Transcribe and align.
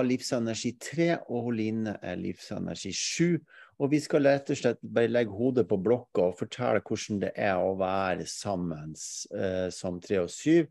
er 0.00 0.08
livsenergi 0.08 0.72
3, 0.82 1.08
og 1.32 1.52
Line 1.56 1.96
er 2.02 2.18
livsenergi 2.20 2.92
7. 2.92 3.40
Og 3.76 3.90
vi 3.92 4.00
skal 4.00 4.24
rett 4.24 4.50
og 4.52 4.56
slett 4.56 4.78
bare 4.80 5.10
legge 5.10 5.36
hodet 5.36 5.66
på 5.68 5.76
blokka 5.80 6.30
og 6.30 6.38
fortelle 6.38 6.80
hvordan 6.80 7.20
det 7.26 7.32
er 7.34 7.60
å 7.60 7.74
være 7.80 8.24
sammen 8.30 8.94
eh, 8.96 9.66
som 9.74 10.00
3 10.00 10.22
og 10.22 10.30
7. 10.32 10.64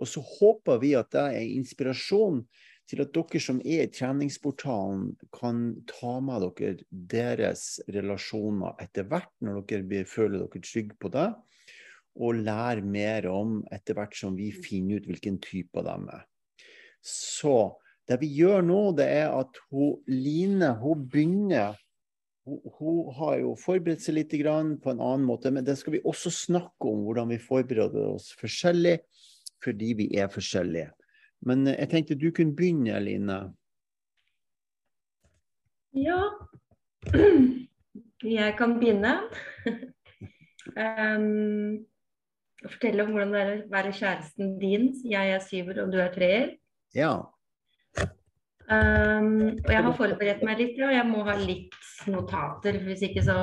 Og 0.00 0.08
så 0.08 0.22
håper 0.24 0.80
vi 0.80 0.94
at 0.96 1.12
det 1.12 1.26
er 1.36 1.56
inspirasjon 1.56 2.40
til 2.86 3.02
at 3.02 3.12
dere 3.14 3.40
som 3.42 3.58
er 3.64 3.84
i 3.84 3.90
treningsportalen, 3.92 5.08
kan 5.34 5.64
ta 5.90 6.18
med 6.22 6.46
dere 6.58 6.86
deres 6.88 7.66
relasjoner 7.92 8.78
etter 8.82 9.08
hvert, 9.10 9.32
når 9.42 9.64
dere 9.66 10.06
føler 10.08 10.44
dere 10.44 10.62
trygge 10.62 10.98
på 11.02 11.10
det, 11.14 11.28
og 12.16 12.40
lære 12.46 12.86
mer 12.86 13.26
om 13.28 13.58
etter 13.74 13.98
hvert 13.98 14.14
som 14.16 14.38
vi 14.38 14.48
finner 14.54 15.00
ut 15.00 15.10
hvilken 15.10 15.40
type 15.42 15.82
de 15.84 15.96
er. 16.14 16.22
Så 17.06 17.76
det 18.06 18.20
vi 18.20 18.28
gjør 18.38 18.62
nå, 18.62 18.80
det 18.98 19.06
er 19.10 19.32
at 19.34 19.58
hun, 19.70 19.98
Line 20.10 20.70
hun 20.80 21.06
begynner 21.10 21.74
hun, 22.46 22.60
hun, 22.78 23.00
har 23.18 23.40
jo 23.42 23.54
forberedt 23.58 24.04
seg 24.04 24.20
litt 24.20 24.34
grann 24.38 24.76
på 24.82 24.92
en 24.92 25.02
annen 25.02 25.26
måte, 25.26 25.50
men 25.50 25.66
det 25.66 25.74
skal 25.80 25.96
vi 25.96 26.04
også 26.06 26.30
snakke 26.30 26.90
om, 26.90 27.02
hvordan 27.08 27.32
vi 27.34 27.42
forbereder 27.42 28.12
oss 28.14 28.30
forskjellig 28.38 29.00
fordi 29.64 29.94
vi 29.98 30.06
er 30.20 30.28
forskjellige. 30.30 30.90
Men 31.46 31.66
jeg 31.70 31.88
tenkte 31.90 32.18
du 32.18 32.28
kunne 32.34 32.54
begynne, 32.54 32.98
Line. 33.02 33.38
Ja, 35.96 36.20
jeg 38.36 38.56
kan 38.58 38.76
begynne. 38.78 39.14
um, 40.84 41.86
fortelle 42.66 43.06
om 43.06 43.14
hvordan 43.14 43.32
det 43.32 43.40
er 43.40 43.52
å 43.54 43.62
være 43.72 43.94
kjæresten 43.96 44.56
din. 44.60 44.90
Jeg 45.08 45.34
er 45.34 45.42
syver, 45.44 45.82
og 45.84 45.94
du 45.94 45.98
er 46.02 46.12
treer. 46.14 46.52
Ja. 46.96 47.14
Um, 48.66 49.60
og 49.62 49.70
jeg 49.70 49.82
har 49.86 49.94
forberedt 49.94 50.42
meg 50.42 50.58
litt, 50.58 50.80
og 50.82 50.90
jeg 50.90 51.06
må 51.06 51.22
ha 51.28 51.36
litt 51.38 51.76
notater. 52.10 52.80
Hvis 52.82 53.04
ikke 53.06 53.22
så 53.22 53.36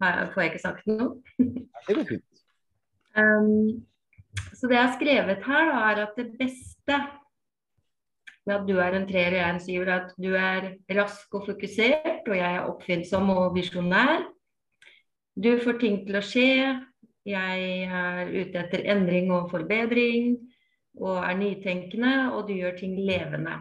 får 0.00 0.42
jeg 0.42 0.50
ikke 0.50 0.62
sagt 0.64 0.90
noe. 0.90 1.12
det 1.38 1.94
går 1.94 2.08
fint. 2.08 2.42
Um, 3.14 3.86
så 4.58 4.66
det 4.66 4.78
jeg 4.78 4.86
har 4.88 4.96
skrevet 4.96 5.46
her, 5.46 5.70
da, 5.70 5.78
er 5.92 6.02
at 6.08 6.18
det 6.18 6.28
beste 6.40 6.98
med 8.48 8.56
at 8.56 8.66
du 8.66 8.76
er 8.82 8.96
en 8.96 9.06
treer 9.06 9.34
og 9.34 9.38
jeg 9.38 9.46
er 9.46 9.54
en 9.54 9.62
syver, 9.62 9.88
er 9.88 9.96
at 10.00 10.12
du 10.18 10.30
er 10.34 10.68
rask 10.98 11.34
og 11.38 11.46
fokusert, 11.46 12.26
og 12.26 12.36
jeg 12.36 12.50
er 12.50 12.66
oppfinnsom 12.66 13.30
og 13.36 13.54
visjonær. 13.54 14.24
Du 15.38 15.52
får 15.62 15.78
ting 15.78 16.00
til 16.08 16.18
å 16.18 16.24
skje. 16.24 16.50
Jeg 17.28 17.66
er 17.86 18.30
ute 18.32 18.64
etter 18.64 18.82
endring 18.90 19.30
og 19.30 19.50
forbedring 19.52 20.38
og 20.98 21.20
er 21.22 21.36
nytenkende, 21.38 22.14
og 22.34 22.48
du 22.48 22.56
gjør 22.56 22.74
ting 22.80 22.96
levende. 22.98 23.58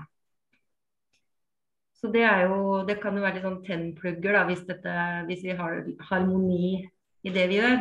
Så 1.99 2.07
det 2.13 2.23
jo 2.23 2.85
Det 2.87 3.01
kan 3.01 3.15
jo 3.15 3.21
være 3.21 3.35
litt 3.35 3.43
sånn 3.43 3.63
tennplugger 3.65 4.33
da, 4.33 4.43
hvis, 4.47 4.65
dette, 4.65 4.97
hvis 5.27 5.43
vi 5.43 5.55
har 5.59 5.83
harmoni 6.09 6.75
i 7.23 7.33
det 7.35 7.47
vi 7.51 7.59
gjør. 7.59 7.79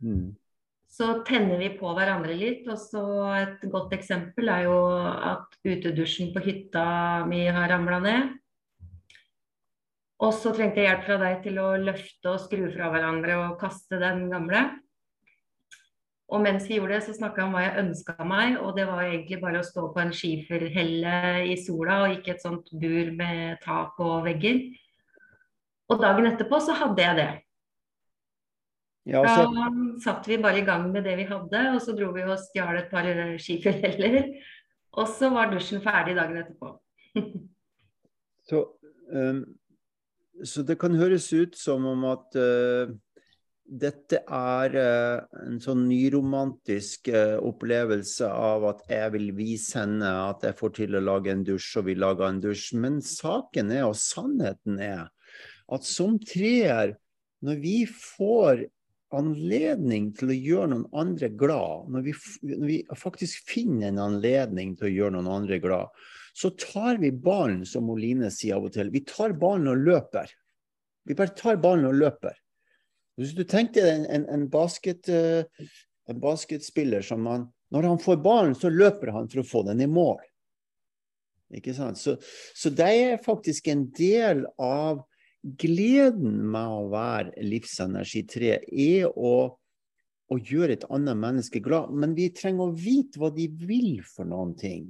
Mm 0.00 0.34
så 0.96 1.08
tenner 1.28 1.58
vi 1.60 1.70
på 1.76 1.90
hverandre 1.96 2.34
litt. 2.36 2.64
Og 2.70 2.78
så 2.80 3.04
et 3.36 3.68
godt 3.72 3.94
eksempel 3.96 4.50
er 4.52 4.66
jo 4.68 4.80
at 5.32 5.58
utedusjen 5.66 6.32
på 6.34 6.42
hytta 6.46 6.86
mi 7.28 7.44
har 7.46 7.70
ramla 7.72 8.00
ned. 8.04 8.34
Og 10.24 10.32
så 10.32 10.54
trengte 10.56 10.80
jeg 10.80 10.88
hjelp 10.88 11.04
fra 11.04 11.18
deg 11.20 11.42
til 11.44 11.58
å 11.60 11.68
løfte 11.76 12.32
og 12.32 12.40
skru 12.46 12.70
fra 12.72 12.88
hverandre 12.92 13.36
og 13.42 13.58
kaste 13.60 14.00
den 14.00 14.30
gamle. 14.32 14.62
Og 16.26 16.42
mens 16.42 16.64
vi 16.66 16.80
gjorde 16.80 16.96
det, 16.96 17.04
så 17.06 17.14
snakka 17.14 17.38
jeg 17.38 17.46
om 17.46 17.54
hva 17.54 17.62
jeg 17.62 17.82
ønska 17.84 18.24
meg, 18.26 18.56
og 18.58 18.74
det 18.74 18.88
var 18.88 19.04
egentlig 19.06 19.38
bare 19.44 19.60
å 19.62 19.66
stå 19.66 19.84
på 19.94 20.02
en 20.02 20.10
skiferhelle 20.14 21.18
i 21.46 21.54
sola, 21.62 22.00
og 22.02 22.16
ikke 22.16 22.34
et 22.34 22.42
sånt 22.42 22.72
bur 22.74 23.12
med 23.14 23.60
tak 23.62 24.00
og 24.02 24.24
vegger. 24.26 24.58
Og 25.86 26.02
dagen 26.02 26.26
etterpå 26.32 26.58
så 26.66 26.74
hadde 26.80 27.04
jeg 27.04 27.18
det. 27.20 27.28
Ja, 29.06 29.22
så... 29.22 29.46
Da 29.54 29.68
satt 30.02 30.26
vi 30.26 30.40
bare 30.42 30.58
i 30.58 30.66
gang 30.66 30.88
med 30.90 31.06
det 31.06 31.14
vi 31.20 31.28
hadde, 31.28 31.62
og 31.76 31.78
så 31.84 31.94
dro 31.94 32.10
vi 32.16 32.24
og 32.26 32.40
stjal 32.42 32.80
et 32.80 32.90
par 32.90 33.06
skiferheller. 33.38 34.32
Og 34.98 35.06
så 35.14 35.30
var 35.30 35.52
dusjen 35.52 35.82
ferdig 35.84 36.16
dagen 36.18 36.40
etterpå. 36.40 36.72
så, 38.48 38.64
um, 39.14 39.44
så, 40.42 40.66
det 40.66 40.78
kan 40.80 40.98
høres 40.98 41.30
ut 41.32 41.54
som 41.58 41.86
om 41.86 42.06
at 42.10 42.34
uh, 42.34 42.90
dette 43.66 44.20
er 44.22 44.76
uh, 44.78 45.40
en 45.42 45.58
sånn 45.62 45.86
nyromantisk 45.88 47.10
uh, 47.10 47.36
opplevelse 47.42 48.28
av 48.30 48.66
at 48.70 48.84
jeg 48.90 49.12
vil 49.16 49.32
vise 49.36 49.80
henne 49.80 50.10
at 50.28 50.46
jeg 50.46 50.56
får 50.58 50.74
til 50.78 50.96
å 50.98 51.02
lage 51.02 51.32
en 51.32 51.42
dusj, 51.46 51.72
og 51.80 51.88
vi 51.88 51.96
lager 51.98 52.28
en 52.28 52.40
dusj. 52.42 52.68
Men 52.78 53.00
saken 53.02 53.74
er, 53.74 53.84
og 53.88 53.98
sannheten 53.98 54.78
er, 54.82 55.08
at 55.72 55.86
som 55.86 56.16
treer, 56.22 56.94
når 57.44 57.60
vi 57.62 57.76
får 57.90 58.64
anledning 59.16 60.10
til 60.18 60.32
å 60.32 60.36
gjøre 60.36 60.70
noen 60.72 60.86
andre 60.98 61.30
glad, 61.38 61.90
når 61.92 62.06
vi, 62.06 62.14
når 62.50 62.66
vi, 62.70 62.78
faktisk 62.98 63.50
finner 63.50 63.90
en 63.90 64.02
anledning 64.02 64.74
til 64.78 64.88
å 64.88 64.94
gjøre 64.94 65.16
noen 65.18 65.32
andre 65.40 65.60
glad, 65.62 65.92
så 66.36 66.52
tar 66.60 67.00
vi 67.00 67.10
ballen, 67.10 67.62
som 67.66 67.90
Oline 67.90 68.30
sier 68.34 68.58
av 68.58 68.66
og 68.68 68.74
til, 68.74 68.90
vi 68.92 69.04
tar 69.08 69.36
ballen 69.38 69.70
og 69.72 69.86
løper. 69.86 70.32
Vi 71.06 71.14
bare 71.16 71.34
tar 71.38 71.60
ballen 71.62 71.88
og 71.88 71.96
løper. 71.96 72.34
Hvis 73.16 73.34
du 73.36 73.44
tenker 73.48 73.86
en, 73.88 74.06
en, 74.12 74.24
en, 74.28 74.46
basket, 74.52 75.08
uh, 75.08 75.68
en 76.10 76.20
basketspiller 76.20 77.04
som 77.04 77.26
han 77.30 77.50
Når 77.74 77.82
han 77.82 77.98
får 77.98 78.16
ballen, 78.22 78.54
så 78.54 78.68
løper 78.70 79.10
han 79.10 79.26
for 79.26 79.42
å 79.42 79.46
få 79.46 79.60
den 79.66 79.80
i 79.82 79.88
mål. 79.90 80.20
Ikke 81.58 81.72
sant? 81.74 81.98
Så, 81.98 82.16
så 82.54 82.70
det 82.70 82.86
er 82.86 83.22
faktisk 83.22 83.66
en 83.72 83.88
del 83.94 84.44
av 84.62 85.00
gleden 85.42 86.44
med 86.50 86.74
å 86.74 86.84
være 86.90 87.46
livsenergi-tre, 87.46 88.52
er 88.66 89.08
å, 89.10 89.32
å, 90.30 90.38
gjøre 90.38 90.76
et 90.76 90.86
annet 90.94 91.18
menneske 91.18 91.62
glad. 91.62 91.90
Men 91.90 92.14
vi 92.14 92.28
trenger 92.34 92.68
å 92.68 92.76
vite 92.78 93.22
hva 93.22 93.32
de 93.34 93.48
vil 93.66 93.98
for 94.06 94.30
noen 94.30 94.54
ting. 94.58 94.88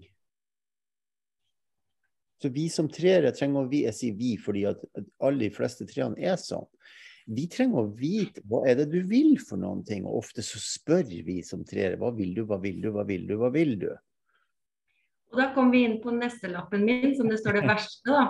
Så 2.41 2.53
vi 2.53 2.69
som 2.72 2.88
treere 2.93 3.32
trenger 3.32 3.64
å 3.64 3.69
vite, 3.70 3.88
jeg 3.91 3.98
sier 4.00 4.16
vi 4.20 4.34
fordi 4.41 4.66
at 4.69 4.82
alle 5.25 5.47
de 5.47 5.53
fleste 5.53 5.88
treene 5.88 6.20
er 6.20 6.37
sånn. 6.41 6.69
Vi 7.26 7.48
trenger 7.50 7.82
å 7.82 7.91
vite 7.98 8.42
hva 8.47 8.60
er 8.70 8.78
det 8.78 8.87
du 8.92 9.00
vil 9.09 9.34
for 9.42 9.59
noen 9.59 9.82
ting. 9.87 10.04
Og 10.06 10.20
ofte 10.22 10.44
så 10.47 10.60
spør 10.62 11.09
vi 11.26 11.41
som 11.47 11.64
treere 11.66 11.98
hva 11.98 12.12
vil 12.14 12.37
du, 12.37 12.44
hva 12.47 12.59
vil 12.62 12.78
du, 12.82 12.92
hva 12.94 13.03
vil 13.09 13.26
du, 13.26 13.34
hva 13.41 13.50
vil 13.54 13.75
du? 13.81 13.91
Og 15.34 15.41
da 15.41 15.50
kommer 15.54 15.75
vi 15.75 15.82
inn 15.88 15.98
på 16.03 16.14
neste 16.14 16.48
lappen 16.53 16.84
min, 16.87 17.16
som 17.19 17.26
det 17.31 17.41
står 17.42 17.59
det 17.59 17.64
verste, 17.66 18.06
da. 18.06 18.22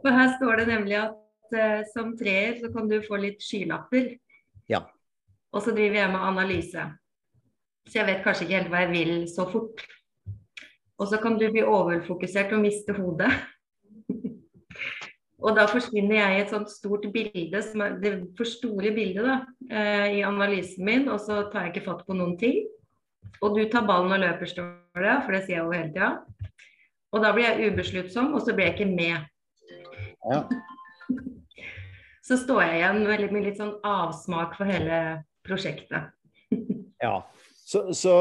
For 0.00 0.16
her 0.16 0.32
står 0.38 0.62
det 0.62 0.66
nemlig 0.70 0.96
at 0.98 1.54
uh, 1.54 1.80
som 1.92 2.16
treer 2.18 2.58
så 2.58 2.70
kan 2.74 2.90
du 2.90 2.98
få 3.04 3.20
litt 3.22 3.42
skylapper. 3.44 4.16
Ja. 4.70 4.82
Og 5.54 5.62
så 5.64 5.74
driver 5.76 6.02
jeg 6.02 6.12
med 6.12 6.26
analyse. 6.32 6.82
Så 7.86 7.98
jeg 8.00 8.08
vet 8.08 8.24
kanskje 8.26 8.46
ikke 8.46 8.58
helt 8.58 8.72
hva 8.72 8.84
jeg 8.84 8.92
vil 8.94 9.14
så 9.30 9.46
fort. 9.50 9.86
Og 11.00 11.08
så 11.08 11.16
kan 11.22 11.38
du 11.40 11.46
bli 11.48 11.62
overfokusert 11.64 12.52
og 12.56 12.62
miste 12.64 12.94
hodet. 12.96 13.30
Og 15.40 15.56
da 15.56 15.64
forsvinner 15.70 16.18
jeg 16.18 16.36
i 16.36 16.40
et 16.42 16.52
sånt 16.52 16.70
stort 16.72 17.06
bilde, 17.14 17.62
som 17.64 17.84
er 17.84 17.96
det 18.02 18.12
for 18.38 18.48
store 18.48 18.92
bildet 18.96 19.24
da, 19.24 19.38
uh, 19.72 20.06
i 20.12 20.20
analysen 20.26 20.84
min, 20.86 21.08
og 21.08 21.20
så 21.24 21.44
tar 21.52 21.66
jeg 21.66 21.74
ikke 21.74 21.86
fatt 21.88 22.04
på 22.06 22.16
noen 22.16 22.36
ting. 22.40 22.62
Og 23.40 23.56
du 23.56 23.62
tar 23.72 23.86
ballen 23.88 24.12
og 24.12 24.20
løper, 24.20 24.48
står 24.50 25.00
det, 25.00 25.16
for 25.24 25.36
det 25.36 25.42
sier 25.46 25.56
jeg 25.56 25.64
jo 25.64 25.74
hele 25.74 25.92
tida. 25.94 26.10
Og 27.10 27.24
da 27.24 27.32
blir 27.34 27.48
jeg 27.48 27.72
ubesluttsom, 27.72 28.34
og 28.36 28.44
så 28.44 28.54
blir 28.54 28.68
jeg 28.68 28.76
ikke 28.76 28.90
med. 28.92 29.24
Ja. 30.28 30.42
så 32.28 32.38
står 32.38 32.62
jeg 32.66 32.80
igjen 32.80 33.02
med, 33.08 33.26
med 33.32 33.48
litt 33.48 33.60
sånn 33.60 33.76
avsmak 33.86 34.54
for 34.58 34.68
hele 34.68 35.00
prosjektet. 35.46 36.12
ja. 37.04 37.14
Så, 37.70 37.86
så, 37.94 38.14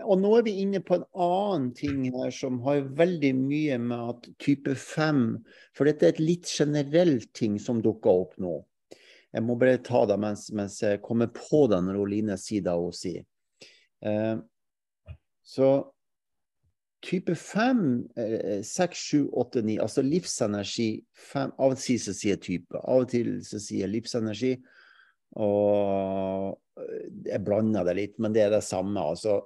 og 0.00 0.18
nå 0.20 0.32
er 0.38 0.44
vi 0.46 0.54
inne 0.62 0.80
på 0.84 0.96
en 0.96 1.06
annen 1.12 1.70
ting 1.76 2.04
her 2.14 2.32
som 2.34 2.60
har 2.64 2.84
veldig 2.98 3.32
mye 3.38 3.78
med 3.82 4.12
at 4.14 4.28
type 4.42 4.74
5 4.78 5.24
For 5.76 5.88
dette 5.88 6.06
er 6.08 6.14
et 6.14 6.22
litt 6.22 6.48
generelt 6.48 7.32
ting 7.36 7.58
som 7.60 7.82
dukker 7.84 8.24
opp 8.24 8.36
nå. 8.40 8.60
Jeg 9.32 9.44
må 9.46 9.56
bare 9.60 9.80
ta 9.84 10.04
det 10.08 10.18
mens, 10.20 10.50
mens 10.52 10.78
jeg 10.84 11.00
kommer 11.04 11.30
på 11.32 11.64
det 11.72 11.80
når 11.84 12.04
Line 12.10 12.36
sier 12.40 12.64
det 12.64 12.76
hun 12.76 12.92
sier. 12.96 13.24
Eh, 14.04 14.36
så 15.42 15.70
type 17.02 17.34
5, 17.34 17.86
6, 18.62 18.98
7, 18.98 19.30
8, 19.32 19.62
9, 19.66 19.78
altså 19.82 20.04
livsenergi 20.06 20.90
5, 21.32 21.54
Av 21.58 21.74
og 21.74 21.80
til 21.80 21.98
så 21.98 22.14
sier 22.14 22.36
jeg 22.36 22.44
type, 22.44 22.78
av 22.78 23.06
og 23.06 23.08
til 23.10 23.32
så 23.46 23.58
sier 23.62 23.86
jeg 23.86 23.94
livsenergi. 23.96 24.52
Og 25.40 26.52
eh, 26.76 27.08
jeg 27.30 27.42
blander 27.46 27.88
det 27.88 27.96
litt, 27.98 28.20
men 28.20 28.36
det 28.36 28.44
er 28.44 28.52
det 28.52 28.62
samme. 28.66 29.00
Altså 29.00 29.40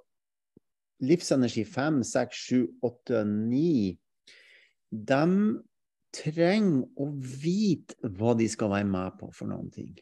livsenergi 1.05 1.65
5, 1.65 2.03
6, 2.05 2.43
7, 2.49 2.67
8, 2.83 3.25
9 3.25 3.97
De 4.91 5.23
trenger 6.17 7.03
å 7.03 7.09
vite 7.13 8.13
hva 8.17 8.35
de 8.39 8.47
skal 8.49 8.73
være 8.73 8.89
med 8.89 9.19
på 9.21 9.31
for 9.35 9.51
noen 9.51 9.71
ting. 9.71 9.97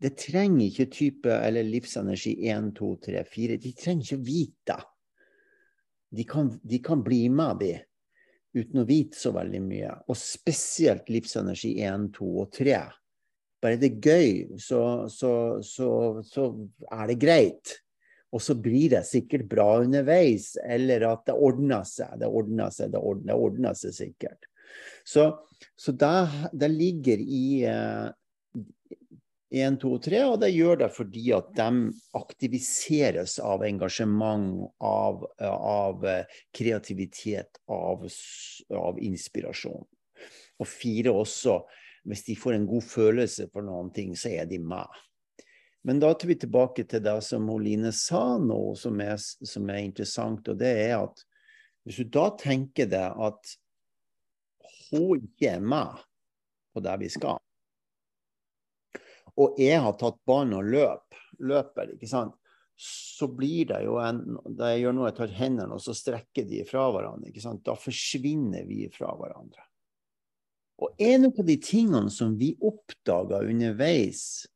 det 0.00 0.14
trenger 0.16 0.64
ikke 0.64 0.86
type 0.88 1.28
eller 1.28 1.66
livsenergi 1.68 2.32
1, 2.48 2.70
2, 2.78 2.86
3, 3.04 3.24
4. 3.28 3.56
De 3.60 3.72
trenger 3.76 4.06
ikke 4.06 4.24
vite 4.24 4.72
det. 4.72 4.80
De 6.10 6.24
kan, 6.24 6.48
de 6.62 6.78
kan 6.82 7.02
bli 7.04 7.28
med, 7.28 7.60
de, 7.60 7.74
uten 8.56 8.80
å 8.82 8.86
vite 8.88 9.18
så 9.18 9.30
veldig 9.36 9.60
mye. 9.62 9.92
Og 10.10 10.16
spesielt 10.18 11.10
livsenergi 11.12 11.76
1, 11.86 12.08
2 12.16 12.30
og 12.42 12.48
3. 12.56 12.80
Bare 13.60 13.78
det 13.78 13.90
er 13.92 14.08
gøy, 14.08 14.32
så, 14.58 14.80
så, 15.12 15.32
så, 15.62 15.90
så 16.24 16.48
er 16.88 17.12
det 17.12 17.20
greit. 17.20 17.76
Og 18.30 18.42
så 18.42 18.54
blir 18.54 18.92
det 18.92 19.02
sikkert 19.08 19.48
bra 19.50 19.80
underveis, 19.82 20.52
eller 20.62 21.08
at 21.08 21.24
det 21.26 21.34
ordner 21.34 21.82
seg. 21.88 22.14
Det 22.20 22.28
ordner 22.30 22.70
seg, 22.74 22.92
det 22.94 23.02
ordner, 23.02 23.32
det 23.32 23.38
ordner 23.46 23.78
seg 23.78 23.96
sikkert. 23.96 24.46
Så, 25.04 25.26
så 25.74 25.94
det, 25.98 26.12
det 26.54 26.68
ligger 26.70 27.22
i 27.24 27.46
uh, 27.66 28.12
1, 29.50 29.80
2, 29.82 29.96
3, 29.98 30.20
og 30.30 30.36
det 30.44 30.52
gjør 30.52 30.84
det 30.84 30.88
fordi 30.94 31.24
at 31.34 31.48
de 31.58 31.90
aktiviseres 32.14 33.40
av 33.42 33.64
engasjement, 33.66 34.68
av, 34.78 35.24
av 35.42 36.06
kreativitet, 36.54 37.58
av, 37.66 38.06
av, 38.78 39.00
inspirasjon. 39.02 39.82
Og 40.60 40.70
fire 40.70 41.16
også, 41.18 41.58
hvis 42.06 42.22
de 42.28 42.38
får 42.38 42.60
en 42.60 42.68
god 42.70 42.86
følelse 42.86 43.48
for 43.50 43.66
noen 43.66 43.90
ting, 43.96 44.14
så 44.14 44.30
er 44.38 44.46
de 44.46 44.60
med. 44.62 45.00
Men 45.82 46.00
da 46.00 46.12
tar 46.14 46.28
vi 46.28 46.36
tilbake 46.36 46.84
til 46.84 47.02
det 47.04 47.16
som 47.24 47.48
Line 47.62 47.92
sa 47.96 48.36
nå, 48.38 48.58
som 48.76 49.00
er, 49.00 49.16
som 49.20 49.70
er 49.72 49.84
interessant, 49.86 50.48
og 50.52 50.58
det 50.60 50.72
er 50.84 50.98
at 50.98 51.22
hvis 51.88 52.02
du 52.02 52.10
da 52.12 52.26
tenker 52.36 52.90
deg 52.90 53.22
at 53.28 53.54
hun 54.90 55.22
ikke 55.24 55.54
er 55.54 55.62
med 55.64 56.02
på 56.74 56.82
der 56.84 57.00
vi 57.00 57.08
skal, 57.12 57.40
og 59.40 59.56
jeg 59.60 59.80
har 59.80 59.96
tatt 59.96 60.18
banen 60.28 60.58
og 60.58 60.68
løp, 60.68 61.16
løper, 61.40 61.94
ikke 61.94 62.10
sant, 62.10 62.36
så 62.80 63.28
blir 63.28 63.68
det 63.68 63.82
jo 63.84 63.98
en 64.00 64.22
Da 64.56 64.70
jeg 64.72 64.86
gjør 64.86 64.94
noe, 64.96 65.10
jeg 65.10 65.16
tar 65.18 65.34
hendene 65.36 65.76
og 65.76 65.82
så 65.84 65.92
strekker 65.96 66.46
de 66.48 66.62
fra 66.68 66.86
hverandre, 66.92 67.28
ikke 67.28 67.44
sant, 67.44 67.64
da 67.64 67.76
forsvinner 67.76 68.64
vi 68.68 68.86
fra 68.92 69.12
hverandre. 69.16 69.64
Og 70.80 70.96
en 71.04 71.28
av 71.28 71.42
de 71.44 71.56
tingene 71.60 72.08
som 72.12 72.38
vi 72.40 72.54
oppdaga 72.64 73.42
underveis, 73.44 74.46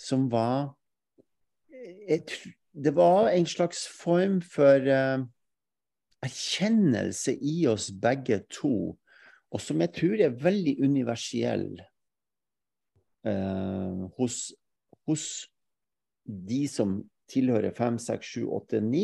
som 0.00 0.28
var 0.32 0.72
et, 2.08 2.32
Det 2.72 2.92
var 2.94 3.28
en 3.28 3.46
slags 3.46 3.82
form 3.88 4.38
for 4.40 4.86
uh, 4.86 5.24
erkjennelse 6.22 7.34
i 7.34 7.66
oss 7.66 7.90
begge 7.90 8.44
to, 8.52 8.94
og 9.50 9.60
som 9.60 9.80
jeg 9.82 9.92
tror 9.96 10.22
er 10.22 10.36
veldig 10.38 10.76
universell 10.84 11.66
uh, 13.26 14.06
hos, 14.18 14.52
hos, 15.08 15.24
de 16.24 16.62
som 16.70 17.00
tilhører 17.30 17.74
5, 17.74 17.98
6, 18.06 18.30
7, 18.38 18.46
8, 18.60 18.80
9, 18.86 19.02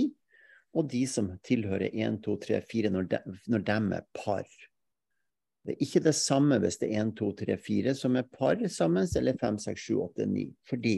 og 0.77 0.89
de 0.93 1.03
som 1.11 1.33
tilhører 1.47 1.91
1, 1.91 2.21
2, 2.23 2.39
3, 2.47 2.63
4 2.71 2.95
når 2.95 3.11
de, 3.11 3.23
når 3.51 3.67
de 3.67 3.79
er 3.99 4.09
par. 4.15 4.47
Det 5.67 5.75
er 5.75 5.83
ikke 5.83 6.05
det 6.05 6.15
samme 6.15 6.61
hvis 6.63 6.79
det 6.79 6.93
er 6.93 7.03
1, 7.03 7.17
2, 7.19 7.33
3, 7.43 7.57
4 7.59 7.95
som 7.99 8.17
er 8.19 8.29
par 8.31 8.61
sammen, 8.71 9.09
eller 9.19 9.39
5, 9.41 9.59
6, 9.65 9.87
7, 9.89 10.01
8, 10.05 10.27
9. 10.31 10.45
Fordi 10.69 10.97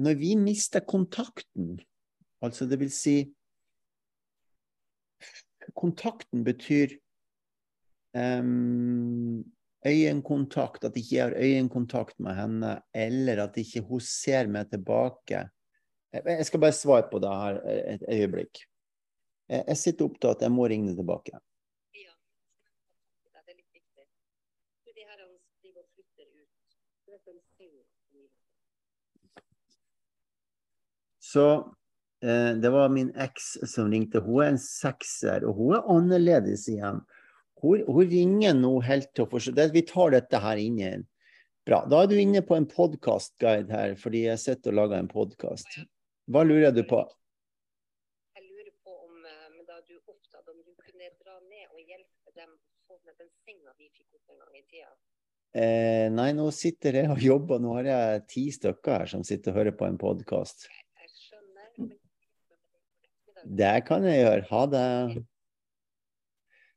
når 0.00 0.14
vi 0.20 0.34
mister 0.36 0.80
kontakten, 0.80 1.76
altså 2.42 2.68
det 2.68 2.80
vil 2.80 2.92
si 2.92 3.18
Kontakten 5.74 6.44
betyr 6.46 6.92
um, 8.14 9.42
øyekontakt, 9.82 10.84
at 10.84 10.94
ikke 10.94 11.16
jeg 11.16 11.24
har 11.24 11.34
øyekontakt 11.34 12.20
med 12.22 12.36
henne, 12.38 12.76
eller 12.94 13.42
at 13.42 13.58
ikke 13.58 13.82
hun 13.82 14.00
ser 14.00 14.46
meg 14.46 14.70
tilbake. 14.70 15.42
Jeg 16.14 16.46
skal 16.46 16.62
bare 16.62 16.76
svare 16.76 17.08
på 17.10 17.18
det 17.18 17.32
her 17.34 17.58
et 17.96 18.06
øyeblikk. 18.08 18.62
Jeg 19.50 19.76
sitter 19.76 20.06
opptatt, 20.06 20.46
jeg 20.46 20.54
må 20.54 20.68
ringe 20.70 20.94
tilbake. 20.94 21.34
Så 31.36 31.74
eh, 32.24 32.52
det 32.56 32.70
var 32.70 32.88
min 32.88 33.10
eks 33.20 33.58
som 33.68 33.90
ringte. 33.92 34.22
Hun 34.24 34.40
er 34.40 34.54
en 34.54 34.62
sekser, 34.62 35.44
og 35.44 35.58
hun 35.58 35.74
er 35.76 35.90
annerledes 35.92 36.62
igjen. 36.72 37.02
Hun, 37.60 37.82
hun, 37.84 38.06
ringer 38.08 38.54
nå 38.56 38.70
helt 38.84 39.10
til 39.12 39.26
å 39.26 39.30
forstå 39.34 39.66
Vi 39.74 39.82
tar 39.88 40.14
dette 40.14 40.40
her 40.40 40.60
inn 40.60 40.78
igjen. 40.80 41.04
Bra. 41.68 41.82
Da 41.90 42.04
er 42.04 42.08
du 42.08 42.14
inne 42.16 42.40
på 42.46 42.56
en 42.56 42.68
podkastguide 42.70 43.68
her, 43.68 43.92
fordi 44.00 44.22
jeg 44.30 44.40
sitter 44.40 44.72
og 44.72 44.78
lager 44.78 45.02
en 45.02 45.10
podkast. 45.12 45.76
Hva 46.32 46.44
lurer 46.46 46.72
du 46.72 46.80
på? 46.88 47.02
Jeg 48.38 48.46
lurer 48.46 48.72
på 48.86 48.96
om 48.96 49.28
eh, 49.28 49.60
da 49.68 49.82
du 49.82 49.98
opptatt, 49.98 50.48
om 50.48 50.56
du 50.64 50.72
kunne 50.86 51.12
dra 51.20 51.36
ned 51.42 51.68
og 51.68 51.84
hjelpe 51.84 52.32
dem 52.32 52.48
å 52.48 52.94
få 52.94 53.00
med 53.02 53.20
den 53.20 53.28
senga 53.42 53.76
vi 53.76 53.90
fikk 53.90 54.08
opp 54.16 54.32
en 54.32 54.40
gang 54.40 54.56
i 54.56 54.64
tida? 54.72 54.88
Eh, 55.52 56.08
nei, 56.16 56.30
nå 56.40 56.48
sitter 56.62 57.02
jeg 57.02 57.12
og 57.12 57.28
jobber. 57.28 57.60
Nå 57.60 57.76
har 57.82 57.92
jeg 57.92 58.26
ti 58.32 58.48
stykker 58.56 59.02
her 59.02 59.14
som 59.16 59.28
sitter 59.34 59.52
og 59.52 59.60
hører 59.60 59.76
på 59.76 59.90
en 59.90 60.00
podkast. 60.00 60.64
Skjønner. 60.64 60.85
Det 63.46 63.74
kan 63.86 64.04
jeg 64.06 64.24
gjøre. 64.24 64.46
Ha 64.50 64.62
det. 64.72 64.86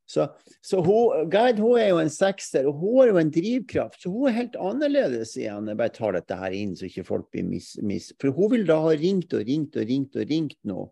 Så, 0.09 0.25
så 0.65 0.79
hun, 0.81 1.29
Gerd 1.29 1.59
hun 1.61 1.77
er 1.77 1.91
jo 1.91 1.99
en 2.01 2.09
sekser, 2.09 2.65
og 2.65 2.79
hun 2.81 2.95
har 2.97 3.11
jo 3.11 3.19
en 3.21 3.33
drivkraft. 3.33 3.99
Så 4.01 4.09
hun 4.09 4.29
er 4.29 4.37
helt 4.39 4.55
annerledes 4.57 5.35
igjen. 5.37 5.69
Jeg 5.69 5.77
bare 5.77 5.93
tar 5.93 6.17
dette 6.17 6.37
her 6.39 6.55
inn, 6.57 6.73
så 6.77 6.87
ikke 6.87 7.05
folk 7.05 7.27
blir 7.33 7.45
mis... 7.45 7.75
mis. 7.85 8.07
For 8.21 8.33
hun 8.33 8.55
vil 8.55 8.65
da 8.69 8.79
ha 8.87 8.95
ringt 8.97 9.35
og 9.37 9.45
ringt 9.45 9.77
og 9.77 9.85
ringt 9.89 10.17
og 10.17 10.31
ringt 10.31 10.57
nå, 10.65 10.87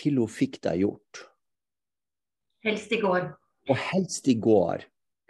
til 0.00 0.22
hun 0.22 0.32
fikk 0.32 0.62
det 0.64 0.78
gjort. 0.80 1.24
Helst 2.64 2.92
i 2.96 3.02
går. 3.04 3.28
Og 3.68 3.84
helst 3.92 4.32
i 4.32 4.38
går. 4.40 4.86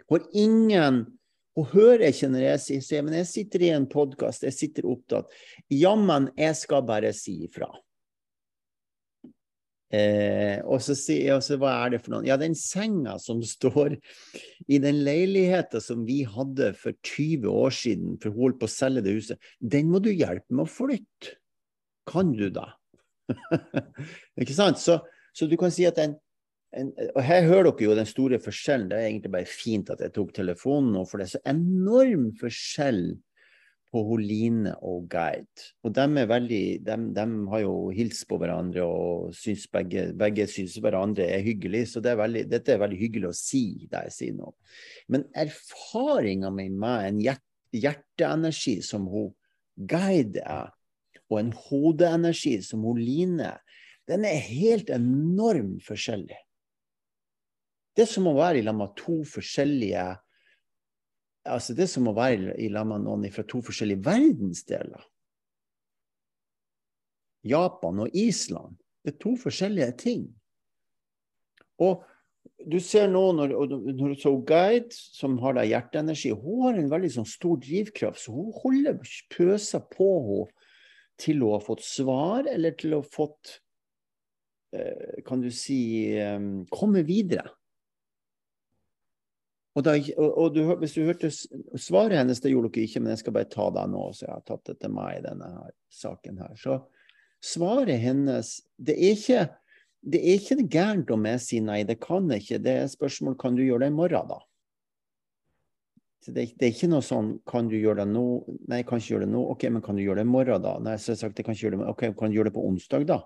For 0.07 0.23
ingen 0.35 1.05
Hun 1.59 1.65
hører 1.73 2.05
ikke 2.07 2.29
når 2.31 2.43
jeg 2.45 2.83
sier 2.87 3.03
men 3.03 3.17
jeg 3.17 3.27
sitter 3.27 3.63
i 3.65 3.73
en 3.75 3.85
podkast, 3.91 4.45
jeg 4.47 4.55
sitter 4.55 4.85
opptatt. 4.87 5.27
Jammen, 5.67 6.29
jeg 6.39 6.55
skal 6.55 6.85
bare 6.87 7.11
si 7.11 7.41
ifra. 7.43 7.67
Eh, 9.91 10.61
og 10.63 10.79
så 10.79 10.95
sier 10.95 11.33
jeg 11.33 11.59
hva 11.59 11.73
er 11.81 11.91
det 11.91 11.99
for 12.05 12.13
noe? 12.13 12.23
Ja, 12.23 12.37
den 12.39 12.55
senga 12.55 13.17
som 13.19 13.41
står 13.43 13.97
i 14.71 14.79
den 14.79 15.01
leiligheten 15.03 15.83
som 15.83 16.05
vi 16.07 16.21
hadde 16.23 16.71
for 16.79 16.95
20 16.95 17.49
år 17.51 17.75
siden, 17.75 18.17
for 18.21 18.31
hun 18.31 18.45
holdt 18.45 18.61
på 18.61 18.69
å 18.69 18.71
selge 18.71 19.03
det 19.03 19.17
huset, 19.17 19.51
den 19.59 19.91
må 19.91 19.99
du 20.03 20.11
hjelpe 20.13 20.47
med 20.55 20.63
å 20.63 20.71
flytte. 20.71 21.35
Kan 22.07 22.31
du 22.37 22.47
da? 22.53 22.69
Ikke 24.41 24.55
sant? 24.55 24.79
Så, 24.81 25.01
så, 25.35 25.47
du 25.47 25.57
kan 25.59 25.73
si 25.73 25.83
at 25.87 25.99
en, 26.01 26.15
en, 26.75 26.93
Og 27.11 27.21
her 27.27 27.45
hører 27.45 27.69
dere 27.69 27.85
jo 27.89 27.97
den 27.99 28.09
store 28.09 28.39
forskjellen. 28.41 28.87
Det 28.89 28.97
er 28.97 29.09
egentlig 29.09 29.33
bare 29.35 29.49
fint 29.49 29.91
at 29.93 30.01
jeg 30.03 30.15
tok 30.15 30.31
telefonen 30.39 30.95
nå, 30.95 31.03
for 31.07 31.19
det 31.19 31.27
er 31.27 31.35
så 31.35 31.43
enorm 31.51 32.31
forskjell 32.39 33.03
på 33.91 34.01
Holine 34.07 34.73
og 34.87 35.09
Guide. 35.11 35.65
Og 35.83 35.93
de, 35.95 36.23
veldig, 36.27 36.63
de, 36.85 36.97
de 37.15 37.25
har 37.51 37.63
jo 37.63 37.75
hilst 37.95 38.23
på 38.29 38.37
hverandre 38.39 38.85
og 38.87 39.33
syns 39.35 39.65
begge, 39.71 40.07
begge 40.17 40.47
syns 40.49 40.77
hverandre 40.79 41.27
er 41.27 41.43
hyggelig. 41.43 41.89
Så 41.91 42.03
det 42.03 42.13
er 42.13 42.21
veldig, 42.21 42.45
dette 42.51 42.75
er 42.75 42.81
veldig 42.81 42.99
hyggelig 43.01 43.31
å 43.31 43.35
si, 43.35 43.65
det 43.91 44.05
jeg 44.07 44.15
sier 44.15 44.37
nå. 44.37 44.53
Men 45.11 45.27
erfaringa 45.43 46.53
mi 46.55 46.69
med 46.71 47.09
en 47.09 47.19
hjerteenergi 47.75 48.79
som 48.85 49.09
hun 49.11 49.33
Guide 49.75 50.43
er, 50.45 50.71
og 51.31 51.39
en 51.39 51.51
hodeenergi 51.55 52.57
som 52.63 52.83
hun 52.85 52.99
Line, 52.99 53.53
den 54.07 54.25
er 54.27 54.39
helt 54.43 54.91
enormt 54.91 55.83
forskjellig. 55.85 56.39
Det 57.95 58.05
er 58.05 58.11
som 58.11 58.27
å 58.29 58.35
være 58.37 58.61
i 58.61 58.65
lag 58.65 58.75
med 58.77 58.95
to 58.99 59.21
forskjellige 59.27 60.05
altså 61.45 61.73
Det 61.73 61.87
er 61.87 61.91
som 61.93 62.09
å 62.09 62.15
være 62.17 62.55
i 62.61 62.69
lag 62.69 62.87
med 62.89 63.05
noen 63.05 63.25
fra 63.33 63.45
to 63.47 63.61
forskjellige 63.65 64.05
verdensdeler. 64.05 65.07
Japan 67.47 68.03
og 68.03 68.15
Island. 68.17 68.77
Det 69.01 69.15
er 69.15 69.21
to 69.23 69.33
forskjellige 69.39 69.91
ting. 69.97 70.25
Og 71.81 72.03
du 72.69 72.77
ser 72.81 73.09
nå 73.09 73.23
når, 73.33 73.53
når 73.97 74.13
så 74.21 74.33
Guide, 74.45 74.93
som 74.93 75.39
har 75.41 75.57
da 75.57 75.65
hjerteenergi, 75.65 76.33
hun 76.37 76.67
har 76.67 76.77
en 76.77 76.91
veldig 76.91 77.09
sånn 77.15 77.29
stor 77.29 77.57
drivkraft. 77.61 78.21
Så 78.21 78.35
hun 78.35 78.51
holder 78.61 78.99
pøser 79.33 79.85
på 79.93 80.11
henne 80.27 80.67
til 81.21 81.41
hun 81.43 81.53
har 81.53 81.65
fått 81.65 81.83
svar, 81.85 82.47
eller 82.49 82.73
til 82.77 82.95
hun 82.95 83.03
har 83.03 83.09
fått 83.13 83.57
eh, 84.73 85.21
Kan 85.27 85.43
du 85.43 85.51
si 85.53 85.81
eh, 86.17 86.39
komme 86.73 87.03
videre. 87.05 87.49
Og, 89.71 89.85
da, 89.87 89.93
og, 90.17 90.29
og 90.35 90.55
du, 90.55 90.65
Hvis 90.81 90.97
du 90.97 91.05
hørte 91.07 91.29
svaret 91.31 92.17
hennes, 92.19 92.41
det 92.43 92.51
gjorde 92.51 92.73
dere 92.73 92.89
ikke, 92.89 92.99
men 93.03 93.13
jeg 93.13 93.21
skal 93.23 93.35
bare 93.37 93.51
ta 93.51 93.69
det 93.71 93.85
nå, 93.93 94.03
så 94.15 94.25
jeg 94.25 94.33
har 94.33 94.43
tatt 94.47 94.65
det 94.67 94.77
til 94.81 94.93
meg 94.95 95.19
i 95.19 95.23
denne 95.23 95.47
her, 95.47 95.73
saken 95.95 96.41
her. 96.43 96.53
Så 96.59 96.81
svaret 97.41 98.01
hennes 98.03 98.59
Det 98.75 98.97
er 98.97 99.15
ikke 99.15 99.49
det 100.01 100.17
er 100.17 100.39
ikke 100.39 100.65
gærent 100.65 101.11
om 101.13 101.27
jeg 101.29 101.41
sier 101.43 101.65
nei, 101.65 101.83
det 101.85 101.99
kan 102.01 102.29
jeg 102.33 102.41
ikke. 102.41 102.61
Det 102.65 102.73
er 102.73 102.87
spørsmål 102.89 103.35
kan 103.41 103.57
du 103.57 103.61
gjøre 103.61 103.85
det 103.85 103.91
i 103.91 103.93
morgen, 103.93 104.31
da. 104.31 104.39
det, 106.25 106.45
det, 106.57 106.65
er 106.65 106.71
ikke 106.73 106.89
noe 106.89 107.05
sånn 107.05 107.35
Kan 107.49 107.69
du 107.69 107.77
gjøre 107.77 108.01
det 108.01 108.07
nå? 108.09 108.23
Nei, 108.65 108.81
jeg 108.81 108.87
kan 108.89 109.01
ikke 109.01 109.13
gjøre 109.13 109.27
det 109.27 109.33
nå. 109.35 109.43
OK, 109.53 109.67
men 109.69 109.85
kan 109.85 109.97
du 109.97 110.01
gjøre 110.01 110.23
det 110.23 110.25
i 110.25 110.31
morgen, 110.31 110.65
da? 110.65 110.73
Nei, 110.81 110.95
så 110.97 111.13
jeg 111.13 111.21
sagt, 111.21 111.37
jeg 111.37 111.45
kan 111.45 111.57
ikke 111.57 111.67
gjøre 111.67 111.77
det. 111.77 111.89
OK, 111.93 112.05
kan 112.17 112.33
du 112.33 112.39
gjøre 112.39 112.49
det 112.49 112.55
på 112.57 112.65
onsdag, 112.71 113.05
da? 113.13 113.19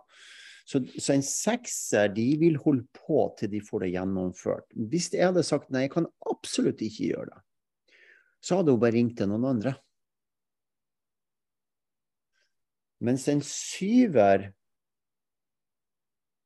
Så, 0.66 0.82
så, 0.98 1.14
en 1.14 1.24
sekser 1.26 2.10
de 2.16 2.26
vil 2.42 2.58
holde 2.58 2.88
på 2.98 3.28
til 3.38 3.52
de 3.52 3.62
får 3.62 3.86
det 3.86 3.92
gjennomført. 3.94 4.66
Hvis 4.74 5.12
jeg 5.14 5.28
hadde 5.28 5.46
sagt 5.46 5.70
nei, 5.70 5.86
jeg 5.86 5.94
kan 5.94 6.10
absolutt 6.26 6.82
ikke 6.82 7.12
gjøre 7.12 7.30
det, 7.30 7.42
så 8.42 8.60
hadde 8.60 8.74
hun 8.74 8.82
bare 8.82 8.98
ringt 8.98 9.18
til 9.20 9.30
noen 9.30 9.46
andre. 9.54 9.76
Mens 13.06 13.28
en 13.30 13.44
syver 13.46 14.50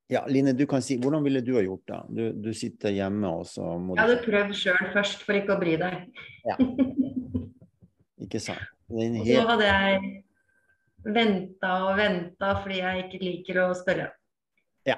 ja, 0.10 0.24
Line, 0.26 0.56
du 0.58 0.66
kan 0.66 0.82
si, 0.82 0.98
Hvordan 0.98 1.22
ville 1.22 1.44
du 1.46 1.52
ha 1.54 1.62
gjort 1.62 1.84
det? 1.86 2.00
Du, 2.18 2.24
du 2.50 2.54
sitter 2.58 2.96
hjemme 2.96 3.30
og 3.30 3.44
så 3.46 3.76
må 3.78 3.94
du 3.94 4.00
Jeg 4.00 4.08
hadde 4.08 4.24
prøvd 4.26 4.56
sjøl 4.58 4.88
først, 4.96 5.22
for 5.22 5.38
ikke 5.38 5.54
å 5.54 5.60
bry 5.62 5.76
deg. 5.80 6.24
Ja. 6.50 6.58
Ikke 8.26 8.42
sant. 8.44 8.66
Helt... 8.90 9.30
Så 9.30 9.44
hadde 9.48 9.68
jeg 9.70 10.10
venta 11.06 11.74
og 11.88 12.00
venta 12.00 12.53
fordi 12.63 12.82
jeg 12.82 13.06
ikke 13.06 13.22
liker 13.24 13.62
å 13.63 13.68
spørre. 13.77 14.10
Ja. 14.88 14.98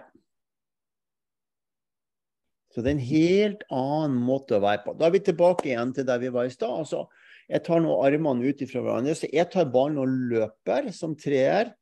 Så 2.71 2.83
det 2.83 2.93
er 2.93 2.95
en 2.97 3.09
helt 3.09 3.65
annen 3.67 4.21
måte 4.23 4.57
å 4.57 4.63
være 4.63 4.85
på. 4.85 4.95
Da 4.97 5.07
er 5.07 5.15
vi 5.17 5.25
tilbake 5.27 5.71
igjen 5.71 5.93
til 5.95 6.07
der 6.07 6.21
vi 6.21 6.31
var 6.33 6.47
i 6.47 6.53
stad. 6.53 6.71
Altså, 6.85 7.05
jeg 7.51 7.65
tar 7.67 7.83
nå 7.83 7.99
armene 8.05 8.47
ut 8.47 8.63
fra 8.69 8.83
hverandre. 8.85 9.15
Så 9.17 9.29
jeg 9.31 9.49
tar 9.51 9.69
ballen 9.73 9.99
og 10.01 10.17
løper 10.31 10.91
som 10.95 11.17
treer. 11.19 11.73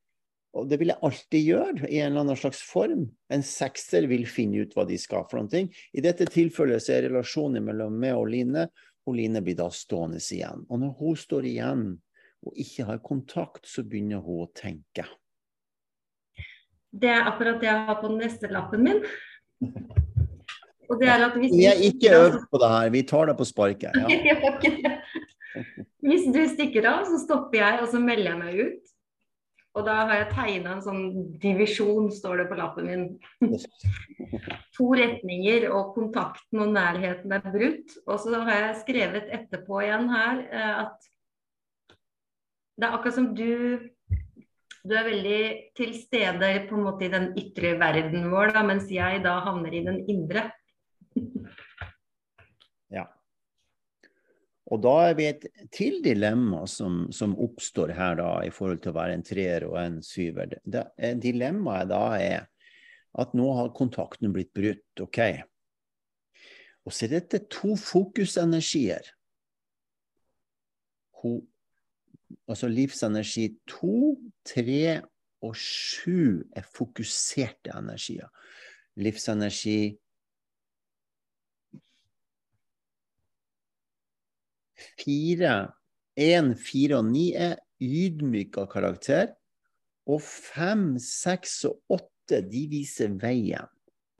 Og 0.57 0.65
det 0.65 0.79
vil 0.81 0.89
jeg 0.89 1.05
alltid 1.05 1.43
gjøre, 1.45 1.87
i 1.93 1.99
en 2.01 2.07
eller 2.09 2.23
annen 2.23 2.39
slags 2.41 2.63
form. 2.65 3.03
En 3.29 3.43
sekser 3.45 4.07
vil 4.09 4.25
finne 4.25 4.63
ut 4.65 4.71
hva 4.73 4.87
de 4.89 4.97
skal 4.97 5.27
for 5.29 5.37
noe. 5.37 5.67
I 5.69 6.01
dette 6.01 6.25
tilfellet 6.25 6.81
så 6.81 6.95
er 6.95 7.05
relasjonen 7.05 7.67
mellom 7.67 7.99
meg 8.01 8.17
og 8.17 8.31
Line 8.33 8.65
og 9.05 9.17
Line 9.17 9.41
blir 9.45 9.57
da 9.59 9.69
stående 9.73 10.17
igjen. 10.21 10.65
Og 10.69 10.81
når 10.81 10.95
hun 10.97 11.19
står 11.21 11.45
igjen 11.49 11.83
og 12.45 12.59
ikke 12.59 12.85
har 12.87 13.01
kontakt, 13.03 13.67
så 13.67 13.83
begynner 13.83 14.21
hun 14.23 14.45
å 14.45 14.51
tenke. 14.55 15.05
Det 16.89 17.09
er 17.11 17.27
akkurat 17.29 17.59
det 17.61 17.69
jeg 17.69 17.87
har 17.89 17.99
på 18.01 18.11
neste 18.15 18.49
lappen 18.51 18.85
min. 18.85 19.01
Og 20.89 20.97
det 21.01 21.09
er 21.11 21.25
at 21.27 21.35
hvis 21.37 21.51
Vi 21.53 21.65
er 21.69 21.81
ikke 21.85 22.13
øvd 22.17 22.45
på 22.49 22.61
det 22.61 22.69
her, 22.73 22.93
vi 22.95 23.01
tar 23.05 23.29
det 23.29 23.35
på 23.37 23.45
sparket. 23.45 23.97
Ja. 23.99 24.37
hvis 26.09 26.29
du 26.33 26.39
stikker 26.49 26.87
av, 26.89 27.03
så 27.09 27.19
stopper 27.21 27.59
jeg, 27.61 27.83
og 27.83 27.91
så 27.91 28.01
melder 28.01 28.31
jeg 28.31 28.39
meg 28.39 28.63
ut. 28.63 28.95
Og 29.77 29.85
da 29.85 29.99
har 30.09 30.15
jeg 30.23 30.31
tegna 30.33 30.71
en 30.73 30.81
sånn 30.81 31.03
divisjon, 31.39 32.09
står 32.11 32.41
det 32.41 32.47
på 32.49 32.57
lappen 32.57 32.89
min. 32.89 33.05
to 34.77 34.89
retninger, 34.97 35.69
og 35.69 35.93
kontakten 35.93 36.63
og 36.65 36.73
nærheten 36.73 37.37
er 37.37 37.45
brutt. 37.45 37.93
Og 38.07 38.17
så 38.23 38.41
har 38.47 38.65
jeg 38.65 38.81
skrevet 38.81 39.29
etterpå 39.37 39.83
igjen 39.85 40.09
her 40.09 40.41
eh, 40.49 40.73
at 40.87 41.09
det 42.79 42.87
er 42.87 42.95
akkurat 42.95 43.17
som 43.19 43.31
du 43.35 43.49
du 44.87 44.95
er 44.95 45.07
veldig 45.09 45.39
til 45.75 45.91
stede 45.99 46.49
på 46.69 46.77
en 46.77 46.85
måte 46.87 47.05
i 47.05 47.11
den 47.11 47.31
ytre 47.37 47.73
verden 47.81 48.29
vår, 48.31 48.53
da, 48.55 48.63
mens 48.65 48.87
jeg 48.91 49.19
da 49.25 49.35
havner 49.43 49.75
i 49.75 49.81
den 49.85 49.99
indre. 50.09 50.45
ja. 52.97 53.03
Og 54.71 54.81
da 54.85 54.93
er 55.09 55.17
vi 55.19 55.27
et 55.27 55.45
til 55.75 55.99
dilemma 56.05 56.63
som, 56.69 57.03
som, 57.11 57.35
oppstår 57.35 57.91
her 57.97 58.17
da, 58.21 58.31
i 58.47 58.53
forhold 58.55 58.79
til 58.83 58.93
å 58.93 58.97
være 59.01 59.19
en 59.19 59.27
treer 59.27 59.67
og 59.67 59.75
en 59.81 59.99
syver. 60.05 60.55
Dilemmaet 60.63 61.91
da 61.91 62.03
er 62.15 62.47
at 63.19 63.35
nå 63.35 63.51
har 63.59 63.75
kontakten 63.75 64.31
blitt 64.31 64.53
brutt. 64.55 65.03
OK. 65.03 65.21
Og 66.87 66.95
så 66.95 67.09
er 67.09 67.17
dette 67.17 67.43
to 67.51 67.75
fokusenergier. 67.75 69.11
Hun 71.19 71.41
altså 72.49 72.69
livsenergi 72.71 73.47
to, 73.69 74.17
tre 74.47 74.99
og 75.45 75.55
sju 75.55 76.43
er 76.55 76.67
fokuserte 76.67 77.73
energier. 77.77 78.27
Livsenergi 78.99 79.95
fire, 84.99 85.55
én, 86.19 86.53
fire 86.59 86.99
og 86.99 87.09
ni 87.11 87.29
er 87.35 87.57
ydmyka 87.79 88.67
karakter. 88.71 89.33
Og 90.09 90.21
fem, 90.23 90.95
seks 91.01 91.61
og 91.69 91.99
åtte, 91.99 92.41
de 92.49 92.65
viser 92.71 93.13
veien. 93.21 93.69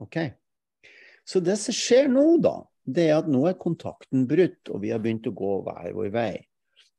Ok? 0.00 0.22
Så 1.26 1.42
det 1.44 1.58
som 1.60 1.74
skjer 1.74 2.08
nå, 2.10 2.24
da, 2.42 2.60
det 2.86 3.08
er 3.10 3.18
at 3.20 3.28
nå 3.30 3.44
er 3.50 3.58
kontakten 3.60 4.24
brutt, 4.30 4.70
og 4.70 4.82
vi 4.84 4.92
har 4.94 5.02
begynt 5.02 5.28
å 5.30 5.34
gå 5.36 5.56
hver 5.66 5.92
vår 5.96 6.12
vei. 6.14 6.32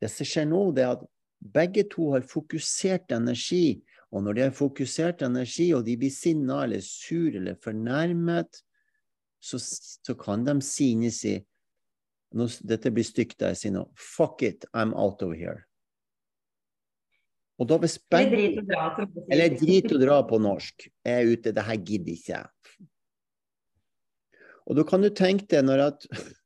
Det 0.01 0.09
som 0.09 0.27
skjer 0.27 0.47
nå, 0.49 0.63
det 0.75 0.85
er 0.85 0.95
at 0.95 1.05
begge 1.53 1.85
to 1.89 2.11
har 2.15 2.25
fokusert 2.27 3.13
energi. 3.15 3.81
Og 4.11 4.25
når 4.25 4.37
de 4.37 4.43
har 4.47 4.55
fokusert 4.55 5.23
energi, 5.25 5.71
og 5.77 5.85
de 5.85 5.95
blir 5.97 6.11
sinna 6.13 6.63
eller 6.65 6.81
sur 6.83 7.37
eller 7.37 7.55
fornærmet, 7.63 8.61
så, 9.41 9.57
så 9.61 10.15
kan 10.19 10.43
de 10.45 10.59
si 10.65 10.91
inni 10.95 11.13
seg 11.13 11.47
Dette 12.31 12.87
blir 12.95 13.03
stygt 13.03 13.43
jeg 13.43 13.57
sier 13.59 13.73
nå. 13.75 13.81
Fuck 13.99 14.39
it, 14.47 14.63
I'm 14.71 14.93
out 14.95 15.19
of 15.25 15.33
here. 15.35 15.65
Og 17.59 17.67
da 17.67 17.75
hvis 17.77 17.97
begge 18.09 18.63
Eller 19.27 19.51
drit 19.59 19.91
å 19.91 19.99
dra 19.99 20.21
på 20.25 20.39
norsk. 20.41 20.87
Jeg 21.03 21.11
er 21.11 21.27
ute, 21.27 21.51
det 21.51 21.65
her 21.67 21.81
gidder 21.83 22.13
ikke 22.15 22.31
jeg. 22.37 22.87
Og 24.65 24.79
da 24.79 24.85
kan 24.87 25.03
du 25.03 25.09
tenke 25.11 25.49
deg 25.51 25.67
når 25.67 25.83
at 25.89 26.07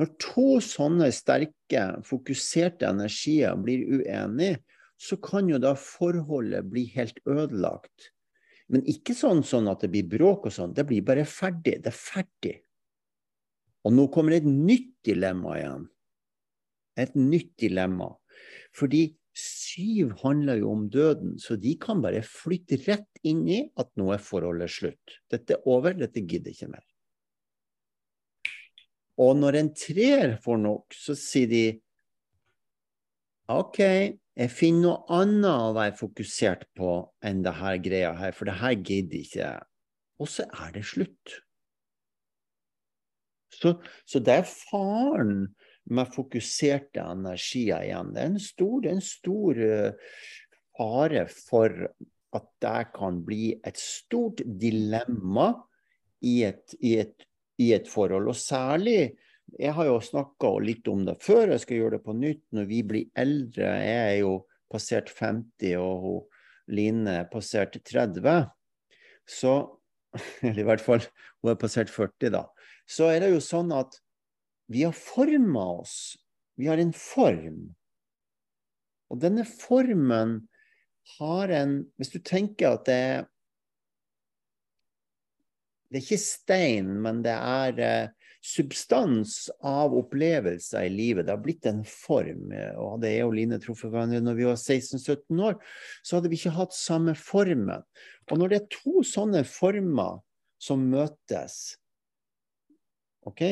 når 0.00 0.14
to 0.22 0.46
sånne 0.64 1.10
sterke, 1.12 1.82
fokuserte 2.08 2.88
energier 2.88 3.58
blir 3.60 3.82
uenige, 4.00 4.62
så 5.00 5.18
kan 5.20 5.48
jo 5.48 5.58
da 5.60 5.74
forholdet 5.76 6.68
bli 6.72 6.86
helt 6.94 7.20
ødelagt. 7.28 8.10
Men 8.72 8.84
ikke 8.88 9.16
sånn, 9.16 9.42
sånn 9.44 9.68
at 9.68 9.84
det 9.84 9.90
blir 9.92 10.08
bråk 10.08 10.48
og 10.48 10.54
sånn. 10.54 10.74
Det 10.76 10.86
blir 10.88 11.04
bare 11.04 11.26
ferdig. 11.28 11.80
Det 11.84 11.90
er 11.90 11.96
ferdig. 11.96 12.56
Og 13.84 13.92
nå 13.96 14.06
kommer 14.12 14.36
et 14.36 14.46
nytt 14.46 14.92
dilemma 15.08 15.56
igjen. 15.58 15.86
Et 17.00 17.16
nytt 17.16 17.54
dilemma. 17.60 18.12
Fordi 18.76 19.06
syv 19.36 20.14
handler 20.22 20.60
jo 20.60 20.72
om 20.74 20.86
døden, 20.92 21.36
så 21.40 21.56
de 21.60 21.74
kan 21.80 22.00
bare 22.04 22.22
flytte 22.26 22.80
rett 22.86 23.24
inn 23.26 23.44
i 23.48 23.60
at 23.80 23.90
nå 24.00 24.10
er 24.14 24.22
forholdet 24.22 24.72
slutt. 24.74 25.18
Dette 25.32 25.56
er 25.56 25.68
over, 25.70 25.96
dette 25.96 26.22
gidder 26.24 26.54
ikke 26.54 26.70
mer. 26.72 26.86
Og 29.20 29.36
når 29.36 29.58
en 29.60 29.70
treer 29.76 30.36
får 30.40 30.60
nok, 30.62 30.96
så 30.96 31.16
sier 31.18 31.50
de 31.50 31.64
OK, 33.50 33.80
jeg 33.82 34.52
finner 34.54 34.84
noe 34.86 35.20
annet 35.20 35.50
å 35.50 35.74
være 35.76 35.96
fokusert 35.98 36.68
på 36.78 36.92
enn 37.26 37.42
det 37.44 37.56
her 37.58 37.80
greia 37.82 38.12
her, 38.16 38.34
for 38.36 38.48
det 38.48 38.60
her 38.60 38.76
gidder 38.78 39.18
ikke 39.20 39.40
jeg. 39.42 39.66
Og 40.20 40.30
så 40.30 40.46
er 40.46 40.74
det 40.76 40.84
slutt. 40.86 41.40
Så, 43.50 43.74
så, 44.06 44.20
det 44.22 44.36
er 44.40 44.46
faren 44.48 45.50
med 45.90 46.12
fokuserte 46.14 47.02
energier 47.02 47.82
igjen. 47.84 48.12
Det 48.14 48.22
er 48.22 48.30
en 48.30 48.44
stor, 48.44 48.76
er 48.84 48.94
en 48.94 49.04
stor 49.04 49.60
uh, 49.60 50.14
fare 50.78 51.24
for 51.32 51.74
at 52.38 52.46
det 52.62 52.78
kan 52.94 53.18
bli 53.26 53.50
et 53.66 53.80
stort 53.80 54.40
dilemma 54.46 55.50
i 56.22 56.40
et, 56.46 56.76
i 56.86 56.94
et 57.02 57.26
i 57.60 57.70
et 57.76 57.90
forhold. 57.90 58.30
Og 58.30 58.38
særlig 58.38 59.16
Jeg 59.58 59.72
har 59.74 59.86
jo 59.88 59.96
snakka 59.98 60.46
litt 60.62 60.86
om 60.86 61.00
det 61.02 61.16
før, 61.24 61.50
jeg 61.50 61.60
skal 61.64 61.76
gjøre 61.80 61.96
det 61.96 62.04
på 62.04 62.12
nytt. 62.14 62.44
Når 62.54 62.68
vi 62.68 62.76
blir 62.86 63.08
eldre, 63.18 63.66
jeg 63.82 64.02
er 64.12 64.18
jo 64.20 64.36
passert 64.70 65.10
50, 65.10 65.72
og 65.74 66.04
hun, 66.04 66.20
Line 66.70 67.16
er 67.18 67.26
passert 67.32 67.74
30. 67.74 68.46
Så 69.26 69.54
Eller 70.46 70.62
i 70.62 70.68
hvert 70.68 70.84
fall, 70.84 71.02
hun 71.42 71.50
er 71.50 71.58
passert 71.58 71.90
40, 71.90 72.30
da. 72.30 72.44
Så 72.86 73.10
er 73.10 73.24
det 73.24 73.32
jo 73.32 73.42
sånn 73.42 73.74
at 73.74 73.98
vi 74.70 74.84
har 74.86 74.94
forma 74.94 75.64
oss. 75.80 76.14
Vi 76.54 76.70
har 76.70 76.78
en 76.78 76.94
form. 76.94 77.60
Og 79.10 79.18
denne 79.22 79.42
formen 79.42 80.36
har 81.18 81.50
en 81.54 81.80
Hvis 81.98 82.12
du 82.14 82.20
tenker 82.22 82.76
at 82.76 82.86
det 82.86 82.94
er 82.94 83.28
det 85.90 85.98
er 85.98 86.04
ikke 86.04 86.22
stein, 86.22 86.90
men 87.02 87.20
det 87.24 87.34
er 87.34 87.80
eh, 87.82 88.28
substans 88.40 89.50
av 89.66 89.92
opplevelser 89.98 90.86
i 90.86 90.92
livet. 90.92 91.26
Det 91.26 91.34
har 91.34 91.42
blitt 91.42 91.66
en 91.68 91.82
form. 91.84 92.54
Og 92.78 92.94
hadde 92.94 93.10
jeg 93.10 93.26
og 93.26 93.34
Line 93.36 93.58
truffet 93.62 93.92
hverandre 93.92 94.22
når 94.24 94.38
vi 94.38 94.46
var 94.48 94.60
16-17 94.60 95.42
år, 95.50 95.58
så 96.06 96.16
hadde 96.16 96.30
vi 96.30 96.38
ikke 96.38 96.54
hatt 96.56 96.76
samme 96.76 97.16
formen. 97.18 97.82
Og 98.30 98.38
når 98.38 98.52
det 98.52 98.60
er 98.60 98.70
to 98.76 99.04
sånne 99.06 99.42
former 99.48 100.22
som 100.60 100.86
møtes 100.92 101.58
OK, 103.28 103.42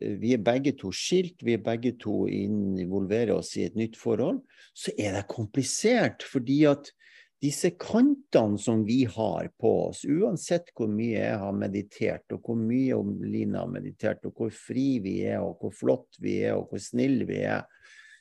vi 0.00 0.30
er 0.32 0.44
begge 0.44 0.72
to 0.78 0.92
skilt, 0.94 1.42
vi 1.44 1.56
er 1.56 1.64
begge 1.64 1.92
to 2.00 2.22
involverer 2.30 3.34
oss 3.34 3.52
i 3.58 3.66
et 3.66 3.76
nytt 3.76 3.98
forhold, 4.00 4.38
så 4.72 4.94
er 4.96 5.16
det 5.18 5.26
komplisert. 5.32 6.24
Fordi 6.24 6.62
at 6.70 6.92
disse 7.40 7.70
kantene 7.80 8.58
som 8.60 8.82
vi 8.84 9.04
har 9.08 9.48
på 9.60 9.70
oss, 9.86 10.04
uansett 10.04 10.72
hvor 10.76 10.90
mye 10.92 11.16
jeg 11.16 11.38
har 11.40 11.56
meditert, 11.56 12.26
og 12.36 12.44
hvor 12.44 12.58
mye 12.60 12.98
Line 13.24 13.56
har 13.56 13.70
meditert, 13.70 14.26
og 14.28 14.36
hvor 14.36 14.52
fri 14.52 14.98
vi 15.00 15.20
er, 15.24 15.40
og 15.40 15.56
hvor 15.62 15.72
flott 15.72 16.20
vi 16.20 16.42
er, 16.44 16.58
og 16.58 16.68
hvor 16.68 16.82
snille 16.84 17.24
vi 17.28 17.40
er, 17.48 17.64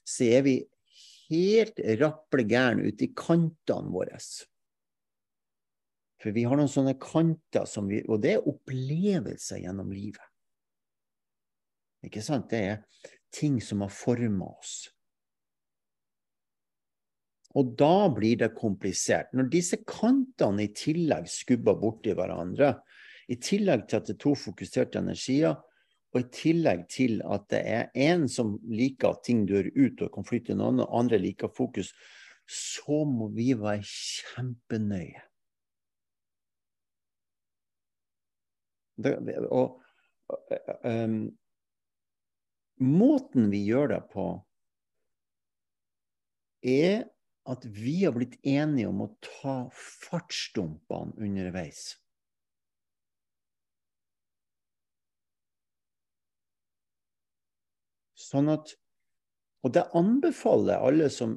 så 0.07 0.29
er 0.39 0.45
vi 0.47 0.55
helt 1.29 1.81
rapple 1.99 2.45
gærne 2.47 2.87
ute 2.87 3.09
i 3.09 3.11
kantene 3.15 3.91
våre. 3.91 4.21
For 6.19 6.35
vi 6.35 6.45
har 6.47 6.59
noen 6.59 6.71
sånne 6.71 6.95
kanter 6.99 7.67
som 7.69 7.87
vi 7.87 8.01
Og 8.11 8.19
det 8.19 8.33
er 8.35 8.47
opplevelser 8.47 9.61
gjennom 9.63 9.91
livet. 9.95 10.25
Ikke 12.03 12.23
sant? 12.23 12.49
Det 12.51 12.59
er 12.59 13.05
ting 13.35 13.59
som 13.63 13.83
har 13.85 13.93
forma 13.93 14.49
oss. 14.51 14.89
Og 17.57 17.73
da 17.79 18.09
blir 18.13 18.37
det 18.43 18.51
komplisert. 18.57 19.31
Når 19.33 19.49
disse 19.49 19.79
kantene 19.89 20.67
i 20.67 20.73
tillegg 20.75 21.25
skubber 21.31 21.79
borti 21.81 22.13
hverandre, 22.13 22.75
i 23.29 23.37
tillegg 23.41 23.87
til 23.89 23.99
at 23.99 24.09
det 24.09 24.15
er 24.17 24.21
to 24.21 24.35
fokuserte 24.37 25.01
energier, 25.01 25.57
og 26.09 26.23
i 26.23 26.29
tillegg 26.33 26.87
til 26.89 27.19
at 27.25 27.45
det 27.53 27.59
er 27.69 27.89
én 27.93 28.25
som 28.29 28.55
liker 28.65 29.13
at 29.13 29.23
ting 29.25 29.43
dør 29.49 29.69
ut 29.75 30.01
og 30.01 30.13
kan 30.15 30.25
flytte 30.25 30.55
en 30.55 30.81
og 30.81 30.95
andre 30.97 31.19
liker 31.21 31.51
fokus, 31.53 31.91
så 32.49 33.03
må 33.05 33.29
vi 33.33 33.51
være 33.57 33.85
kjempenøye. 33.85 35.21
Det, 38.99 39.13
og 39.47 39.77
um, 40.83 41.21
måten 42.81 43.47
vi 43.53 43.61
gjør 43.69 43.93
det 43.93 44.01
på, 44.11 44.25
er 46.65 47.05
at 47.49 47.65
vi 47.65 48.03
har 48.03 48.13
blitt 48.13 48.37
enige 48.45 48.89
om 48.91 49.01
å 49.05 49.09
ta 49.25 49.55
fartsdumpene 49.73 51.17
underveis. 51.17 51.95
Sånn 58.19 58.51
at 58.53 58.75
Og 59.59 59.73
det 59.75 59.89
anbefaler 59.97 60.79
alle 60.79 61.09
som 61.11 61.33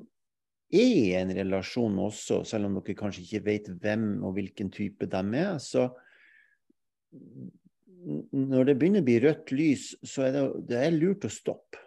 er 0.70 0.90
i 0.94 1.08
en 1.18 1.32
relasjon 1.34 1.96
også, 1.98 2.44
selv 2.46 2.68
om 2.68 2.76
dere 2.76 2.94
kanskje 2.94 3.24
ikke 3.24 3.40
vet 3.48 3.70
hvem 3.82 4.04
og 4.22 4.36
hvilken 4.36 4.70
type 4.70 5.08
de 5.10 5.22
er, 5.40 5.56
så 5.58 5.88
når 8.30 8.68
det 8.68 8.76
begynner 8.78 9.02
å 9.02 9.08
bli 9.08 9.16
rødt 9.24 9.50
lys, 9.50 9.88
så 10.06 10.28
er 10.28 10.36
det, 10.36 10.44
det 10.70 10.78
er 10.78 10.94
lurt 10.94 11.26
å 11.26 11.32
stoppe. 11.34 11.82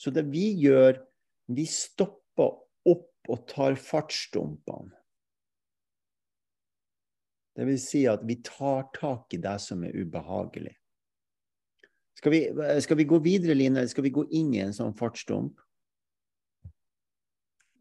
Så 0.00 0.08
det 0.12 0.24
vi 0.32 0.46
gjør 0.64 0.98
vi 1.46 1.66
stopper 1.68 2.60
opp 2.88 3.32
og 3.32 3.42
tar 3.48 3.76
fartsdumpene. 3.80 4.92
Det 7.54 7.66
vil 7.68 7.78
si 7.78 8.02
at 8.10 8.24
vi 8.26 8.40
tar 8.42 8.88
tak 8.96 9.34
i 9.36 9.38
det 9.38 9.58
som 9.62 9.84
er 9.86 9.94
ubehagelig. 9.94 10.74
Skal 12.18 12.32
vi, 12.32 12.40
skal 12.82 12.98
vi 12.98 13.06
gå 13.06 13.18
videre, 13.22 13.54
Line, 13.54 13.78
eller 13.78 13.90
skal 13.90 14.06
vi 14.06 14.14
gå 14.14 14.24
inn 14.34 14.50
i 14.56 14.62
en 14.64 14.74
sånn 14.74 14.94
fartsdump? 14.98 15.60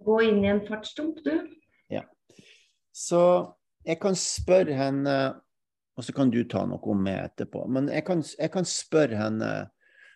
Gå 0.04 0.20
inn 0.28 0.44
i 0.44 0.52
en 0.52 0.62
fartsdump, 0.68 1.22
du. 1.26 1.34
Ja. 1.90 2.04
Så 2.94 3.22
jeg 3.88 3.98
kan 4.04 4.18
spørre 4.20 4.76
henne, 4.78 5.16
og 5.98 6.06
så 6.06 6.14
kan 6.14 6.34
du 6.34 6.44
ta 6.50 6.66
noe 6.70 6.98
meg 7.00 7.22
etterpå. 7.32 7.66
Men 7.72 7.90
jeg 7.94 8.06
kan, 8.06 8.22
jeg 8.22 8.54
kan 8.54 8.68
spørre 8.68 9.18
henne 9.18 9.52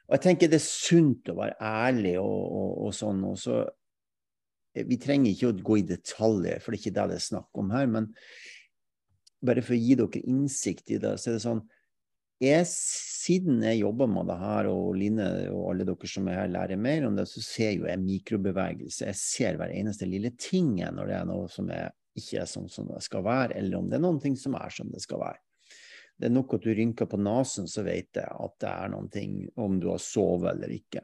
og 0.07 0.15
jeg 0.15 0.23
tenker 0.23 0.51
det 0.51 0.61
er 0.61 0.63
sunt 0.63 1.31
å 1.31 1.35
være 1.35 1.57
ærlig 1.59 2.13
og, 2.21 2.43
og, 2.47 2.69
og 2.87 2.93
sånn. 2.95 3.23
Og 3.27 3.39
så, 3.41 3.57
eh, 4.71 4.85
vi 4.87 4.99
trenger 5.03 5.33
ikke 5.33 5.49
å 5.51 5.57
gå 5.69 5.79
i 5.81 5.87
detaljer, 5.89 6.61
for 6.63 6.71
det 6.71 6.79
er 6.79 6.83
ikke 6.85 6.95
det 6.95 7.07
det 7.11 7.17
er 7.17 7.25
snakk 7.25 7.59
om 7.59 7.73
her. 7.75 7.89
Men 7.91 8.07
bare 9.43 9.63
for 9.65 9.75
å 9.75 9.81
gi 9.81 9.97
dere 9.99 10.21
innsikt 10.23 10.93
i 10.95 11.01
det, 11.03 11.17
så 11.19 11.31
er 11.31 11.35
det 11.37 11.43
sånn 11.43 11.65
jeg, 12.37 12.69
Siden 12.69 13.63
jeg 13.65 13.81
jobber 13.81 14.07
med 14.07 14.29
det 14.29 14.37
her, 14.39 14.69
og 14.71 14.93
Line 14.95 15.25
og 15.51 15.63
alle 15.73 15.87
dere 15.89 16.07
som 16.07 16.29
er 16.31 16.37
her 16.39 16.51
lærer 16.53 16.79
mer 16.79 17.09
om 17.09 17.17
det, 17.17 17.25
så 17.27 17.43
ser 17.43 17.73
jo 17.73 17.89
jeg 17.89 17.99
mikrobevegelse. 17.99 19.09
Jeg 19.09 19.19
ser 19.19 19.57
hver 19.59 19.73
eneste 19.75 20.07
lille 20.07 20.31
ting 20.39 20.77
når 20.79 21.09
det 21.09 21.17
er 21.17 21.27
noe 21.27 21.49
som 21.51 21.67
er, 21.73 21.91
ikke 22.15 22.45
er 22.45 22.47
sånn 22.47 22.69
som 22.71 22.87
det 22.87 23.01
skal 23.03 23.25
være, 23.27 23.57
eller 23.59 23.81
om 23.81 23.91
det 23.91 23.99
er 23.99 24.05
noen 24.05 24.21
ting 24.23 24.37
som 24.39 24.55
er 24.55 24.71
som 24.71 24.87
det 24.93 25.03
skal 25.03 25.25
være 25.25 25.41
det 26.17 26.29
er 26.29 26.33
nok 26.33 26.55
at 26.57 26.63
du 26.65 26.71
rynker 26.73 27.05
på 27.09 27.19
nesen, 27.21 27.67
så 27.69 27.83
vet 27.85 28.17
jeg 28.17 28.25
at 28.25 28.55
det 28.63 28.69
er 28.71 28.89
noen 28.89 29.09
ting 29.13 29.35
om 29.61 29.77
du 29.81 29.91
har 29.91 30.01
sovet 30.01 30.49
eller 30.55 30.71
ikke. 30.73 31.03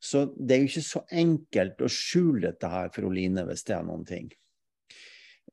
Så 0.00 0.24
det 0.38 0.56
er 0.56 0.62
jo 0.62 0.70
ikke 0.70 0.86
så 0.86 1.02
enkelt 1.24 1.84
å 1.84 1.90
skjule 1.92 2.46
dette 2.46 2.70
her 2.72 2.88
for 2.94 3.10
Oline 3.10 3.44
hvis 3.48 3.66
det 3.68 3.76
er 3.76 3.84
noen 3.84 4.06
ting. 4.08 4.32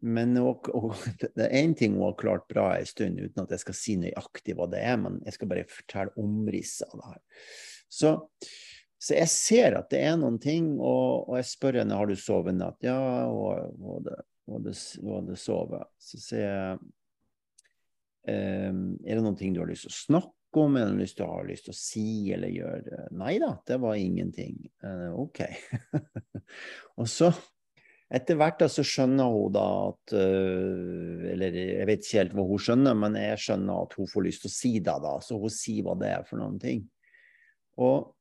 Men 0.02 0.34
og, 0.40 0.70
og, 0.74 0.96
det 1.36 1.44
er 1.44 1.58
én 1.60 1.76
ting 1.78 1.98
hun 1.98 2.08
har 2.08 2.18
klart 2.22 2.48
bra 2.50 2.72
en 2.78 2.88
stund, 2.88 3.20
uten 3.20 3.44
at 3.44 3.52
jeg 3.54 3.66
skal 3.66 3.78
si 3.78 3.98
nøyaktig 4.02 4.56
hva 4.58 4.70
det 4.72 4.80
er, 4.82 4.98
men 5.04 5.20
jeg 5.28 5.38
skal 5.38 5.52
bare 5.52 5.68
fortelle 5.70 6.16
omrisset 6.22 6.88
av 6.88 7.02
det 7.02 7.12
her. 7.12 7.22
Så, 7.92 8.14
så, 8.96 9.14
jeg 9.18 9.30
ser 9.34 9.78
at 9.82 9.92
det 9.92 10.02
er 10.08 10.18
noen 10.22 10.40
ting, 10.42 10.74
og, 10.80 11.28
og 11.28 11.36
jeg 11.42 11.52
spør 11.52 11.82
henne 11.82 12.00
har 12.00 12.08
du 12.08 12.16
sovet 12.16 12.56
i 12.56 12.62
natt. 12.62 12.80
Ja, 12.88 12.98
og, 13.28 13.76
og, 13.76 14.02
det, 14.08 14.18
og, 14.48 14.64
det, 14.66 14.76
og 15.04 15.28
det 15.28 15.38
sovet. 15.42 15.92
Så 16.00 16.24
sier 16.24 16.48
jeg 16.48 16.82
er 18.28 19.16
det 19.18 19.24
noen 19.24 19.38
ting 19.40 19.56
du 19.56 19.62
har 19.64 19.70
lyst 19.70 19.88
til 19.88 19.94
å 19.94 19.98
snakke 19.98 20.62
om, 20.62 20.76
eller 20.76 20.92
det 20.92 21.00
noe 21.00 21.16
du 21.18 21.24
har 21.26 21.48
lyst 21.48 21.68
til 21.68 21.74
å 21.74 21.80
si 21.80 22.12
eller 22.36 22.52
gjøre? 22.54 23.08
Nei 23.18 23.38
da, 23.42 23.56
det 23.68 23.80
var 23.82 23.98
ingenting. 23.98 24.60
Uh, 24.84 25.10
OK. 25.24 25.42
og 27.00 27.10
så, 27.10 27.32
etter 28.12 28.40
hvert 28.40 28.60
da, 28.62 28.70
så 28.72 28.86
skjønner 28.86 29.32
hun 29.32 29.56
da 29.56 29.68
at 29.88 30.16
uh, 30.18 31.28
Eller 31.32 31.56
jeg 31.56 31.88
vet 31.90 32.06
ikke 32.06 32.24
helt 32.24 32.38
hva 32.38 32.48
hun 32.52 32.66
skjønner, 32.68 32.98
men 33.06 33.20
jeg 33.20 33.44
skjønner 33.46 33.86
at 33.86 34.00
hun 34.00 34.10
får 34.12 34.28
lyst 34.28 34.46
til 34.46 34.52
å 34.52 34.58
si 34.58 34.74
det, 34.80 34.98
da. 35.06 35.14
Så 35.24 35.40
hun 35.42 35.54
sier 35.54 35.88
hva 35.88 35.98
det 36.02 36.12
er 36.18 36.28
for 36.28 36.42
noen 36.44 36.60
ting. 36.62 36.84
Og 37.82 38.12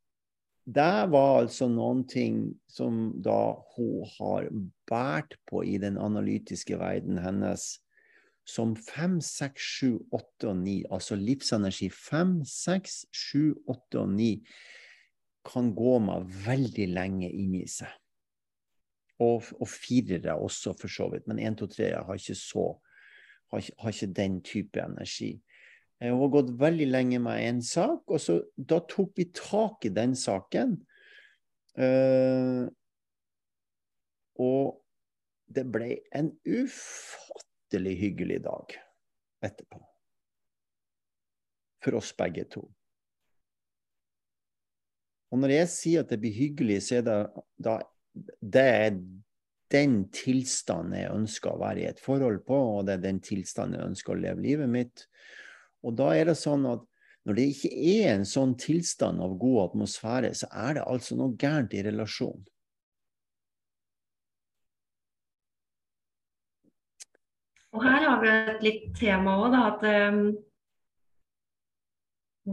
det 0.70 1.10
var 1.10 1.40
altså 1.40 1.66
noen 1.72 2.04
ting 2.06 2.42
som 2.70 3.08
da 3.24 3.56
hun 3.74 4.04
har 4.18 4.50
båret 4.86 5.34
på 5.50 5.64
i 5.66 5.78
den 5.82 5.96
analytiske 5.98 6.78
verden 6.78 7.18
hennes 7.18 7.72
som 8.50 8.74
5, 8.76 9.20
6, 9.22 9.70
7, 9.78 9.88
8 10.16 10.50
og 10.50 10.60
9, 10.64 10.76
altså 10.90 11.18
livsenergi 11.18 11.90
5, 11.94 12.36
6, 12.50 12.98
7, 13.14 13.54
8 13.70 14.02
og 14.02 14.12
9, 14.16 14.30
kan 15.46 15.72
gå 15.74 15.96
med 16.04 16.28
veldig 16.44 16.86
lenge 16.92 17.30
inni 17.30 17.64
seg. 17.70 17.92
Og, 19.20 19.44
og 19.60 19.68
firere 19.68 20.36
også, 20.36 20.74
for 20.80 20.92
så 20.92 21.08
vidt. 21.12 21.26
Men 21.28 21.38
1, 21.38 21.58
2, 21.60 21.70
3 21.76 21.90
har 22.08 22.20
ikke 22.20 22.38
så 22.40 22.66
har, 23.50 23.64
har 23.78 23.94
ikke 23.94 24.14
den 24.16 24.40
type 24.46 24.80
energi. 24.80 25.34
Hun 26.00 26.20
har 26.22 26.32
gått 26.32 26.52
veldig 26.60 26.86
lenge 26.88 27.18
med 27.20 27.42
én 27.44 27.60
sak, 27.64 28.06
og 28.08 28.20
så, 28.22 28.38
da 28.56 28.78
tok 28.88 29.12
vi 29.20 29.26
tak 29.36 29.84
i 29.84 29.92
den 29.92 30.14
saken. 30.16 30.78
Uh, 31.76 32.64
og 34.40 34.80
det 35.52 35.66
ble 35.72 35.98
en 36.16 36.32
ufattelig 36.48 37.49
latterlig 37.70 37.96
hyggelig 37.96 38.42
dag 38.42 38.64
etterpå. 39.42 39.80
For 41.84 41.94
oss 41.94 42.12
begge 42.16 42.44
to. 42.44 42.68
Og 45.30 45.38
når 45.38 45.50
jeg 45.54 45.68
sier 45.70 46.02
at 46.02 46.10
det 46.10 46.20
blir 46.20 46.34
hyggelig, 46.34 46.82
så 46.82 46.98
er 46.98 47.02
det 47.06 47.18
da 47.56 47.80
det 48.40 48.64
er 48.66 48.96
den 49.70 50.08
tilstanden 50.10 50.98
jeg 50.98 51.14
ønsker 51.14 51.52
å 51.52 51.60
være 51.60 51.80
i 51.80 51.86
et 51.86 52.00
forhold 52.02 52.42
på, 52.44 52.56
og 52.58 52.86
det 52.86 52.96
er 52.96 53.04
den 53.04 53.20
tilstanden 53.22 53.78
jeg 53.78 53.90
ønsker 53.92 54.16
å 54.16 54.20
leve 54.20 54.42
livet 54.42 54.68
mitt. 54.68 55.06
Og 55.86 55.94
da 55.94 56.10
er 56.16 56.26
det 56.26 56.36
sånn 56.36 56.66
at 56.66 56.82
når 57.24 57.36
det 57.36 57.46
ikke 57.52 57.70
er 57.70 58.16
en 58.16 58.26
sånn 58.26 58.56
tilstand 58.58 59.22
av 59.22 59.38
god 59.38 59.68
atmosfære, 59.68 60.34
så 60.34 60.50
er 60.50 60.80
det 60.80 60.88
altså 60.90 61.16
noe 61.20 61.36
gærent 61.38 61.76
i 61.78 61.84
relasjonen. 61.86 62.42
Og 67.70 67.82
her 67.84 68.04
har 68.08 68.20
vi 68.22 68.30
et 68.30 68.62
litt 68.66 68.86
tema 68.98 69.36
òg, 69.38 69.52
da. 69.54 69.62
At 69.70 69.82
um, 70.10 70.22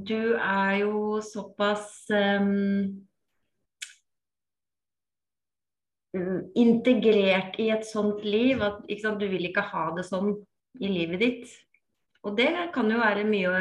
du 0.08 0.36
er 0.38 0.74
jo 0.84 1.20
såpass 1.26 2.06
um, 2.14 3.08
integrert 6.58 7.58
i 7.62 7.70
et 7.74 7.86
sånt 7.88 8.24
liv 8.26 8.62
at 8.66 8.84
sant, 9.02 9.20
du 9.22 9.28
vil 9.30 9.50
ikke 9.50 9.66
ha 9.72 9.90
det 9.98 10.06
sånn 10.08 10.36
i 10.82 10.92
livet 10.92 11.24
ditt. 11.24 11.56
Og 12.28 12.36
det 12.38 12.50
kan 12.76 12.90
jo 12.92 13.00
være 13.00 13.26
mye 13.28 13.50
å 13.50 13.60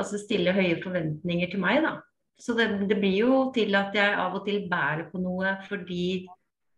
altså 0.00 0.18
stille 0.20 0.54
høye 0.56 0.80
forventninger 0.82 1.52
til 1.52 1.62
meg, 1.62 1.82
da. 1.84 1.98
Så 2.40 2.56
det, 2.58 2.66
det, 2.90 2.96
blir 2.98 3.14
jo 3.14 3.34
til 3.54 3.76
at 3.78 3.94
jeg 3.94 4.16
av 4.18 4.34
og 4.34 4.42
til 4.48 4.64
bærer 4.70 5.06
på 5.12 5.20
noe 5.22 5.52
fordi 5.68 6.26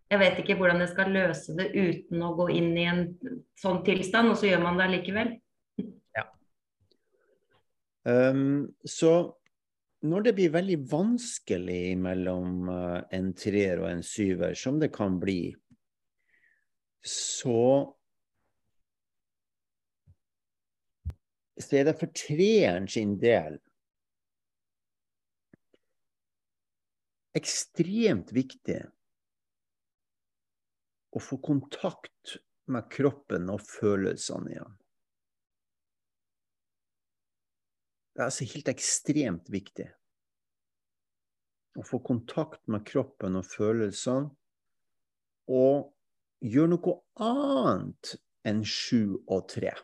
jeg 0.07 0.21
vet 0.23 0.38
ikke 0.42 0.55
hvordan 0.59 0.83
jeg 0.85 0.92
skal 0.92 1.11
løse 1.14 1.57
det 1.59 1.66
uten 1.75 2.23
å 2.23 2.35
gå 2.38 2.49
inn 2.55 2.71
i 2.79 2.87
en 2.87 3.03
sånn 3.59 3.83
tilstand, 3.87 4.31
og 4.31 4.38
så 4.38 4.53
gjør 4.53 4.62
man 4.62 4.79
det 4.79 4.87
allikevel. 4.87 5.33
Ja. 6.14 6.25
Um, 8.07 8.69
så 8.87 9.16
når 10.07 10.29
det 10.29 10.35
blir 10.38 10.55
veldig 10.55 10.79
vanskelig 10.92 11.97
mellom 11.99 12.71
uh, 12.71 13.01
en 13.14 13.33
treer 13.35 13.83
og 13.83 13.90
en 13.90 14.05
syver, 14.07 14.55
som 14.55 14.79
det 14.79 14.92
kan 14.95 15.19
bli 15.23 15.51
så 17.07 17.92
så 21.57 21.79
er 21.79 21.87
det 21.88 21.97
for 21.99 22.12
treeren 22.12 22.88
sin 22.90 23.14
del 23.19 23.57
ekstremt 27.37 28.33
viktig 28.35 28.83
å 31.17 31.23
få 31.23 31.39
kontakt 31.43 32.37
med 32.73 32.91
kroppen 32.93 33.49
og 33.53 33.63
følelsene 33.65 34.53
igjen. 34.53 34.75
Det 38.17 38.23
er 38.23 38.31
altså 38.31 38.49
helt 38.49 38.69
ekstremt 38.73 39.49
viktig 39.53 39.91
å 41.77 41.83
få 41.85 42.01
kontakt 42.05 42.63
med 42.73 42.87
kroppen 42.89 43.37
og 43.37 43.45
følelsene, 43.49 44.31
og 45.53 45.91
gjøre 46.43 46.73
noe 46.73 46.95
annet 47.23 48.15
enn 48.49 48.63
sju 48.67 49.19
og 49.27 49.45
tre. 49.53 49.75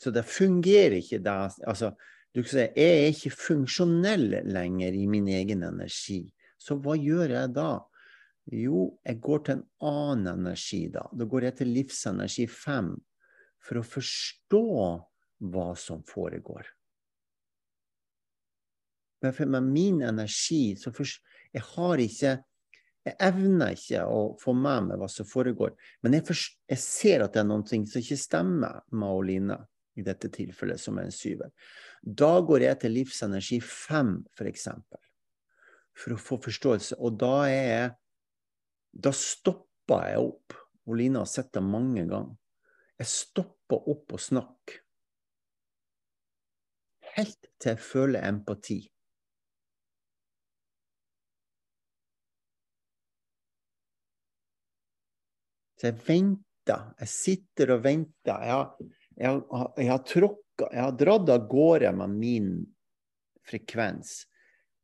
Så 0.00 0.12
det 0.12 0.26
fungerer 0.28 0.98
ikke 0.98 1.20
da 1.24 1.36
altså, 1.68 1.92
du 2.34 2.42
kan 2.42 2.50
si, 2.50 2.64
Jeg 2.76 2.96
er 2.96 3.12
ikke 3.12 3.32
funksjonell 3.32 4.26
lenger 4.44 4.96
i 4.96 5.06
min 5.08 5.28
egen 5.32 5.62
energi. 5.64 6.26
Så 6.60 6.76
hva 6.82 6.96
gjør 6.98 7.32
jeg 7.32 7.52
da? 7.56 7.70
Jo, 8.54 8.92
jeg 9.02 9.18
går 9.22 9.42
til 9.42 9.56
en 9.56 9.64
annen 9.88 10.44
energi 10.44 10.84
da. 10.94 11.02
Da 11.10 11.26
går 11.26 11.48
jeg 11.48 11.58
til 11.60 11.72
livsenergi 11.74 12.46
fem 12.50 12.92
for 13.66 13.80
å 13.80 13.86
forstå 13.86 14.66
hva 15.50 15.70
som 15.78 16.04
foregår. 16.06 16.68
Men 19.24 19.34
for 19.34 19.60
min 19.64 20.02
energi 20.06 20.76
så 20.78 20.92
for, 20.94 21.06
Jeg 21.52 21.62
har 21.62 21.98
ikke 21.98 22.44
Jeg 23.06 23.14
evner 23.22 23.70
ikke 23.70 24.02
å 24.02 24.36
få 24.42 24.52
med 24.52 24.88
meg 24.88 24.98
hva 24.98 25.06
som 25.08 25.26
foregår. 25.26 25.76
Men 26.02 26.14
jeg, 26.14 26.24
for, 26.26 26.34
jeg 26.66 26.78
ser 26.82 27.22
at 27.22 27.36
det 27.36 27.40
er 27.40 27.46
noe 27.46 27.62
som 27.62 27.84
ikke 28.00 28.16
stemmer 28.18 28.80
med 28.90 29.08
Oline 29.08 29.58
i 29.94 30.02
dette 30.02 30.26
tilfellet, 30.26 30.80
som 30.82 30.98
er 30.98 31.06
en 31.06 31.14
syver. 31.14 31.52
Da 32.02 32.40
går 32.42 32.64
jeg 32.66 32.80
til 32.82 32.96
livsenergi 32.98 33.60
fem, 33.62 34.26
f.eks., 34.34 34.66
for, 34.90 35.04
for 35.94 36.16
å 36.16 36.18
få 36.18 36.40
forståelse. 36.48 36.98
Og 36.98 37.14
da 37.22 37.46
er 37.46 37.70
jeg 37.70 37.94
Da 38.96 39.12
stopper 39.12 40.08
jeg 40.10 40.24
opp. 40.24 40.56
Og 40.86 40.98
Lina 41.00 41.22
har 41.24 41.30
sett 41.30 41.52
det 41.54 41.62
mange 41.64 42.06
ganger. 42.08 42.36
Jeg 42.96 43.12
stopper 43.12 43.88
opp 43.92 44.14
og 44.16 44.22
snakker. 44.22 44.82
Helt 47.16 47.48
til 47.60 47.72
jeg 47.72 47.80
føler 47.80 48.26
empati. 48.28 48.78
Så 55.76 55.90
jeg 55.90 56.00
venter. 56.06 56.92
Jeg 57.02 57.12
sitter 57.12 57.74
og 57.76 57.82
venter. 57.84 58.44
Jeg 58.44 58.54
har, 58.54 58.70
jeg 59.16 59.42
jeg 59.76 59.90
har 59.90 60.36
Jeg 60.72 60.82
har 60.82 60.92
dratt 60.96 61.28
av 61.28 61.48
gårde 61.48 61.92
med 61.92 62.08
min 62.16 62.50
frekvens. 63.44 64.24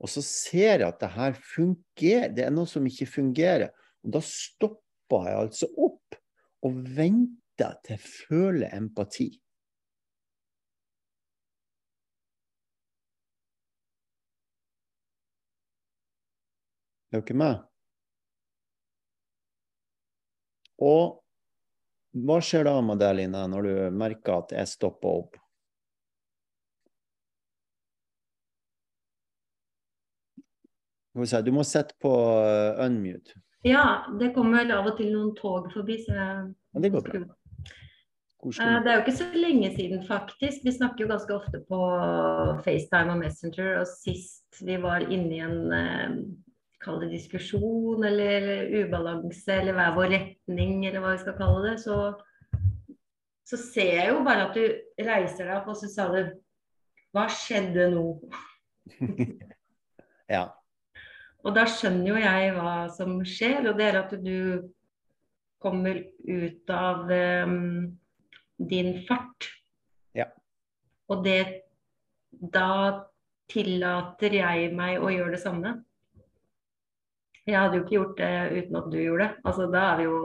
Og 0.03 0.11
så 0.11 0.20
ser 0.22 0.83
jeg 0.83 0.88
at 0.88 1.01
det 1.01 1.12
her 1.14 1.33
fungerer. 1.33 2.29
Det 2.35 2.44
er 2.44 2.53
noe 2.53 2.66
som 2.68 2.85
ikke 2.87 3.07
fungerer. 3.07 3.70
Og 4.02 4.14
da 4.16 4.22
stopper 4.26 5.28
jeg 5.28 5.40
altså 5.46 5.68
opp 5.86 6.18
og 6.66 6.82
venter 6.96 7.78
til 7.84 7.96
jeg 7.96 8.02
føler 8.02 8.74
empati. 8.74 9.28
Er 17.12 17.20
dere 17.20 17.36
med? 17.36 17.58
Og 20.82 21.20
hva 22.24 22.38
skjer 22.44 22.66
da 22.66 22.74
med 22.84 22.98
deg, 23.00 23.14
Line, 23.20 23.44
når 23.52 23.68
du 23.68 23.72
merker 23.96 24.40
at 24.40 24.56
jeg 24.56 24.70
stopper 24.72 25.20
opp? 25.22 25.38
Du 31.12 31.52
må 31.52 31.64
sette 31.68 31.92
på 32.00 32.10
uh, 32.10 32.80
unmute. 32.80 33.36
Ja, 33.64 34.05
det 34.18 34.33
kommer 34.35 34.62
vel 34.62 34.75
av 34.75 34.88
og 34.90 34.98
til 34.98 35.12
noen 35.14 35.35
tog 35.38 35.70
forbi, 35.72 36.01
så 36.03 36.16
jeg 36.18 36.83
Det 36.83 36.90
går 36.90 37.05
bra. 37.07 37.20
Eh, 38.42 38.79
det 38.83 38.90
er 38.90 38.96
jo 38.96 39.03
ikke 39.05 39.18
så 39.20 39.29
lenge 39.35 39.68
siden, 39.77 40.01
faktisk. 40.07 40.64
Vi 40.66 40.72
snakker 40.75 41.05
jo 41.05 41.11
ganske 41.12 41.35
ofte 41.35 41.61
på 41.68 41.81
FaceTime 42.64 43.14
og 43.14 43.20
Messenger. 43.20 43.77
Og 43.81 43.87
sist 43.87 44.62
vi 44.66 44.79
var 44.83 45.07
inne 45.07 45.37
i 45.37 45.42
en 45.44 45.77
eh, 45.77 46.16
kall 46.83 46.98
det 47.05 47.12
diskusjon 47.12 48.03
eller 48.05 48.66
ubalanse 48.83 49.61
eller 49.61 49.77
hver 49.77 49.94
vår 49.94 50.11
retning, 50.16 50.81
eller 50.88 51.05
hva 51.05 51.14
vi 51.14 51.22
skal 51.22 51.37
kalle 51.38 51.61
det, 51.68 51.77
så, 51.85 51.98
så 53.46 53.61
ser 53.61 53.92
jeg 54.01 54.09
jo 54.11 54.25
bare 54.27 54.48
at 54.48 54.59
du 54.59 55.07
reiser 55.07 55.46
deg 55.46 55.55
opp, 55.61 55.70
og 55.70 55.79
så 55.79 55.90
sa 55.92 56.09
du 56.11 56.22
Hva 57.12 57.29
skjedde 57.29 57.90
nå? 57.92 58.07
ja. 60.35 60.46
Og 61.42 61.55
da 61.57 61.64
skjønner 61.66 62.12
jo 62.12 62.20
jeg 62.20 62.52
hva 62.55 62.74
som 62.94 63.16
skjer, 63.26 63.66
og 63.70 63.78
det 63.78 63.88
er 63.88 63.98
at 63.98 64.12
du 64.22 64.68
kommer 65.62 65.98
ut 66.26 66.70
av 66.74 67.11
um, 67.46 67.90
din 68.59 68.92
fart. 69.09 69.50
Ja. 70.18 70.31
Og 71.11 71.24
det 71.26 71.42
Da 72.52 73.07
tillater 73.52 74.33
jeg 74.35 74.70
meg 74.74 75.02
å 75.05 75.11
gjøre 75.12 75.35
det 75.35 75.42
samme. 75.42 75.74
Jeg 77.46 77.59
hadde 77.59 77.76
jo 77.76 77.83
ikke 77.85 77.94
gjort 77.98 78.16
det 78.18 78.31
uten 78.57 78.78
at 78.81 78.88
du 78.90 78.96
gjorde 78.98 79.26
det. 79.26 79.42
Altså, 79.44 79.66
da 79.70 79.83
er 79.90 80.00
vi 80.00 80.07
jo 80.09 80.16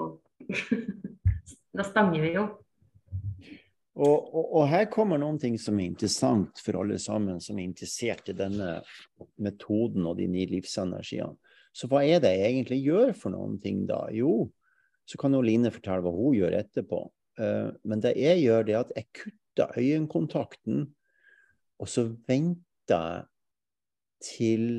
Da 1.77 1.85
stanger 1.85 2.23
vi 2.23 2.31
jo. 2.37 2.45
Og, 3.97 4.27
og, 4.29 4.43
og, 4.45 4.63
her 4.69 4.85
kommer 4.93 5.17
noen 5.17 5.39
ting 5.41 5.55
som 5.57 5.79
er 5.79 5.89
interessant 5.89 6.59
for 6.61 6.77
alle 6.77 6.99
sammen 7.01 7.39
som 7.41 7.57
er 7.57 7.65
interessert 7.65 8.29
i 8.29 8.35
denne 8.37 8.75
metoden 9.41 10.05
og 10.05 10.19
de 10.19 10.27
ni 10.29 10.45
livsenergiene. 10.51 11.33
Så 11.73 11.89
hva 11.89 12.03
er 12.05 12.21
det 12.21 12.33
jeg 12.33 12.51
egentlig 12.51 12.79
gjør 12.85 13.13
for 13.17 13.33
noen 13.33 13.57
ting 13.61 13.83
da? 13.89 14.03
Jo, 14.13 14.47
så 15.05 15.17
kan 15.21 15.33
jo 15.33 15.43
Line 15.45 15.71
fortelle 15.73 16.05
hva 16.05 16.13
hun 16.13 16.37
gjør 16.37 16.57
etterpå. 16.59 17.01
Uh, 17.37 17.73
men 17.85 18.01
det 18.01 18.15
jeg 18.17 18.43
gjør, 18.43 18.65
det 18.65 18.75
er 18.75 18.85
at 18.85 18.93
jeg 18.97 19.09
kutter 19.21 19.73
øyekontakten, 19.77 20.85
og 21.77 21.89
så 21.89 22.07
venter 22.29 22.55
jeg 22.89 23.25
til 24.25 24.69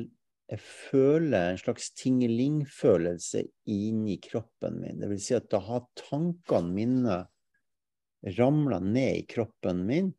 jeg 0.49 0.61
føler 0.65 1.51
en 1.51 1.59
slags 1.61 1.91
tingeling-følelse 1.93 3.43
inni 3.69 4.15
kroppen 4.23 4.79
min. 4.81 4.97
Det 4.97 5.11
vil 5.11 5.21
si 5.21 5.35
at 5.37 5.45
da 5.51 5.59
har 5.61 5.83
tankene 5.99 6.73
mine 6.73 7.17
ramla 8.37 8.79
ned 8.83 9.21
i 9.21 9.27
kroppen 9.29 9.85
min, 9.87 10.09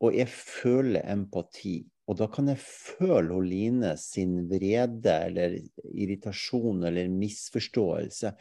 og 0.00 0.16
jeg 0.16 0.30
føler 0.32 1.04
empati. 1.12 1.80
Og 2.10 2.18
da 2.18 2.26
kan 2.32 2.48
jeg 2.50 2.58
føle 2.58 3.38
Line 3.46 3.92
sin 4.00 4.48
vrede 4.50 5.12
eller 5.28 5.54
irritasjon 5.92 6.82
eller 6.88 7.12
misforståelse. 7.12 8.32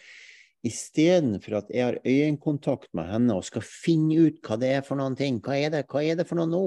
Istedenfor 0.66 1.60
at 1.62 1.70
jeg 1.72 1.86
har 1.86 2.00
øyekontakt 2.02 2.90
med 2.98 3.12
henne 3.12 3.38
og 3.38 3.46
skal 3.48 3.64
finne 3.64 4.26
ut 4.26 4.42
hva 4.44 4.58
det 4.60 4.74
er 4.80 4.84
for 4.88 5.00
noen 5.00 5.16
ting. 5.20 5.38
Hva 5.44 5.60
er 5.60 5.76
det, 5.76 5.86
hva 5.92 6.02
er 6.04 6.20
det 6.20 6.26
for 6.28 6.40
noe 6.40 6.50
nå? 6.50 6.66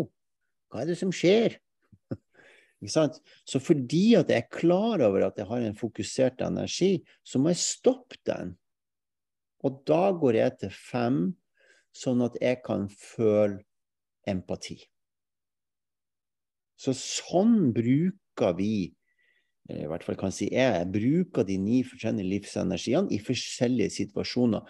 Hva 0.72 0.84
er 0.84 0.92
det 0.92 0.98
som 1.00 1.12
skjer? 1.12 1.58
Så 3.50 3.58
fordi 3.62 4.06
at 4.18 4.30
jeg 4.30 4.44
er 4.44 4.54
klar 4.54 5.02
over 5.06 5.26
at 5.26 5.36
jeg 5.38 5.50
har 5.50 5.66
en 5.66 5.76
fokusert 5.78 6.40
energi, 6.42 6.96
så 7.22 7.38
må 7.38 7.52
jeg 7.52 7.60
stoppe 7.62 8.18
den. 8.26 8.56
Og 9.62 9.82
da 9.86 10.08
går 10.18 10.38
jeg 10.40 10.56
til 10.64 10.72
fem, 10.74 11.20
sånn 11.96 12.24
at 12.24 12.38
jeg 12.40 12.62
kan 12.64 12.88
føle 12.90 13.60
empati. 14.28 14.78
Så 16.78 16.94
sånn 16.96 17.70
bruker 17.74 18.56
vi 18.58 18.74
i 19.70 19.84
hvert 19.86 20.02
fall 20.04 20.18
kan 20.18 20.32
si 20.34 20.48
jeg, 20.50 20.88
bruker 20.90 21.46
de 21.46 21.56
ni 21.60 21.82
forskjellige 21.86 22.28
livsenergiene 22.32 23.12
i 23.14 23.20
forskjellige 23.22 23.94
situasjoner. 23.94 24.64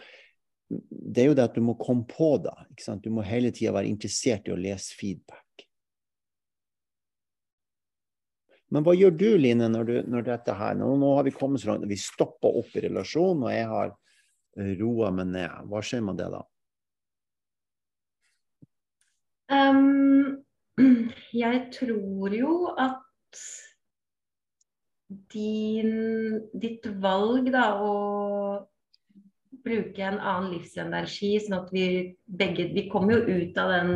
Det 0.69 1.23
er 1.23 1.31
jo 1.31 1.37
det 1.37 1.47
at 1.49 1.57
du 1.57 1.63
må 1.65 1.79
komme 1.81 2.05
på 2.09 2.35
det. 2.45 2.53
Du 3.01 3.09
må 3.13 3.25
hele 3.25 3.53
tida 3.55 3.73
være 3.75 3.89
interessert 3.89 4.49
i 4.49 4.55
å 4.55 4.61
lese 4.61 4.93
feedback. 4.99 5.67
Men 8.73 8.85
hva 8.87 8.95
gjør 8.97 9.17
du, 9.17 9.27
Line, 9.37 9.67
når, 9.69 9.89
du, 9.89 9.97
når 10.09 10.29
dette 10.29 10.55
her 10.57 10.77
nå, 10.81 10.95
nå, 11.01 11.11
har 11.19 11.27
vi 11.27 11.35
kommet 11.37 11.61
så 11.61 11.73
langt 11.73 11.89
vi 11.89 11.99
stopper 12.01 12.55
opp 12.63 12.73
i 12.77 12.87
relasjonen, 12.87 13.45
og 13.45 13.53
jeg 13.53 13.67
har 13.69 13.93
roa 14.81 15.11
meg 15.13 15.29
ned. 15.33 15.69
Hva 15.69 15.83
skjer 15.85 16.05
med 16.05 16.21
det 16.21 16.31
da? 16.33 16.41
Um, 19.53 20.45
jeg 21.45 21.67
tror 21.75 22.33
jo 22.33 22.53
at 22.81 23.41
din, 25.33 25.93
ditt 26.57 26.87
valg, 27.03 27.51
da, 27.53 27.67
å 27.77 27.93
bruke 29.63 30.07
en 30.07 30.19
annen 30.19 30.55
livsenergi, 30.55 31.35
sånn 31.43 31.59
at 31.61 31.69
vi 31.75 31.85
begge 32.27 32.71
Vi 32.73 32.89
kommer 32.91 33.21
jo 33.21 33.43
ut 33.43 33.61
av 33.61 33.75
den 33.77 33.93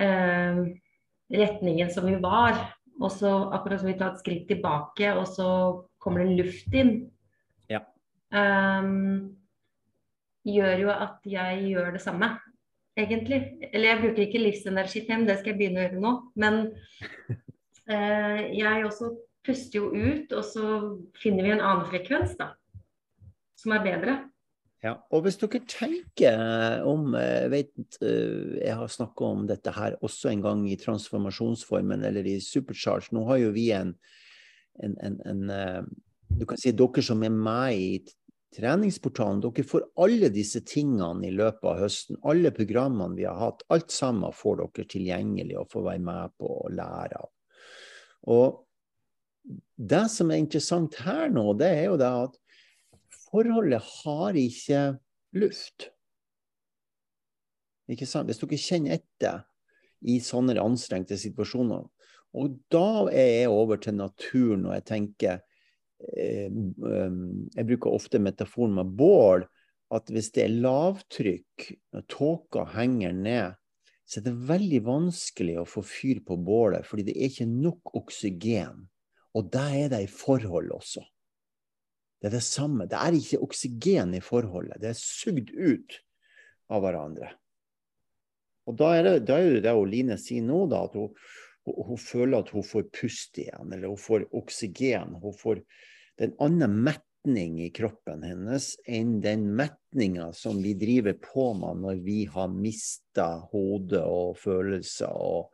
uh, 0.00 0.64
retningen 1.28 1.92
som 1.92 2.08
vi 2.08 2.16
var. 2.22 2.56
Og 2.98 3.12
så 3.14 3.30
akkurat 3.54 3.82
som 3.82 3.92
vi 3.92 3.98
tar 3.98 4.16
et 4.16 4.24
skritt 4.24 4.48
tilbake, 4.50 5.12
og 5.14 5.28
så 5.30 5.50
kommer 6.02 6.24
det 6.24 6.40
luft 6.40 6.74
inn. 6.74 6.96
Ja. 7.70 7.84
um, 8.32 9.36
gjør 10.48 10.82
jo 10.82 10.90
at 10.94 11.26
jeg 11.28 11.66
gjør 11.68 11.92
det 11.94 12.00
samme, 12.02 12.30
egentlig. 12.98 13.40
Eller 13.72 13.92
jeg 13.92 14.00
bruker 14.02 14.24
ikke 14.24 14.42
livsenergithem, 14.42 15.26
det 15.28 15.38
skal 15.40 15.52
jeg 15.52 15.60
begynne 15.60 15.82
å 15.82 15.86
gjøre 15.86 16.02
nå. 16.02 16.14
Men 16.42 16.60
eh, 17.92 18.42
jeg 18.58 18.86
også 18.86 19.12
puster 19.46 19.80
jo 19.80 19.92
ut, 19.92 20.32
og 20.34 20.44
så 20.44 20.80
finner 21.22 21.46
vi 21.46 21.54
en 21.54 21.64
annen 21.64 21.86
frekvens, 21.88 22.34
da. 22.40 22.52
Som 23.58 23.74
er 23.74 23.86
bedre. 23.86 24.18
Ja, 24.84 24.92
og 25.10 25.24
hvis 25.24 25.34
dere 25.40 25.58
tenker 25.66 26.84
om 26.86 27.16
Jeg 27.18 27.48
vet 27.50 27.96
jeg 27.98 28.76
har 28.78 28.92
snakka 28.92 29.26
om 29.26 29.40
dette 29.48 29.72
her 29.74 29.96
også 30.06 30.30
en 30.30 30.44
gang 30.44 30.60
i 30.70 30.76
transformasjonsformen 30.78 32.04
eller 32.06 32.28
i 32.30 32.36
Supercharge. 32.38 33.10
Nå 33.10 33.24
har 33.26 33.40
jo 33.42 33.48
vi 33.56 33.72
en, 33.74 33.90
en, 34.78 34.94
en, 35.02 35.18
en 35.26 35.90
Du 36.30 36.46
kan 36.46 36.60
si 36.62 36.70
dere 36.70 37.02
som 37.02 37.26
er 37.26 37.34
med 37.34 37.74
i 37.74 37.88
treningsportalen, 38.56 39.42
dere 39.44 39.64
får 39.66 39.84
alle 40.00 40.30
disse 40.32 40.62
tingene 40.66 41.26
i 41.28 41.32
løpet 41.34 41.66
av 41.68 41.82
høsten. 41.82 42.18
Alle 42.28 42.52
programmene 42.54 43.18
vi 43.18 43.26
har 43.28 43.38
hatt, 43.40 43.64
alt 43.72 43.92
sammen 43.94 44.34
får 44.34 44.62
dere 44.62 44.88
tilgjengelig 44.94 45.58
og 45.60 45.70
får 45.74 45.86
være 45.90 46.04
med 46.06 46.38
på 46.40 46.54
å 46.54 46.72
lære 46.72 47.20
av. 47.20 47.30
Og 48.28 48.64
det 49.76 50.04
som 50.12 50.32
er 50.32 50.42
interessant 50.42 50.98
her 51.04 51.28
nå, 51.32 51.52
det 51.60 51.68
er 51.76 51.84
jo 51.88 52.00
det 52.00 52.08
at 52.24 52.40
forholdet 53.28 53.84
har 54.02 54.36
ikke 54.36 54.82
luft. 55.38 55.90
Ikke 57.88 58.08
sant? 58.08 58.28
Hvis 58.28 58.40
dere 58.42 58.60
kjenner 58.60 58.98
etter 58.98 59.44
i 60.06 60.18
sånne 60.22 60.56
anstrengte 60.62 61.18
situasjoner. 61.18 61.86
Og 62.38 62.58
da 62.70 63.08
er 63.08 63.30
jeg 63.40 63.52
over 63.52 63.80
til 63.80 63.96
naturen 63.98 64.66
og 64.68 64.74
jeg 64.76 64.84
tenker 64.90 65.40
Jeg 65.98 67.66
bruker 67.66 67.94
ofte 67.94 68.20
metaforen 68.22 68.76
med 68.78 68.92
bål. 68.98 69.46
At 69.88 70.10
hvis 70.12 70.28
det 70.36 70.42
er 70.44 70.58
lavtrykk, 70.60 71.64
når 71.96 72.02
tåka 72.12 72.66
henger 72.74 73.14
ned, 73.16 73.56
så 74.08 74.20
er 74.20 74.26
det 74.26 74.48
veldig 74.48 74.80
vanskelig 74.84 75.54
å 75.60 75.68
få 75.68 75.82
fyr 75.84 76.20
på 76.24 76.36
bålet, 76.40 76.84
fordi 76.88 77.06
det 77.08 77.14
er 77.16 77.30
ikke 77.30 77.46
nok 77.48 77.94
oksygen. 77.96 78.82
Og 79.36 79.48
det 79.52 79.64
er 79.82 79.90
det 79.92 80.02
i 80.04 80.10
forhold 80.12 80.72
også. 80.76 81.04
Det 82.18 82.30
er 82.30 82.36
det 82.36 82.44
samme. 82.44 82.88
Det 82.90 82.98
er 83.00 83.16
ikke 83.16 83.40
oksygen 83.44 84.14
i 84.16 84.22
forholdet. 84.24 84.80
Det 84.82 84.92
er 84.92 85.00
sugd 85.00 85.52
ut 85.54 85.98
av 86.72 86.82
hverandre. 86.84 87.30
Og 88.68 88.76
da 88.76 88.92
er 88.96 89.06
det 89.06 89.12
da 89.28 89.38
er 89.40 89.58
det, 89.58 89.62
det 89.64 89.76
Line 89.88 90.18
sier 90.20 90.44
nå, 90.44 90.66
da, 90.68 90.82
at 90.88 90.96
hun, 90.98 91.12
hun, 91.68 91.92
hun, 91.92 92.00
føler 92.00 92.40
at 92.40 92.54
hun 92.54 92.66
får 92.66 92.88
pust 92.94 93.38
igjen, 93.40 93.72
eller 93.72 93.92
hun 93.92 94.00
får 94.00 94.26
oksygen. 94.36 95.14
Hun 95.22 95.36
får 95.36 95.62
en 96.24 96.34
annen 96.42 96.80
metning 96.88 97.60
i 97.62 97.70
kroppen 97.74 98.24
hennes 98.26 98.72
enn 98.88 99.18
den 99.22 99.46
metninga 99.58 100.32
som 100.36 100.58
vi 100.62 100.74
driver 100.78 101.14
på 101.22 101.52
med 101.58 101.84
når 101.84 102.02
vi 102.06 102.24
har 102.30 102.50
mista 102.52 103.30
hodet 103.52 104.02
og 104.02 104.38
følelser 104.42 105.12
og 105.12 105.52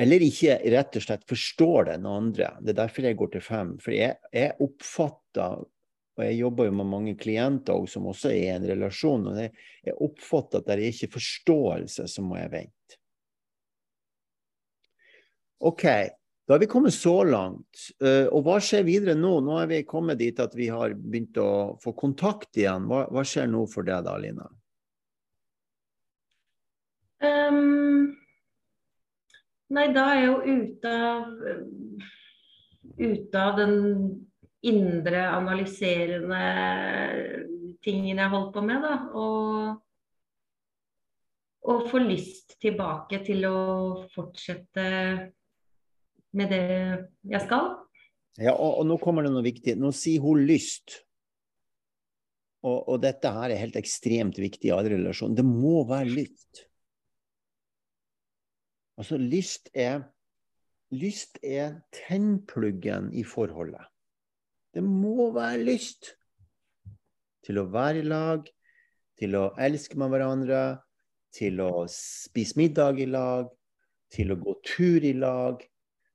eller 0.00 0.24
ikke 0.24 0.56
rett 0.72 0.96
og 0.96 1.04
slett 1.04 1.24
forstår 1.28 1.90
den 1.90 2.06
andre. 2.08 2.54
Det 2.64 2.72
er 2.72 2.80
derfor 2.80 3.06
jeg 3.06 3.18
går 3.20 3.30
til 3.34 3.44
fem. 3.44 3.74
For 3.82 3.94
jeg, 3.94 4.16
jeg 4.32 4.56
oppfatter, 4.64 5.66
og 6.16 6.24
jeg 6.24 6.38
jobber 6.38 6.68
jo 6.68 6.76
med 6.78 6.88
mange 6.88 7.14
klienter 7.20 7.76
også, 7.76 7.98
som 7.98 8.08
også 8.10 8.32
er 8.32 8.38
i 8.38 8.54
en 8.54 8.66
relasjon, 8.70 9.28
og 9.30 9.38
jeg, 9.38 9.52
oppfatter 9.92 10.62
at 10.62 10.70
det 10.70 10.74
er 10.78 10.86
ikke 10.88 11.12
forståelse, 11.18 12.08
så 12.08 12.24
må 12.24 12.40
jeg 12.40 12.54
vente. 12.54 12.98
OK, 15.62 15.84
da 16.46 16.54
har 16.54 16.62
vi 16.62 16.70
kommet 16.70 16.94
så 16.96 17.20
langt. 17.24 17.84
Uh, 18.02 18.26
og 18.34 18.46
hva 18.46 18.58
skjer 18.62 18.86
videre 18.88 19.14
nå? 19.18 19.36
Nå 19.46 19.60
er 19.62 19.70
vi 19.70 19.82
kommet 19.88 20.20
dit 20.22 20.40
at 20.42 20.56
vi 20.58 20.68
har 20.72 20.96
begynt 20.98 21.38
å 21.40 21.52
få 21.82 21.94
kontakt 21.98 22.58
igjen. 22.58 22.88
Hva, 22.90 23.04
hva 23.12 23.24
skjer 23.26 23.46
nå 23.50 23.62
for 23.70 23.86
deg 23.86 24.04
da, 24.08 24.16
Lina? 24.22 24.48
Um 27.22 28.18
Nei, 29.72 29.86
da 29.88 30.02
er 30.12 30.18
jeg 30.18 30.26
jo 30.26 30.58
ute 30.58 30.90
av 30.92 31.22
ute 32.98 33.40
av 33.40 33.56
den 33.56 33.76
indre 34.62 35.22
analyserende 35.32 36.42
tingen 37.82 38.20
jeg 38.20 38.32
holdt 38.32 38.52
på 38.54 38.62
med, 38.66 38.84
da. 38.84 38.94
Og, 39.18 39.80
og 41.72 41.88
få 41.90 42.02
lyst 42.04 42.56
tilbake 42.62 43.22
til 43.26 43.46
å 43.48 43.58
fortsette 44.14 44.86
med 46.36 46.52
det 46.52 46.66
jeg 47.28 47.44
skal. 47.44 47.72
Ja, 48.40 48.54
og, 48.54 48.80
og 48.80 48.86
nå 48.88 48.96
kommer 49.02 49.26
det 49.26 49.32
noe 49.34 49.44
viktig. 49.44 49.76
Nå 49.80 49.92
sier 49.96 50.22
hun 50.24 50.44
lyst. 50.48 51.02
Og, 52.62 52.78
og, 52.78 52.96
dette 53.02 53.30
her 53.34 53.50
er 53.50 53.60
helt 53.60 53.76
ekstremt 53.80 54.38
viktig 54.38 54.70
i 54.70 54.74
alle 54.74 54.94
relasjoner. 54.94 55.36
Det 55.40 55.46
må 55.46 55.82
være 55.88 56.14
lyst. 56.14 56.64
Altså 59.00 59.18
lyst 59.18 59.72
er 59.74 60.04
Lyst 60.92 61.38
er 61.40 61.78
tennpluggen 61.88 63.06
i 63.16 63.22
forholdet. 63.24 63.86
Det 64.76 64.82
må 64.84 65.30
være 65.32 65.62
lyst 65.64 66.10
til 67.46 67.62
å 67.62 67.64
være 67.72 68.02
i 68.02 68.08
lag, 68.10 68.44
til 69.16 69.38
å 69.38 69.46
elske 69.56 69.96
med 69.96 70.12
hverandre, 70.12 70.60
til 71.32 71.62
å 71.64 71.86
spise 71.88 72.60
middag 72.60 73.00
i 73.00 73.08
lag, 73.08 73.48
til 74.12 74.34
å 74.34 74.38
gå 74.42 74.54
tur 74.68 75.08
i 75.08 75.14
lag. 75.16 75.64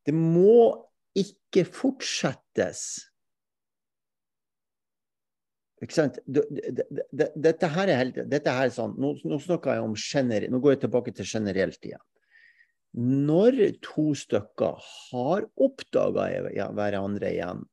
Det 0.07 0.15
må 0.15 0.71
ikke 1.17 1.65
fortsettes. 1.67 2.83
Ikke 5.83 5.93
sant? 5.93 6.17
Dette 6.25 7.69
her 7.75 7.91
er, 7.91 7.97
helt, 7.99 8.21
dette 8.31 8.53
her 8.53 8.69
er 8.69 8.73
sånn, 8.73 8.95
nå, 8.97 9.13
nå 9.27 9.37
snakker 9.43 9.77
jeg 9.77 9.85
om 9.85 9.97
generelt, 9.99 10.53
nå 10.53 10.61
går 10.63 10.77
jeg 10.77 10.85
tilbake 10.87 11.13
til 11.17 11.27
generelt 11.29 11.83
igjen 11.85 12.05
når 12.97 13.57
to 13.85 14.11
stykker 14.17 14.79
har 14.81 15.43
oppdaga 15.61 16.29
hverandre 16.73 17.33
igjen 17.33 17.65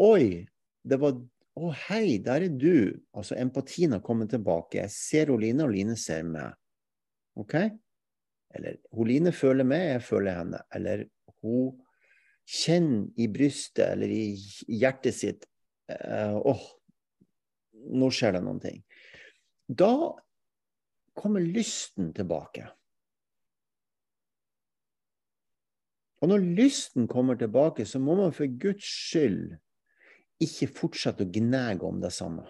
Oi, 0.00 0.46
det 0.86 0.98
var 1.02 1.20
Å, 1.60 1.72
hei, 1.90 2.20
der 2.22 2.44
er 2.46 2.52
du. 2.54 2.94
Altså, 3.12 3.34
empatien 3.36 3.90
har 3.92 4.00
kommet 4.06 4.30
tilbake. 4.32 4.78
Jeg 4.78 4.92
ser 4.94 5.32
Oline, 5.34 5.64
og 5.66 5.72
Line 5.74 5.96
ser 5.98 6.22
meg. 6.24 6.54
OK? 7.36 7.56
Eller 8.56 8.78
Oline 8.94 9.32
føler 9.34 9.66
meg, 9.66 9.82
jeg 9.90 10.04
føler 10.06 10.38
henne. 10.38 10.60
Eller 10.78 11.02
hun 11.44 11.78
kjenner 12.50 13.06
i 13.20 13.28
brystet 13.30 13.86
eller 13.92 14.10
i 14.10 14.24
hjertet 14.80 15.16
sitt 15.16 15.46
eh, 15.92 16.34
Åh, 16.34 16.50
oh, 16.50 16.66
nå 18.00 18.10
skjer 18.12 18.36
det 18.36 18.42
noen 18.44 18.60
ting. 18.62 18.82
Da 19.66 19.92
kommer 21.16 21.44
lysten 21.44 22.12
tilbake. 22.16 22.66
Og 26.20 26.28
når 26.28 26.44
lysten 26.58 27.08
kommer 27.08 27.38
tilbake, 27.40 27.86
så 27.88 27.98
må 28.02 28.16
man 28.18 28.34
for 28.36 28.50
Guds 28.60 28.84
skyld 28.84 29.56
ikke 30.40 30.68
fortsette 30.72 31.24
å 31.24 31.32
gnage 31.32 31.86
om 31.86 32.00
det 32.02 32.12
samme. 32.12 32.44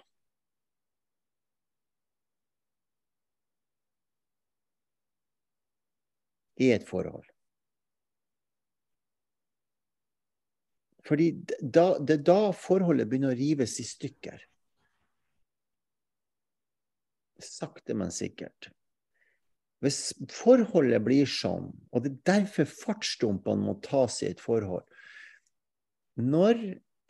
I 6.61 6.72
et 6.74 6.85
forhold. 6.88 7.24
Fordi 11.11 11.33
da, 11.59 11.96
det 11.99 12.20
er 12.20 12.27
da 12.29 12.53
forholdet 12.55 13.09
begynner 13.11 13.35
å 13.35 13.38
rives 13.38 13.81
i 13.83 13.87
stykker. 13.87 14.44
Sakte, 17.42 17.96
men 17.99 18.12
sikkert. 18.14 18.68
Hvis 19.83 20.12
forholdet 20.31 21.01
blir 21.03 21.27
sånn, 21.27 21.70
og 21.90 22.05
det 22.05 22.12
er 22.12 22.20
derfor 22.31 22.68
fartsdumpene 22.68 23.64
må 23.64 23.79
tas 23.83 24.20
i 24.23 24.29
et 24.29 24.42
forhold 24.44 24.85
Når 26.20 26.61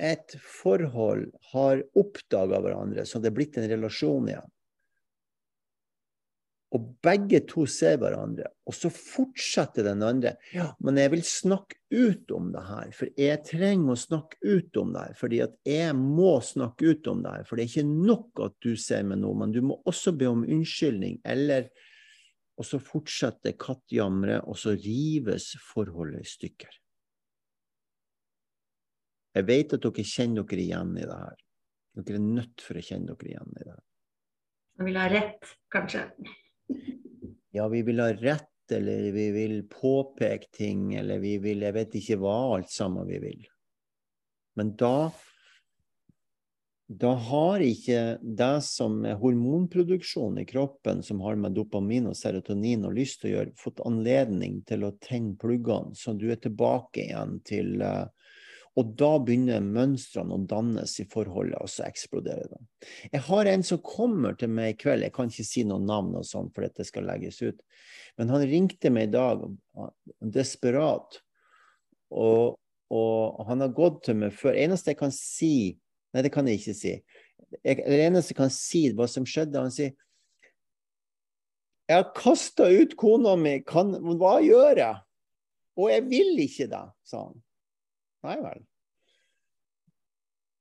et 0.01 0.37
forhold 0.39 1.27
har 1.51 1.83
oppdaga 1.99 2.61
hverandre, 2.63 3.05
så 3.05 3.19
det 3.21 3.33
er 3.33 3.37
blitt 3.37 3.59
en 3.59 3.69
relasjon 3.69 4.31
igjen, 4.31 4.53
og 6.71 6.87
begge 7.03 7.41
to 7.51 7.65
ser 7.67 7.97
hverandre, 7.99 8.47
og 8.69 8.77
så 8.77 8.93
fortsetter 8.95 9.89
den 9.89 10.05
andre 10.07 10.37
ja, 10.55 10.69
men 10.79 11.01
jeg 11.01 11.11
vil 11.17 11.25
snakke 11.27 11.81
ut 11.91 12.31
om 12.37 12.53
det 12.55 12.63
her, 12.69 12.93
for 12.95 13.11
jeg 13.19 13.43
trenger 13.49 13.97
å 13.97 13.99
snakke 13.99 14.39
ut 14.45 14.79
om 14.79 14.93
det 14.95 15.05
her, 15.09 15.17
fordi 15.19 15.41
at 15.49 15.57
jeg 15.67 15.97
må 15.99 16.37
snakke 16.47 16.93
ut 16.95 17.11
om 17.11 17.25
det 17.25 17.35
her, 17.35 17.47
for 17.49 17.59
det 17.59 17.67
er 17.67 17.73
ikke 17.73 18.11
nok 18.11 18.45
at 18.47 18.59
du 18.63 18.75
ser 18.79 19.03
meg 19.09 19.19
nå, 19.25 19.33
men 19.43 19.55
du 19.57 19.63
må 19.67 19.81
også 19.91 20.15
be 20.15 20.31
om 20.31 20.47
unnskyldning, 20.47 21.19
eller 21.27 21.71
og 22.61 22.67
så 22.69 22.77
fortsetter 22.85 23.55
kattjamret, 23.57 24.45
og 24.45 24.59
så 24.61 24.75
rives 24.77 25.55
forholdet 25.65 26.27
i 26.27 26.29
stykker. 26.29 26.75
Jeg 29.39 29.47
vet 29.49 29.73
at 29.77 29.87
dere 29.87 30.05
kjenner 30.05 30.45
dere 30.45 30.67
igjen 30.67 30.91
i 30.99 31.07
det 31.07 31.17
her. 31.17 31.39
Dere 32.01 32.19
er 32.19 32.27
nødt 32.27 32.65
for 32.65 32.77
å 32.77 32.83
kjenne 32.85 33.15
dere 33.15 33.33
igjen 33.33 33.55
i 33.55 33.63
det 33.63 33.73
her. 33.73 33.87
jeg 34.77 34.89
vil 34.91 35.01
ha 35.01 35.09
rett, 35.13 35.51
kanskje? 35.73 36.05
Ja, 37.55 37.69
vi 37.69 37.83
vil 37.83 38.03
ha 38.03 38.13
rett, 38.15 38.73
eller 38.73 39.11
vi 39.13 39.31
vil 39.35 39.57
påpeke 39.69 40.53
ting, 40.55 40.95
eller 40.95 41.19
vi 41.19 41.39
vil 41.43 41.67
Jeg 41.67 41.75
vet 41.75 41.97
ikke 41.99 42.21
hva 42.23 42.37
alt 42.55 42.71
sammen 42.71 43.09
vi 43.09 43.19
vil. 43.23 43.43
Men 44.59 44.77
da 44.79 45.11
da 46.91 47.13
har 47.15 47.63
ikke 47.63 48.19
det 48.19 48.63
som 48.67 49.05
er 49.07 49.19
hormonproduksjon 49.21 50.41
i 50.43 50.45
kroppen, 50.49 51.05
som 51.07 51.21
har 51.23 51.37
med 51.39 51.55
dopamin 51.55 52.09
og 52.11 52.17
serotonin 52.19 52.83
og 52.89 52.97
lyst 52.97 53.21
til 53.21 53.31
å 53.31 53.35
gjøre, 53.37 53.53
fått 53.61 53.83
anledning 53.87 54.57
til 54.67 54.83
å 54.83 54.97
tenne 54.99 55.37
pluggene, 55.39 55.95
så 55.95 56.17
du 56.19 56.27
er 56.35 56.41
tilbake 56.43 57.05
igjen 57.05 57.37
til 57.47 57.77
uh, 57.79 58.11
og 58.79 58.93
da 58.99 59.11
begynner 59.19 59.65
mønstrene 59.65 60.37
å 60.37 60.45
dannes 60.49 60.93
i 61.03 61.07
forholdet, 61.11 61.59
og 61.59 61.71
så 61.71 61.89
eksploderer 61.89 62.53
det. 62.53 62.61
Jeg 63.11 63.25
har 63.27 63.51
en 63.51 63.65
som 63.67 63.81
kommer 63.83 64.37
til 64.39 64.53
meg 64.55 64.75
i 64.75 64.79
kveld, 64.79 65.03
jeg 65.05 65.15
kan 65.17 65.33
ikke 65.33 65.47
si 65.49 65.65
noe 65.67 65.83
navn 65.83 66.15
og 66.21 66.27
sånn 66.27 66.53
for 66.55 66.67
dette 66.67 66.87
skal 66.87 67.09
legges 67.11 67.41
ut, 67.43 67.59
men 68.21 68.31
han 68.31 68.47
ringte 68.47 68.93
meg 68.95 69.09
i 69.09 69.13
dag, 69.17 69.43
desperat. 70.23 71.19
Og, 72.11 72.57
og 72.95 73.43
han 73.47 73.63
har 73.63 73.75
gått 73.75 74.05
til 74.07 74.19
meg 74.23 74.35
før. 74.35 74.57
Eneste 74.59 74.95
jeg 74.95 75.03
kan 75.03 75.15
si 75.15 75.55
Nei, 76.11 76.25
det 76.27 76.33
kan 76.35 76.49
jeg 76.51 76.59
ikke 76.59 76.73
si. 76.75 76.93
Jeg, 77.63 77.77
det 77.85 78.01
eneste 78.03 78.33
jeg 78.33 78.39
kan 78.41 78.51
si, 78.51 78.81
hva 78.99 79.07
som 79.07 79.23
skjedde, 79.31 79.61
han 79.63 79.71
sier 79.71 79.93
Jeg 81.87 82.01
har 82.01 82.09
kasta 82.17 82.67
ut 82.67 82.97
kona 82.99 83.37
mi, 83.39 83.61
kan, 83.63 83.93
hva 84.19 84.41
gjør 84.43 84.81
jeg? 84.83 84.99
Og 85.79 85.87
jeg 85.93 86.05
vil 86.11 86.43
ikke 86.43 86.67
det, 86.73 86.83
sa 87.07 87.29
han. 87.29 87.39
Nei 88.27 88.37
vel. 88.43 88.61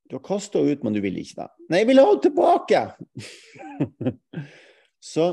Du 0.10 0.15
har 0.17 0.24
kasta 0.26 0.60
ut, 0.60 0.84
men 0.84 0.95
du 0.95 1.02
vil 1.04 1.19
ikke 1.22 1.43
det. 1.43 1.50
Nei, 1.69 1.84
jeg 1.84 1.89
vil 1.91 2.02
ha 2.02 2.08
henne 2.10 2.24
tilbake! 2.24 2.80
så 5.12 5.28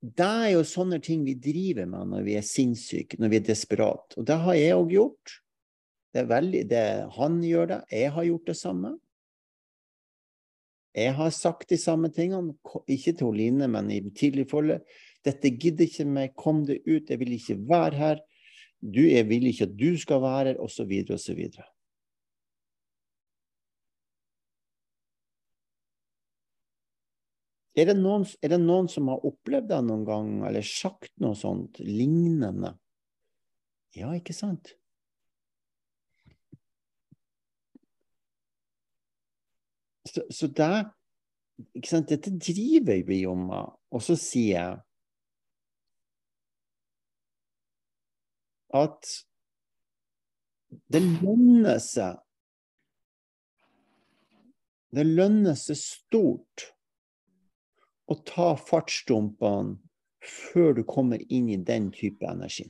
det 0.00 0.26
er 0.26 0.48
jo 0.54 0.64
sånne 0.66 0.98
ting 1.04 1.22
vi 1.26 1.36
driver 1.38 1.86
med 1.86 2.10
når 2.10 2.24
vi 2.26 2.34
er 2.40 2.46
sinnssyke, 2.46 3.20
når 3.20 3.30
vi 3.30 3.38
er 3.38 3.46
desperate. 3.46 4.16
Og 4.18 4.26
det 4.26 4.38
har 4.42 4.58
jeg 4.58 4.80
òg 4.80 4.96
gjort. 4.96 5.36
Det 6.10 6.24
er 6.24 6.32
veldig, 6.32 6.64
det, 6.72 6.82
han 7.14 7.38
gjør 7.46 7.70
det, 7.70 7.78
jeg 8.00 8.10
har 8.16 8.26
gjort 8.26 8.50
det 8.50 8.56
samme. 8.58 8.92
Jeg 10.96 11.14
har 11.14 11.30
sagt 11.30 11.70
de 11.70 11.78
samme 11.78 12.10
tingene, 12.10 12.56
ikke 12.90 13.14
til 13.20 13.36
Line, 13.36 13.68
men 13.70 13.92
i 13.94 14.00
tidlig 14.10 14.48
forløp. 14.50 14.88
Dette 15.22 15.52
gidder 15.54 15.86
ikke 15.86 16.08
meg, 16.08 16.34
kom 16.34 16.64
det 16.66 16.80
ut, 16.88 17.12
jeg 17.12 17.20
vil 17.20 17.36
ikke 17.36 17.60
være 17.68 18.00
her 18.00 18.24
du, 18.80 19.02
er, 19.10 19.26
vil 19.28 19.46
ikke 19.50 19.68
at 19.68 19.76
du 19.76 19.92
skal 20.00 20.22
være 20.22 20.52
her, 20.52 20.60
osv., 20.64 20.92
osv. 21.12 21.40
Er 27.78 27.86
det, 27.86 27.96
noen, 28.00 28.26
er 28.42 28.52
det 28.52 28.60
noen 28.60 28.88
som 28.90 29.08
har 29.12 29.22
opplevd 29.24 29.70
det 29.70 29.80
noen 29.86 30.04
gang, 30.08 30.30
eller 30.48 30.66
sagt 30.66 31.12
noe 31.22 31.38
sånt 31.38 31.78
lignende? 31.84 32.74
Ja, 33.96 34.10
ikke 34.16 34.34
sant? 34.36 34.74
Så, 40.10 40.24
så 40.34 40.48
det, 40.50 40.70
dette 42.10 42.32
driver 42.34 43.02
vi 43.06 43.20
med. 43.28 43.76
Og 43.94 44.02
så 44.02 44.16
sier 44.18 44.56
jeg 44.56 44.78
at 48.76 49.12
det 50.90 51.02
lønner 51.02 51.80
seg 51.82 52.20
Det 54.90 55.04
lønner 55.06 55.54
seg 55.54 55.78
stort 55.78 56.64
å 58.10 58.16
ta 58.26 58.48
fartsdumpene 58.58 59.76
før 60.20 60.74
du 60.74 60.80
kommer 60.82 61.22
inn 61.30 61.46
i 61.48 61.58
den 61.62 61.92
type 61.94 62.26
energi. 62.26 62.66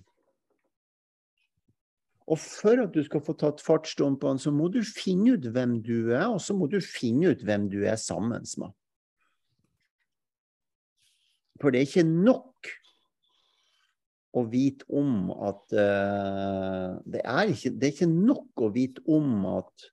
Og 2.31 2.39
for 2.39 2.79
at 2.85 2.93
du 2.95 3.01
skal 3.07 3.25
få 3.25 3.35
tatt 3.41 3.63
fartsdumpene, 3.65 4.39
så 4.39 4.53
må 4.55 4.69
du 4.71 4.83
finne 4.87 5.35
ut 5.35 5.49
hvem 5.51 5.81
du 5.83 6.13
er, 6.13 6.29
og 6.29 6.39
så 6.45 6.55
må 6.55 6.69
du 6.71 6.77
finne 6.85 7.33
ut 7.33 7.41
hvem 7.47 7.67
du 7.73 7.81
er 7.89 7.97
sammen 7.99 8.45
med. 8.61 8.77
For 11.61 11.73
det 11.73 11.81
er 11.81 11.89
ikke 11.89 12.07
nok 12.07 12.71
å 14.31 14.45
vite 14.47 14.87
om 14.95 15.31
at 15.35 15.65
uh, 15.75 16.99
det, 17.03 17.23
er 17.25 17.51
ikke, 17.51 17.73
det, 17.75 17.89
er 17.89 17.95
ikke, 17.97 18.11
nok 18.11 18.63
å 18.63 18.71
vite 18.75 19.03
om 19.11 19.47
at, 19.51 19.89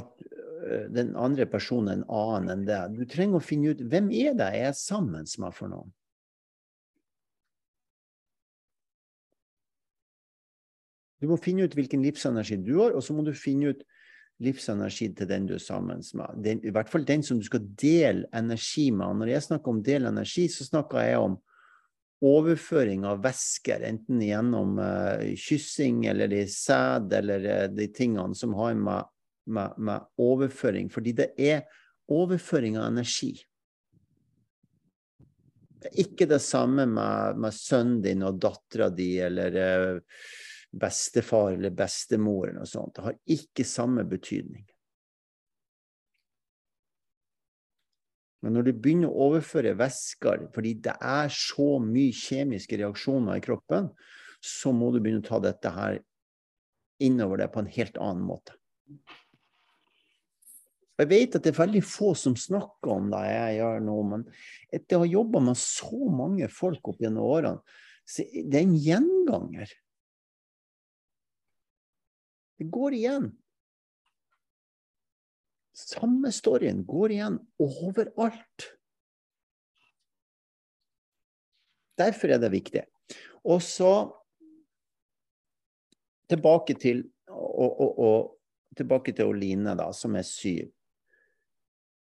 at 0.00 0.10
uh, 0.24 0.88
den 0.94 1.14
andre 1.18 1.46
personen 1.50 1.92
er 1.92 2.00
en 2.00 2.08
annen 2.08 2.54
enn 2.56 2.66
det. 2.66 2.80
Du 2.96 3.04
trenger 3.06 3.38
å 3.38 3.44
finne 3.44 3.74
ut 3.74 3.84
hvem 3.84 4.10
er 4.10 4.34
det 4.38 4.50
jeg 4.56 4.72
er 4.72 4.76
sammen 4.78 5.28
med 5.28 5.54
for 5.54 5.70
noen. 5.70 5.94
Du 11.18 11.26
må 11.26 11.38
finne 11.42 11.66
ut 11.66 11.74
hvilken 11.74 12.02
livsenergi 12.04 12.60
du 12.62 12.76
har, 12.78 12.94
og 12.94 13.02
så 13.02 13.14
må 13.14 13.24
du 13.26 13.32
finne 13.34 13.72
ut 13.72 13.80
livsenergi 14.42 15.08
til 15.18 15.26
den 15.26 15.48
du 15.48 15.56
er 15.56 15.62
sammen 15.62 16.02
med. 16.14 16.42
Den, 16.44 16.60
I 16.62 16.70
hvert 16.74 16.90
fall 16.90 17.06
den 17.06 17.24
som 17.26 17.40
du 17.40 17.46
skal 17.46 17.64
dele 17.78 18.28
energi 18.34 18.88
med. 18.94 19.18
Når 19.18 19.32
jeg 19.32 19.46
snakker 19.48 19.72
om 19.72 19.82
del 19.82 20.06
energi, 20.10 20.46
så 20.52 20.66
snakker 20.68 21.02
jeg 21.02 21.18
om 21.18 21.34
overføring 22.24 23.04
av 23.06 23.22
væsker, 23.22 23.84
enten 23.86 24.22
gjennom 24.22 24.78
uh, 24.82 25.22
kyssing 25.38 26.04
eller 26.10 26.32
i 26.34 26.44
sæd 26.50 27.12
eller 27.20 27.46
uh, 27.46 27.66
de 27.70 27.86
tingene 27.94 28.34
som 28.34 28.56
har 28.58 28.74
med, 28.74 29.10
med, 29.46 29.76
med, 29.78 30.08
overføring. 30.18 30.90
Fordi 30.90 31.14
det 31.18 31.28
er 31.38 31.62
overføring 32.10 32.78
av 32.80 32.90
energi. 32.90 33.36
Er 35.78 35.94
ikke 36.02 36.26
det 36.26 36.40
samme 36.42 36.88
med, 36.90 37.38
med 37.38 37.54
sønnen 37.54 38.02
din 38.02 38.26
og 38.26 38.40
dattera 38.42 38.90
di 38.90 39.12
eller 39.22 39.60
uh, 39.62 40.24
bestefar 40.74 41.52
eller 41.54 41.70
bestemor 41.70 42.48
eller 42.48 42.64
noe 42.64 42.68
sånt. 42.68 42.96
Det 42.98 43.06
har 43.06 43.22
ikke 43.38 43.66
samme 43.66 44.04
betydning. 44.08 44.66
Men 48.44 48.54
når 48.54 48.68
du 48.68 48.72
begynner 48.76 49.10
å 49.10 49.30
overføre 49.30 49.74
væsker, 49.78 50.46
fordi 50.54 50.76
det 50.84 50.94
er 51.02 51.32
så 51.34 51.78
mye 51.82 52.14
kjemiske 52.14 52.78
reaksjoner 52.78 53.40
i 53.40 53.44
kroppen, 53.44 53.90
så 54.38 54.70
må 54.74 54.92
du 54.94 55.00
begynne 55.02 55.24
å 55.24 55.26
ta 55.26 55.40
dette 55.42 55.72
her 55.74 55.98
innover 57.02 57.42
deg 57.42 57.50
på 57.54 57.62
en 57.62 57.72
helt 57.74 57.98
annen 58.02 58.26
måte. 58.26 58.54
Jeg 60.98 61.10
vet 61.12 61.36
at 61.38 61.44
det 61.46 61.52
er 61.52 61.60
veldig 61.60 61.82
få 61.86 62.10
som 62.18 62.34
snakker 62.38 62.90
om 62.90 63.10
det 63.12 63.20
jeg 63.26 63.58
gjør 63.60 63.84
nå, 63.86 63.98
men 64.12 64.24
etter 64.74 64.98
å 64.98 65.04
ha 65.04 65.10
jobba 65.10 65.42
med 65.50 65.58
så 65.60 66.08
mange 66.10 66.48
folk 66.50 66.90
opp 66.90 67.02
gjennom 67.02 67.26
årene, 67.26 67.76
så 68.08 68.24
det 68.26 68.56
er 68.56 68.64
en 68.64 68.78
gjenganger. 68.82 69.74
Det 72.58 72.66
går 72.74 72.96
igjen. 72.98 73.28
Samme 75.78 76.32
storyen 76.34 76.82
går 76.86 77.14
igjen 77.14 77.36
overalt. 77.62 78.64
Derfor 81.98 82.34
er 82.34 82.40
det 82.42 82.50
viktig. 82.50 82.82
Og 83.46 83.62
så 83.62 83.92
tilbake 86.28 86.74
til, 86.78 87.04
og, 87.30 87.70
og, 87.70 87.98
og, 87.98 88.34
tilbake 88.78 89.14
til 89.16 89.30
Oline, 89.32 89.74
da, 89.78 89.88
som 89.96 90.18
er 90.18 90.26
syv. 90.26 90.68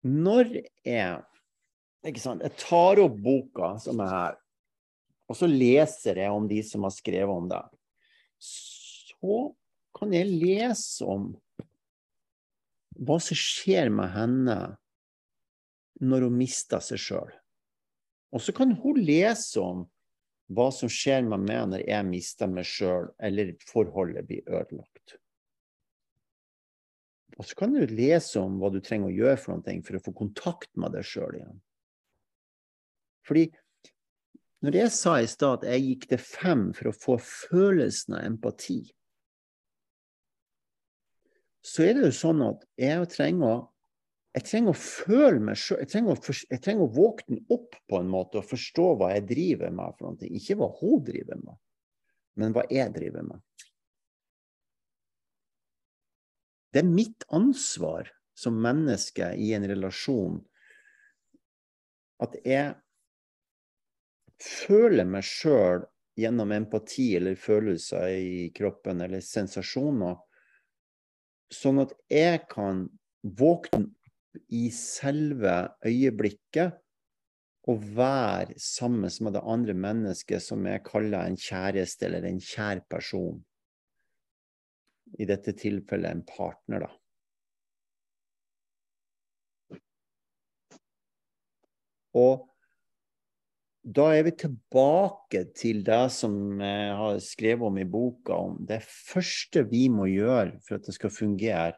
Når 0.06 0.52
jeg 0.86 1.22
ikke 2.08 2.22
sant, 2.24 2.44
Jeg 2.46 2.56
tar 2.62 3.02
opp 3.04 3.18
boka 3.20 3.74
som 3.84 4.00
er 4.04 4.12
her, 4.14 4.38
og 5.30 5.38
så 5.38 5.50
leser 5.50 6.22
jeg 6.24 6.34
om 6.34 6.48
de 6.50 6.62
som 6.66 6.86
har 6.88 6.94
skrevet 6.96 7.42
om 7.42 7.50
det. 7.52 7.62
Så 8.42 9.40
kan 9.98 10.14
jeg 10.16 10.30
lese 10.32 11.06
om 11.06 11.34
hva 13.00 13.20
som 13.24 13.38
skjer 13.38 13.92
med 13.94 14.12
henne 14.14 14.58
når 16.00 16.28
hun 16.28 16.36
mister 16.40 16.84
seg 16.84 17.02
sjøl. 17.02 17.32
Og 18.36 18.44
så 18.44 18.54
kan 18.56 18.76
hun 18.78 19.00
lese 19.02 19.62
om 19.64 19.86
hva 20.54 20.70
som 20.74 20.90
skjer 20.92 21.26
med 21.28 21.46
meg 21.46 21.72
når 21.72 21.86
jeg 21.86 22.08
mister 22.10 22.50
meg 22.52 22.68
sjøl, 22.68 23.10
eller 23.22 23.54
forholdet 23.70 24.28
blir 24.30 24.46
ødelagt. 24.48 25.18
Og 27.40 27.48
så 27.48 27.56
kan 27.56 27.74
du 27.74 27.86
lese 27.88 28.42
om 28.42 28.58
hva 28.60 28.72
du 28.74 28.82
trenger 28.84 29.12
å 29.12 29.16
gjøre 29.16 29.40
for 29.40 29.56
noe 29.56 29.82
for 29.86 29.96
å 29.98 30.04
få 30.04 30.14
kontakt 30.18 30.72
med 30.76 30.96
deg 30.98 31.08
sjøl 31.08 31.38
igjen. 31.40 31.60
Fordi 33.28 33.46
når 34.66 34.76
jeg 34.76 34.92
sa 34.92 35.14
i 35.22 35.28
stad 35.30 35.62
at 35.62 35.70
jeg 35.72 35.86
gikk 35.86 36.08
til 36.12 36.24
fem 36.24 36.64
for 36.76 36.90
å 36.90 36.98
få 36.98 37.16
følelsen 37.24 38.18
av 38.18 38.26
empati, 38.28 38.82
så 41.66 41.84
er 41.86 41.98
det 41.98 42.08
jo 42.08 42.16
sånn 42.16 42.42
at 42.46 42.64
jeg 42.80 43.12
trenger 43.16 43.50
å 43.50 43.60
jeg 44.38 44.46
trenger 44.46 44.76
å 44.76 44.78
føle 44.78 45.40
meg 45.42 45.58
sjøl, 45.58 45.80
jeg, 45.82 46.04
jeg, 46.52 46.60
trenger 46.62 46.86
å 46.86 46.94
våkne 46.94 47.40
opp 47.50 47.74
på 47.90 47.98
en 47.98 48.12
måte 48.14 48.38
og 48.40 48.46
forstå 48.46 48.86
hva 49.00 49.10
jeg 49.16 49.26
driver 49.32 49.74
med. 49.74 49.96
for 49.98 50.14
noe. 50.14 50.30
Ikke 50.38 50.56
hva 50.60 50.68
hun 50.80 51.02
driver 51.04 51.40
med, 51.42 51.58
men 52.38 52.54
hva 52.54 52.64
jeg 52.70 52.94
driver 52.94 53.26
med. 53.26 53.42
Det 56.70 56.84
er 56.84 56.92
mitt 56.94 57.26
ansvar 57.34 58.12
som 58.38 58.62
menneske 58.62 59.32
i 59.34 59.50
en 59.58 59.66
relasjon 59.68 60.38
at 62.22 62.38
jeg 62.46 62.76
føler 64.40 65.10
meg 65.10 65.26
sjøl 65.26 65.88
gjennom 66.20 66.54
empati 66.54 67.16
eller 67.18 67.40
følelser 67.40 68.14
i 68.14 68.50
kroppen 68.56 69.02
eller 69.04 69.24
sensasjoner 69.26 70.20
Sånn 71.54 71.82
at 71.82 71.96
jeg 72.12 72.44
kan 72.52 72.86
våkne 73.22 73.90
i 74.54 74.70
selve 74.74 75.56
øyeblikket 75.86 76.78
og 77.70 77.84
være 77.98 78.56
sammen 78.62 79.12
med 79.26 79.36
det 79.36 79.44
andre 79.44 79.76
mennesket 79.78 80.44
som 80.46 80.66
jeg 80.70 80.86
kaller 80.86 81.26
en 81.26 81.38
kjæreste 81.38 82.08
eller 82.08 82.26
en 82.30 82.40
kjær 82.42 82.82
person. 82.90 83.42
I 85.18 85.26
dette 85.30 85.56
tilfellet 85.58 86.14
en 86.14 86.26
partner, 86.26 86.86
da. 86.86 86.92
Og 92.20 92.46
da 93.84 94.10
er 94.12 94.26
vi 94.28 94.34
tilbake 94.36 95.46
til 95.56 95.82
det 95.88 96.10
som 96.12 96.60
jeg 96.62 96.96
har 97.00 97.20
skrevet 97.24 97.68
om 97.70 97.78
i 97.80 97.88
boka. 97.88 98.36
om 98.36 98.58
Det 98.60 98.82
første 98.84 99.64
vi 99.70 99.88
må 99.90 100.10
gjøre 100.12 100.60
for 100.66 100.76
at 100.76 100.86
det 100.86 100.96
skal 100.98 101.14
fungere, 101.14 101.74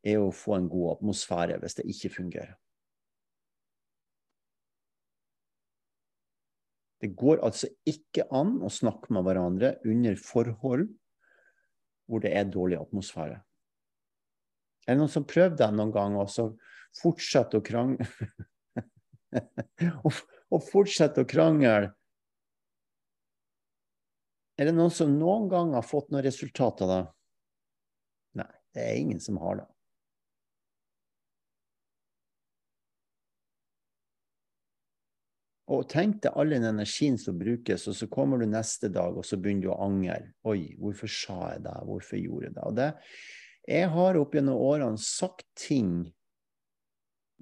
er 0.00 0.16
å 0.16 0.30
få 0.32 0.56
en 0.56 0.68
god 0.70 0.96
atmosfære 0.96 1.58
hvis 1.60 1.76
det 1.76 1.88
ikke 1.92 2.14
fungerer. 2.14 2.54
Det 7.00 7.14
går 7.16 7.42
altså 7.44 7.68
ikke 7.88 8.26
an 8.36 8.58
å 8.64 8.70
snakke 8.72 9.12
med 9.12 9.24
hverandre 9.24 9.74
under 9.88 10.16
forhold 10.20 10.88
hvor 12.10 12.22
det 12.24 12.32
er 12.36 12.48
dårlig 12.50 12.80
atmosfære. 12.80 13.38
Er 14.86 14.96
det 14.96 15.00
noen 15.00 15.12
som 15.12 15.26
prøvde 15.28 15.60
det 15.60 15.68
noen 15.76 15.92
gang, 15.94 16.16
og 16.18 16.28
så 16.32 16.48
fortsetter 16.98 17.60
å 17.60 17.64
krangle 17.64 18.06
og, 20.50 20.62
fortsette 20.66 21.22
å 21.22 21.28
krangle. 21.28 21.90
Er 24.60 24.68
det 24.68 24.76
noen 24.76 24.92
som 24.92 25.12
noen 25.16 25.48
gang 25.48 25.74
har 25.76 25.86
fått 25.86 26.10
noe 26.12 26.24
resultat 26.26 26.82
av 26.84 26.90
det? 26.90 27.02
Nei, 28.42 28.50
det 28.76 28.86
er 28.86 28.98
ingen 29.00 29.22
som 29.22 29.38
har 29.40 29.62
det. 29.62 29.68
Og 35.70 35.84
tenk 35.86 36.18
deg 36.24 36.34
all 36.34 36.50
den 36.50 36.66
energien 36.66 37.14
som 37.18 37.38
brukes, 37.38 37.86
og 37.86 37.94
så 37.94 38.08
kommer 38.10 38.42
du 38.42 38.48
neste 38.50 38.90
dag 38.90 39.14
og 39.14 39.24
så 39.24 39.38
begynner 39.38 39.68
du 39.68 39.70
å 39.70 39.82
angre. 39.86 40.32
Oi, 40.50 40.74
hvorfor 40.82 41.12
sa 41.14 41.36
jeg 41.52 41.62
det? 41.68 41.76
Hvorfor 41.86 42.18
gjorde 42.18 42.48
jeg 42.48 42.56
det? 42.56 42.64
Og 42.66 42.80
det 42.80 42.90
jeg 43.68 43.90
har 43.92 44.16
opp 44.18 44.34
gjennom 44.34 44.58
årene 44.58 45.00
sagt 45.00 45.46
ting 45.58 46.08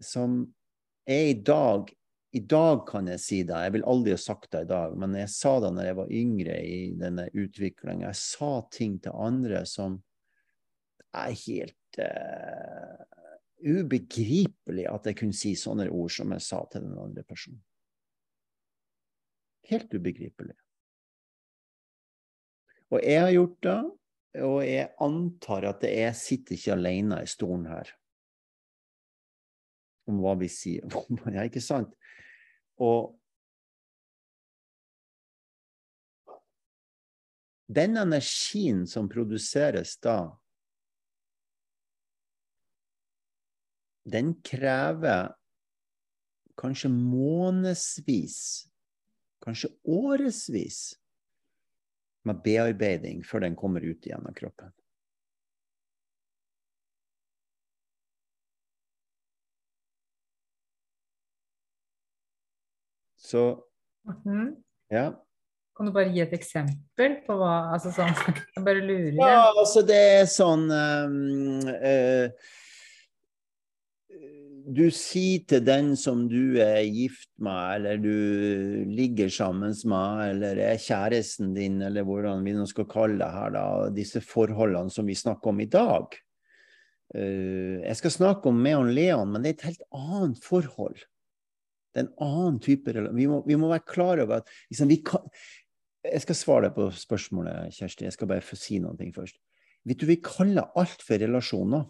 som 0.02 0.42
er 1.08 1.30
i 1.30 1.36
dag 1.40 1.88
I 2.36 2.40
dag 2.44 2.82
kan 2.88 3.06
jeg 3.08 3.20
si 3.24 3.38
det, 3.48 3.56
jeg 3.56 3.72
vil 3.78 3.86
aldri 3.88 4.12
ha 4.12 4.20
sagt 4.20 4.50
det 4.52 4.66
i 4.66 4.68
dag, 4.68 4.96
men 5.00 5.14
jeg 5.16 5.30
sa 5.32 5.54
det 5.64 5.70
når 5.72 5.86
jeg 5.88 5.96
var 5.96 6.10
yngre 6.12 6.56
i 6.60 6.80
denne 7.00 7.24
utviklinga. 7.32 8.10
Jeg 8.10 8.20
sa 8.20 8.50
ting 8.74 8.98
til 9.00 9.16
andre 9.16 9.62
som 9.68 9.96
er 11.16 11.32
helt 11.32 12.00
uh, 12.04 13.00
ubegripelig 13.64 14.84
at 14.92 15.08
jeg 15.08 15.18
kunne 15.22 15.36
si 15.36 15.54
sånne 15.56 15.88
ord 15.88 16.12
som 16.12 16.34
jeg 16.36 16.44
sa 16.44 16.60
til 16.68 16.84
den 16.84 16.98
andre 17.00 17.24
personen. 17.24 17.62
Helt 19.68 19.92
ubegripelig. 19.92 20.56
Og 22.92 23.00
jeg 23.04 23.24
har 23.24 23.32
gjort 23.32 23.56
det, 23.64 23.80
og 24.44 24.58
jeg 24.64 24.92
antar 25.04 25.66
at 25.72 25.88
jeg 25.88 26.16
sitter 26.16 26.56
ikke 26.56 26.76
alene 26.76 27.22
i 27.24 27.28
stolen 27.28 27.66
her 27.68 27.90
om 30.08 30.22
hva 30.22 30.34
vi 30.40 30.48
sier. 30.52 30.88
ja, 31.34 31.44
ikke 31.48 31.64
sant? 31.64 31.92
Og 32.78 33.14
den 37.68 37.96
energien 38.00 38.86
som 38.86 39.08
produseres 39.12 39.96
da, 40.00 40.20
den 44.08 44.32
krever 44.40 45.34
kanskje 46.58 46.90
månedsvis, 46.90 48.38
kanskje 49.44 49.70
årevis 49.84 50.80
med 52.26 52.40
bearbeiding 52.44 53.20
før 53.26 53.44
den 53.46 53.56
kommer 53.58 53.84
ut 53.84 54.06
igjen 54.08 54.26
av 54.26 54.34
kroppen. 54.38 54.72
Så 63.28 63.48
Morten? 64.08 64.54
Ja. 64.88 65.10
Kan 65.76 65.86
du 65.86 65.92
bare 65.94 66.10
gi 66.10 66.22
et 66.24 66.32
eksempel 66.34 67.18
på 67.26 67.36
hva 67.38 67.74
altså 67.74 67.92
sånn, 67.94 68.14
Jeg 68.56 68.64
bare 68.66 68.80
lurer. 68.82 69.18
Ja, 69.20 69.42
altså 69.52 69.84
det 69.86 69.98
er 70.14 70.30
sånn 70.30 70.64
um, 70.72 71.68
uh, 71.68 72.26
Du 74.74 74.86
sier 74.94 75.44
til 75.48 75.62
den 75.66 75.92
som 76.00 76.24
du 76.30 76.56
er 76.64 76.80
gift 76.88 77.30
med, 77.44 77.60
eller 77.76 78.00
du 78.00 78.88
ligger 78.90 79.30
sammen 79.32 79.76
med, 79.92 80.24
eller 80.32 80.62
er 80.70 80.80
kjæresten 80.82 81.52
din, 81.56 81.78
eller 81.84 82.08
hvordan 82.08 82.42
vi 82.44 82.56
nå 82.56 82.66
skal 82.68 82.88
kalle 82.90 83.20
det 83.20 83.30
her, 83.32 83.52
da, 83.54 83.66
disse 83.94 84.24
forholdene 84.24 84.92
som 84.92 85.08
vi 85.08 85.16
snakker 85.16 85.52
om 85.52 85.62
i 85.64 85.68
dag. 85.72 86.16
Uh, 87.12 87.84
jeg 87.84 88.00
skal 88.00 88.16
snakke 88.18 88.50
om 88.50 88.58
meg 88.64 88.80
og 88.80 88.90
Leon, 88.90 89.30
men 89.30 89.44
det 89.44 89.54
er 89.54 89.60
et 89.60 89.68
helt 89.70 89.86
annet 90.00 90.42
forhold. 90.48 91.06
Det 91.92 92.02
er 92.02 92.06
en 92.06 92.14
annen 92.24 92.58
type. 92.62 92.92
Vi, 93.16 93.26
vi, 93.26 93.58
må 93.58 93.70
være 93.70 93.86
klar 93.88 94.20
over 94.22 94.42
at 94.42 94.50
liksom, 94.70 94.92
kan, 95.06 95.28
Jeg 96.04 96.24
skal 96.24 96.38
svare 96.38 96.68
deg 96.68 96.76
på 96.76 96.88
spørsmålet, 96.94 97.74
Kjersti. 97.74 98.06
Jeg 98.06 98.16
skal 98.16 98.30
bare 98.30 98.44
få 98.44 98.58
si 98.60 98.80
noe 98.82 99.12
først. 99.14 99.38
Vet 99.88 100.00
du, 100.00 100.06
Vi 100.06 100.20
kaller 100.22 100.70
alt 100.78 101.02
for 101.04 101.20
relasjoner 101.20 101.86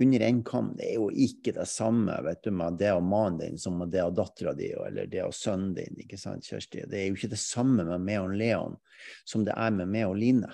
under 0.00 0.20
én 0.20 0.40
kam. 0.44 0.72
Det 0.76 0.86
er 0.88 0.96
jo 0.96 1.10
ikke 1.12 1.52
det 1.52 1.66
samme 1.68 2.14
vet 2.24 2.40
du, 2.44 2.50
med 2.56 2.78
det 2.80 2.92
og 2.96 3.04
mannen 3.04 3.40
din 3.42 3.58
som 3.60 3.76
med 3.78 3.92
det 3.92 4.00
og 4.06 4.14
dattera 4.16 4.54
di 4.56 4.70
eller 4.72 5.10
det 5.10 5.22
og 5.26 5.34
sønnen 5.36 5.74
din. 5.76 5.98
ikke 6.00 6.18
sant, 6.18 6.46
Kjersti? 6.46 6.86
Det 6.88 7.02
er 7.02 7.10
jo 7.10 7.18
ikke 7.18 7.34
det 7.34 7.42
samme 7.42 7.84
med 7.84 8.06
meg 8.06 8.22
og 8.22 8.32
Leon 8.32 8.78
som 9.28 9.44
det 9.44 9.52
er 9.56 9.74
med 9.76 9.92
meg 9.92 10.08
og 10.08 10.16
Line. 10.16 10.48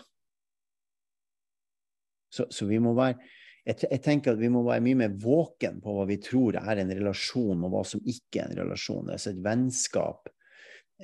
Så, 2.33 2.49
så 2.51 2.67
vi 2.67 2.81
må 2.83 2.93
være 2.99 3.21
jeg, 3.67 3.99
tenker 4.05 4.35
at 4.35 4.41
vi 4.41 4.51
må 4.53 4.63
være 4.67 4.85
mye 4.85 5.01
mer 5.03 5.15
våken 5.19 5.81
på 5.83 5.97
hva 5.97 6.07
vi 6.07 6.21
tror 6.23 6.59
er 6.61 6.81
en 6.83 6.93
relasjon, 6.95 7.65
og 7.67 7.73
hva 7.73 7.83
som 7.89 8.03
ikke 8.07 8.43
er 8.45 8.51
en 8.51 8.61
relasjon. 8.61 9.11
Altså 9.11 9.33
et 9.33 9.43
vennskap, 9.43 10.31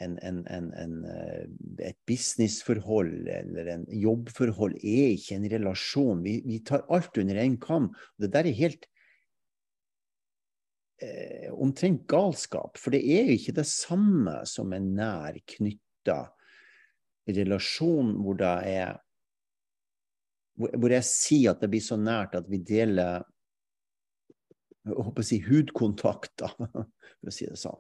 en, 0.00 0.14
en, 0.24 0.38
en, 0.48 0.94
eh, 1.04 1.42
et 1.90 1.98
businessforhold 2.08 3.26
eller 3.28 3.68
en 3.74 3.82
jobbforhold 3.92 4.78
er 4.78 5.16
ikke 5.18 5.36
en 5.36 5.50
relasjon. 5.52 6.22
Vi, 6.24 6.38
vi 6.46 6.62
tar 6.64 6.86
alt 6.88 7.18
under 7.20 7.42
én 7.42 7.58
kam. 7.60 7.90
Det 8.16 8.30
der 8.32 8.48
er 8.48 8.60
helt 8.62 8.86
eh, 11.02 11.50
omtrent 11.52 12.06
galskap. 12.08 12.80
For 12.80 12.94
det 12.94 13.02
er 13.02 13.26
jo 13.26 13.36
ikke 13.40 13.58
det 13.58 13.68
samme 13.68 14.38
som 14.48 14.72
en 14.72 14.94
nær 14.96 15.36
knytta 15.56 16.22
relasjon 17.28 18.16
hvor 18.22 18.38
det 18.40 18.54
er 18.72 19.02
hvor 20.58 20.92
jeg 20.92 21.08
sier 21.08 21.52
at 21.52 21.62
det 21.62 21.70
blir 21.72 21.84
så 21.84 21.96
nært 22.00 22.36
at 22.38 22.48
vi 22.50 22.60
deler 22.60 23.22
jeg 24.82 24.98
håper 24.98 25.22
å 25.22 25.26
si 25.26 25.38
hudkontakt, 25.44 26.42
for 27.20 27.30
å 27.30 27.34
si 27.34 27.46
det 27.46 27.58
sånn. 27.60 27.78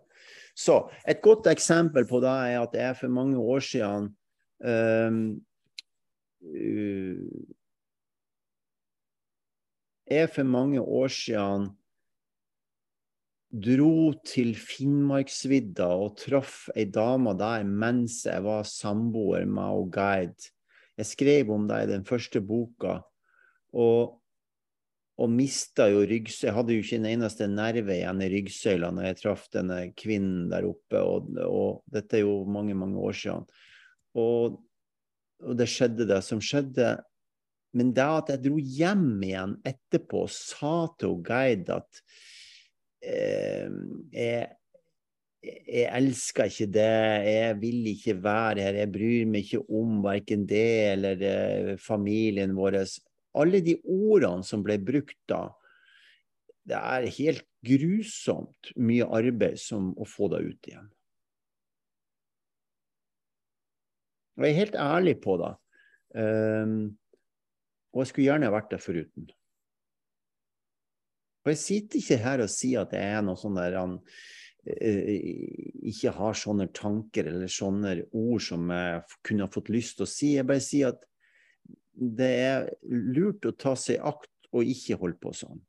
Så 0.54 0.76
et 1.08 1.22
godt 1.24 1.48
eksempel 1.50 2.06
på 2.08 2.20
det 2.22 2.30
er 2.30 2.60
at 2.60 2.76
jeg 2.78 2.98
for 3.00 3.12
mange 3.12 3.40
år 3.40 3.64
siden 3.64 4.12
um, 4.62 5.22
uh, 6.46 7.24
Jeg 10.12 10.28
for 10.34 10.44
mange 10.44 10.82
år 10.82 11.08
siden 11.14 11.70
dro 13.52 14.12
til 14.26 14.52
Finnmarksvidda 14.58 15.86
og 16.04 16.18
traff 16.20 16.66
ei 16.76 16.84
dame 16.92 17.32
der 17.38 17.64
mens 17.64 18.22
jeg 18.28 18.44
var 18.44 18.66
samboer 18.68 19.46
med 19.48 19.78
og 19.78 19.88
guide 19.94 20.52
jeg 21.00 21.08
skrev 21.08 21.52
om 21.54 21.68
deg 21.70 21.86
i 21.86 21.92
den 21.92 22.04
første 22.08 22.42
boka, 22.44 22.98
og, 23.72 24.18
og 25.22 25.30
mista 25.32 25.88
jo 25.88 26.02
ryggsøyla. 26.04 26.48
Jeg 26.50 26.56
hadde 26.58 26.76
jo 26.76 26.84
ikke 26.84 26.98
en 27.00 27.08
eneste 27.12 27.48
nerve 27.48 27.96
igjen 27.96 28.24
i 28.24 28.28
ryggsøyla 28.34 28.90
når 28.92 29.08
jeg 29.08 29.20
traff 29.22 29.46
denne 29.54 29.78
kvinnen 29.98 30.50
der 30.52 30.68
oppe, 30.68 31.00
og, 31.00 31.32
og 31.46 31.80
dette 31.92 32.20
er 32.20 32.26
jo 32.26 32.42
mange, 32.44 32.76
mange 32.78 33.00
år 33.00 33.16
siden. 33.16 33.48
Og, 34.20 34.60
og 35.42 35.56
det 35.58 35.70
skjedde 35.72 36.08
det 36.10 36.20
som 36.26 36.42
skjedde. 36.44 36.94
Men 37.72 37.94
det 37.96 38.04
at 38.04 38.34
jeg 38.34 38.44
dro 38.44 38.58
hjem 38.60 39.06
igjen 39.24 39.54
etterpå 39.64 40.26
og 40.26 40.34
sa 40.34 40.74
til 41.00 41.16
guide 41.24 41.78
at 41.80 42.02
eh, 43.00 43.72
jeg 44.12 44.50
jeg 45.42 45.88
elsker 45.90 46.50
ikke 46.50 46.68
det, 46.70 46.90
jeg 47.26 47.54
vil 47.58 47.86
ikke 47.90 48.14
være 48.22 48.62
her, 48.62 48.76
jeg 48.78 48.90
bryr 48.94 49.30
meg 49.30 49.48
ikke 49.48 49.64
om 49.74 49.96
verken 50.04 50.44
det 50.46 50.68
eller 50.92 51.24
eh, 51.26 51.72
familien 51.82 52.54
vår. 52.54 52.78
Alle 53.42 53.62
de 53.64 53.74
ordene 53.82 54.46
som 54.46 54.62
ble 54.62 54.78
brukt 54.78 55.18
da, 55.30 55.48
det 56.62 56.78
er 56.78 57.08
helt 57.18 57.46
grusomt 57.66 58.70
mye 58.78 59.06
arbeid 59.18 59.58
som 59.58 59.90
å 59.98 60.06
få 60.06 60.28
det 60.30 60.42
ut 60.46 60.68
igjen. 60.70 60.90
Og 64.38 64.46
jeg 64.46 64.54
er 64.54 64.60
helt 64.60 64.78
ærlig 64.80 65.16
på 65.24 65.36
det. 65.42 65.52
Um, 66.14 66.76
og 67.92 68.04
jeg 68.04 68.12
skulle 68.12 68.28
gjerne 68.28 68.52
vært 68.52 68.70
der 68.70 68.80
foruten. 68.80 69.26
Og 71.42 71.50
jeg 71.50 71.60
sitter 71.60 71.98
ikke 71.98 72.20
her 72.22 72.44
og 72.44 72.52
sier 72.52 72.86
at 72.86 72.94
jeg 72.94 73.18
er 73.18 73.26
noe 73.26 73.38
sånn 73.38 73.58
der 73.58 73.76
han 73.80 73.98
ikke 74.62 76.12
har 76.14 76.36
sånne 76.38 76.68
tanker 76.74 77.26
eller 77.32 77.50
sånne 77.50 77.96
ord 78.14 78.42
som 78.44 78.70
jeg 78.70 79.02
kunne 79.26 79.50
fått 79.50 79.72
lyst 79.74 79.98
til 79.98 80.06
å 80.06 80.12
si. 80.12 80.34
Jeg 80.36 80.46
bare 80.46 80.62
sier 80.62 80.92
at 80.92 81.02
det 81.92 82.30
er 82.44 82.70
lurt 82.88 83.44
å 83.48 83.54
ta 83.58 83.74
seg 83.76 83.98
i 83.98 84.04
akt 84.12 84.30
og 84.52 84.68
ikke 84.68 84.98
holde 85.00 85.18
på 85.20 85.34
sånn. 85.36 85.60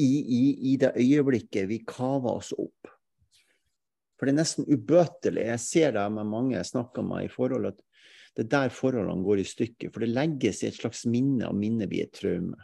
I, 0.00 0.08
i, 0.08 0.42
I, 0.72 0.76
det 0.80 0.94
øyeblikket 0.98 1.68
vi 1.70 1.84
kaver 1.86 2.40
oss 2.40 2.50
opp. 2.56 2.88
For 4.18 4.26
det 4.26 4.34
er 4.34 4.40
nesten 4.40 4.66
ubøtelig. 4.66 5.44
Jeg 5.52 5.62
ser 5.62 5.94
det 5.94 6.04
med 6.14 6.30
mange 6.30 6.56
jeg 6.56 6.70
snakker 6.72 7.06
med 7.06 7.28
i 7.28 7.30
forhold, 7.30 7.68
at 7.70 7.82
det 8.34 8.46
er 8.46 8.50
der 8.56 8.74
forholdene 8.74 9.22
går 9.22 9.42
i 9.42 9.46
stykker. 9.46 9.92
For 9.94 10.02
det 10.02 10.10
legges 10.10 10.64
i 10.64 10.70
et 10.70 10.78
slags 10.80 11.04
minne, 11.06 11.46
og 11.46 11.58
minnet 11.58 11.90
blir 11.90 12.08
et 12.08 12.16
traume. 12.16 12.58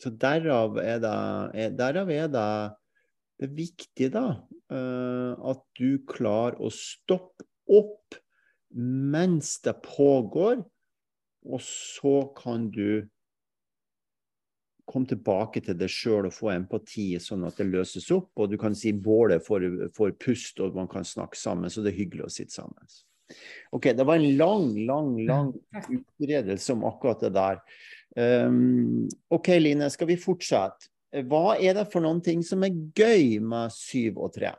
Så 0.00 0.12
derav 0.16 0.78
er 0.80 1.00
det, 1.02 1.70
derav 1.76 2.10
er 2.12 2.28
det, 2.32 2.48
det 3.40 3.48
er 3.48 3.56
viktig 3.56 4.10
da, 4.14 4.26
uh, 4.72 5.32
at 5.52 5.62
du 5.76 6.00
klarer 6.08 6.60
å 6.60 6.72
stoppe 6.72 7.46
opp 7.70 8.16
mens 8.74 9.58
det 9.64 9.76
pågår, 9.84 10.62
og 11.50 11.62
så 11.64 12.14
kan 12.36 12.68
du 12.72 13.06
komme 14.90 15.06
tilbake 15.10 15.62
til 15.62 15.76
deg 15.78 15.92
sjøl 15.92 16.28
og 16.28 16.34
få 16.34 16.50
empati, 16.54 17.12
sånn 17.22 17.46
at 17.46 17.60
det 17.60 17.68
løses 17.70 18.08
opp. 18.14 18.32
Og 18.42 18.50
du 18.50 18.56
kan 18.60 18.74
si 18.76 18.92
bålet 18.92 19.44
får, 19.46 19.66
får 19.96 20.16
pust, 20.22 20.58
og 20.64 20.76
man 20.78 20.90
kan 20.90 21.06
snakke 21.06 21.38
sammen. 21.38 21.70
Så 21.70 21.84
det 21.84 21.92
er 21.92 22.00
hyggelig 22.00 22.26
å 22.26 22.32
sitte 22.34 22.56
sammen. 22.56 22.90
Ok, 23.70 23.92
Det 23.94 24.06
var 24.06 24.18
en 24.18 24.36
lang, 24.36 24.72
lang, 24.86 25.12
lang 25.26 25.52
utredelse 25.86 26.74
om 26.74 26.84
akkurat 26.88 27.22
det 27.22 27.30
der. 27.36 27.60
Um, 28.16 29.08
ok, 29.30 29.52
Line, 29.60 29.90
skal 29.90 30.10
vi 30.10 30.18
fortsette? 30.18 30.90
Hva 31.26 31.56
er 31.58 31.74
det 31.74 31.88
for 31.90 32.02
noen 32.04 32.20
ting 32.22 32.42
som 32.46 32.62
er 32.62 32.74
gøy 32.94 33.40
med 33.42 33.72
syv 33.74 34.20
og 34.22 34.34
tre? 34.36 34.52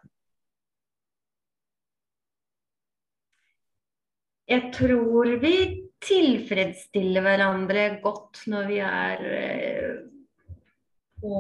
Jeg 4.52 4.72
tror 4.76 5.30
vi 5.40 5.56
tilfredsstiller 6.04 7.24
hverandre 7.24 7.86
godt 8.04 8.42
når 8.52 8.68
vi 8.68 8.80
er 8.84 9.22
på, 11.22 11.38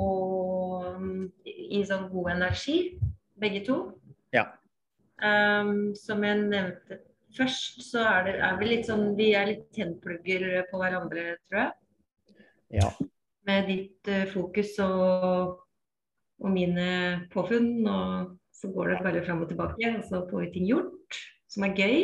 i 1.43 1.81
sånn 1.87 2.07
god 2.13 2.31
energi, 2.37 2.77
begge 3.41 3.65
to. 3.67 3.77
Ja. 4.35 4.45
Um, 5.21 5.91
som 5.97 6.23
jeg 6.23 6.39
nevnte 6.45 7.01
først, 7.35 7.81
så 7.83 8.05
er, 8.05 8.23
det, 8.29 8.35
er 8.41 8.55
vi 8.57 8.69
litt 8.71 8.87
sånn 8.87 9.11
Vi 9.17 9.31
er 9.37 9.49
litt 9.49 9.67
tennplugger 9.75 10.63
på 10.71 10.79
hverandre, 10.81 11.35
tror 11.49 11.65
jeg. 11.65 11.80
Ja. 12.71 12.89
Med 13.47 13.67
ditt 13.69 14.11
uh, 14.11 14.25
fokus 14.31 14.77
og, 14.83 15.57
og, 16.41 16.49
mine 16.53 17.27
påfunn. 17.33 17.87
Og 17.87 18.35
så 18.55 18.71
går 18.71 18.93
det 18.93 18.99
bare 19.05 19.23
fram 19.25 19.43
og 19.45 19.49
tilbake, 19.49 19.95
og 19.97 20.03
så 20.07 20.25
får 20.29 20.45
vi 20.45 20.51
ting 20.55 20.67
gjort 20.69 21.21
som 21.51 21.65
er 21.67 21.75
gøy. 21.75 21.97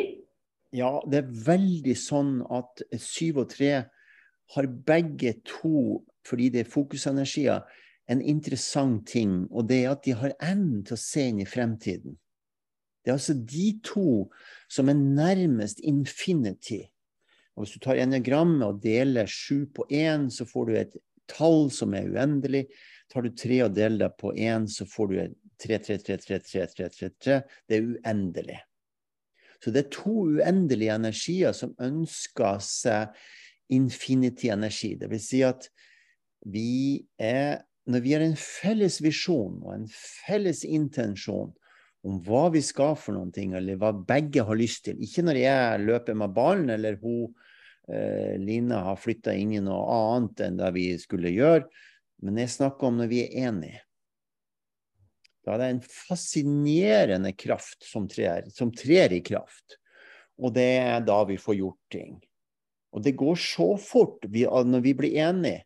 Ja, 0.76 0.97
det 1.07 1.22
er 1.22 1.36
veldig 1.47 1.95
sånn 1.95 2.39
at 2.51 2.84
syv 2.99 3.43
og 3.45 3.51
tre 3.53 3.72
har 4.55 4.68
begge 4.88 5.38
to, 5.47 6.03
fordi 6.28 6.49
det 6.51 6.65
er 6.65 6.72
fokusenergier, 6.72 7.63
en 8.07 8.22
interessant 8.24 9.07
ting. 9.07 9.45
Og 9.51 9.68
det 9.70 9.84
er 9.84 9.93
at 9.93 10.03
de 10.05 10.15
har 10.15 10.36
evnen 10.43 10.84
til 10.88 10.95
å 10.95 11.01
se 11.01 11.28
inn 11.32 11.41
i 11.43 11.47
fremtiden. 11.47 12.18
Det 13.03 13.11
er 13.11 13.18
altså 13.20 13.38
de 13.39 13.68
to 13.88 14.28
som 14.72 14.91
er 14.91 14.99
nærmest 14.99 15.80
infinity. 15.84 16.84
Og 17.58 17.66
hvis 17.66 17.74
du 17.74 17.82
tar 17.82 17.97
enegrammet 17.97 18.62
og 18.68 18.82
deler 18.84 19.26
sju 19.26 19.66
på 19.74 19.88
én, 19.89 20.30
så 20.30 20.45
får 20.45 20.70
du 20.70 20.76
et 20.78 20.95
tall 21.28 21.72
som 21.74 21.95
er 21.97 22.05
uendelig. 22.14 22.68
Tar 23.10 23.26
du 23.26 23.34
tre 23.34 23.64
og 23.66 23.74
deler 23.74 24.05
det 24.05 24.14
på 24.22 24.32
én, 24.38 24.68
så 24.70 24.86
får 24.86 25.10
du 25.10 25.16
et 25.24 25.36
3, 25.58 25.80
3, 25.82 25.97
3, 26.05 26.18
3, 26.22 26.39
3, 26.45 26.68
3, 26.70 26.89
3, 26.93 27.10
3. 27.26 27.39
Det 27.66 27.80
er 27.80 27.88
uendelig. 27.89 28.60
Så 29.58 29.74
det 29.74 29.82
er 29.82 29.93
to 29.95 30.16
uendelige 30.38 30.93
energier 30.93 31.55
som 31.58 31.74
ønsker 31.82 32.62
seg 32.62 33.18
infinity-energi. 33.74 34.93
Det 35.01 35.10
vil 35.10 35.24
si 35.24 35.41
at 35.45 35.70
vi 36.45 37.08
er 37.18 37.64
Når 37.88 38.01
vi 38.03 38.12
har 38.12 38.20
en 38.20 38.36
felles 38.36 38.97
visjon 38.99 39.62
og 39.64 39.70
en 39.72 39.86
felles 39.88 40.66
intensjon 40.68 41.53
om 42.03 42.18
hva 42.26 42.49
vi 42.51 42.60
skal 42.60 42.97
for 42.99 43.16
noen 43.16 43.30
ting, 43.32 43.53
eller 43.55 43.80
hva 43.80 43.93
begge 43.95 44.43
har 44.43 44.60
lyst 44.60 44.84
til 44.89 44.99
Ikke 44.99 45.24
når 45.24 45.39
jeg 45.39 45.86
løper 45.86 46.18
med 46.20 46.34
ballen, 46.36 46.68
eller 46.74 46.97
hun 46.99 47.32
Line 47.88 48.81
har 48.83 48.97
flytta 48.99 49.31
inn 49.31 49.53
i 49.55 49.61
noe 49.63 49.83
annet 49.95 50.41
enn 50.43 50.57
det 50.59 50.71
vi 50.75 50.89
skulle 50.99 51.31
gjøre, 51.31 51.63
men 52.25 52.39
jeg 52.41 52.51
snakker 52.51 52.89
om 52.89 52.97
når 52.99 53.11
vi 53.11 53.21
er 53.23 53.38
enige. 53.47 53.83
Da 55.47 55.53
er 55.55 55.61
det 55.61 55.67
en 55.71 55.85
fascinerende 55.88 57.31
kraft 57.39 57.85
som 57.88 58.09
trer, 58.11 58.49
som 58.51 58.73
trer 58.75 59.13
i 59.15 59.21
kraft. 59.23 59.77
Og 60.35 60.51
det 60.57 60.67
er 60.81 61.05
da 61.07 61.21
vi 61.29 61.38
får 61.39 61.55
gjort 61.61 61.79
ting. 61.93 62.17
Og 62.91 63.03
det 63.05 63.15
går 63.15 63.39
så 63.39 63.69
fort 63.79 64.27
vi, 64.27 64.43
når 64.43 64.83
vi 64.83 64.93
blir 64.97 65.15
enige. 65.23 65.63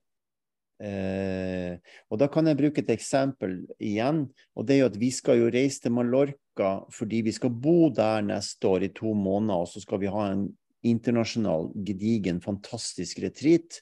Eh, 0.82 1.78
og 2.10 2.18
da 2.22 2.28
kan 2.30 2.46
jeg 2.50 2.58
bruke 2.58 2.82
et 2.82 2.94
eksempel 2.94 3.60
igjen. 3.82 4.28
Og 4.54 4.68
det 4.68 4.76
er 4.76 4.84
jo 4.84 4.92
at 4.92 5.02
vi 5.02 5.12
skal 5.14 5.42
jo 5.42 5.52
reise 5.54 5.84
til 5.84 5.94
Mallorca 5.98 6.72
fordi 6.94 7.22
vi 7.26 7.34
skal 7.34 7.54
bo 7.54 7.92
der 7.96 8.26
neste 8.26 8.70
år 8.70 8.86
i 8.86 8.94
to 8.94 9.14
måneder. 9.18 9.66
Og 9.66 9.72
så 9.74 9.82
skal 9.82 10.02
vi 10.02 10.14
ha 10.14 10.30
en 10.30 10.46
internasjonal, 10.88 11.70
gedigen, 11.88 12.42
fantastisk 12.44 13.22
retreat. 13.24 13.82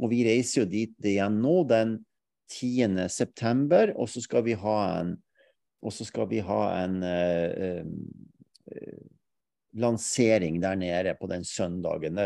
Og 0.00 0.12
vi 0.12 0.22
reiser 0.26 0.62
jo 0.62 0.70
dit 0.70 1.08
igjen 1.12 1.40
nå 1.42 1.62
den 1.70 1.98
10. 2.52 3.08
september, 3.12 3.94
og 3.96 4.10
så 4.12 4.22
skal 4.24 4.44
vi 4.46 4.56
ha 4.58 4.76
en, 5.00 5.16
vi 6.30 6.42
ha 6.44 6.60
en 6.82 6.98
uh, 7.04 7.84
uh, 8.72 9.02
lansering 9.80 10.60
der 10.62 10.76
nede 10.76 11.14
på 11.20 11.28
den 11.30 11.44
søndagen. 11.48 12.18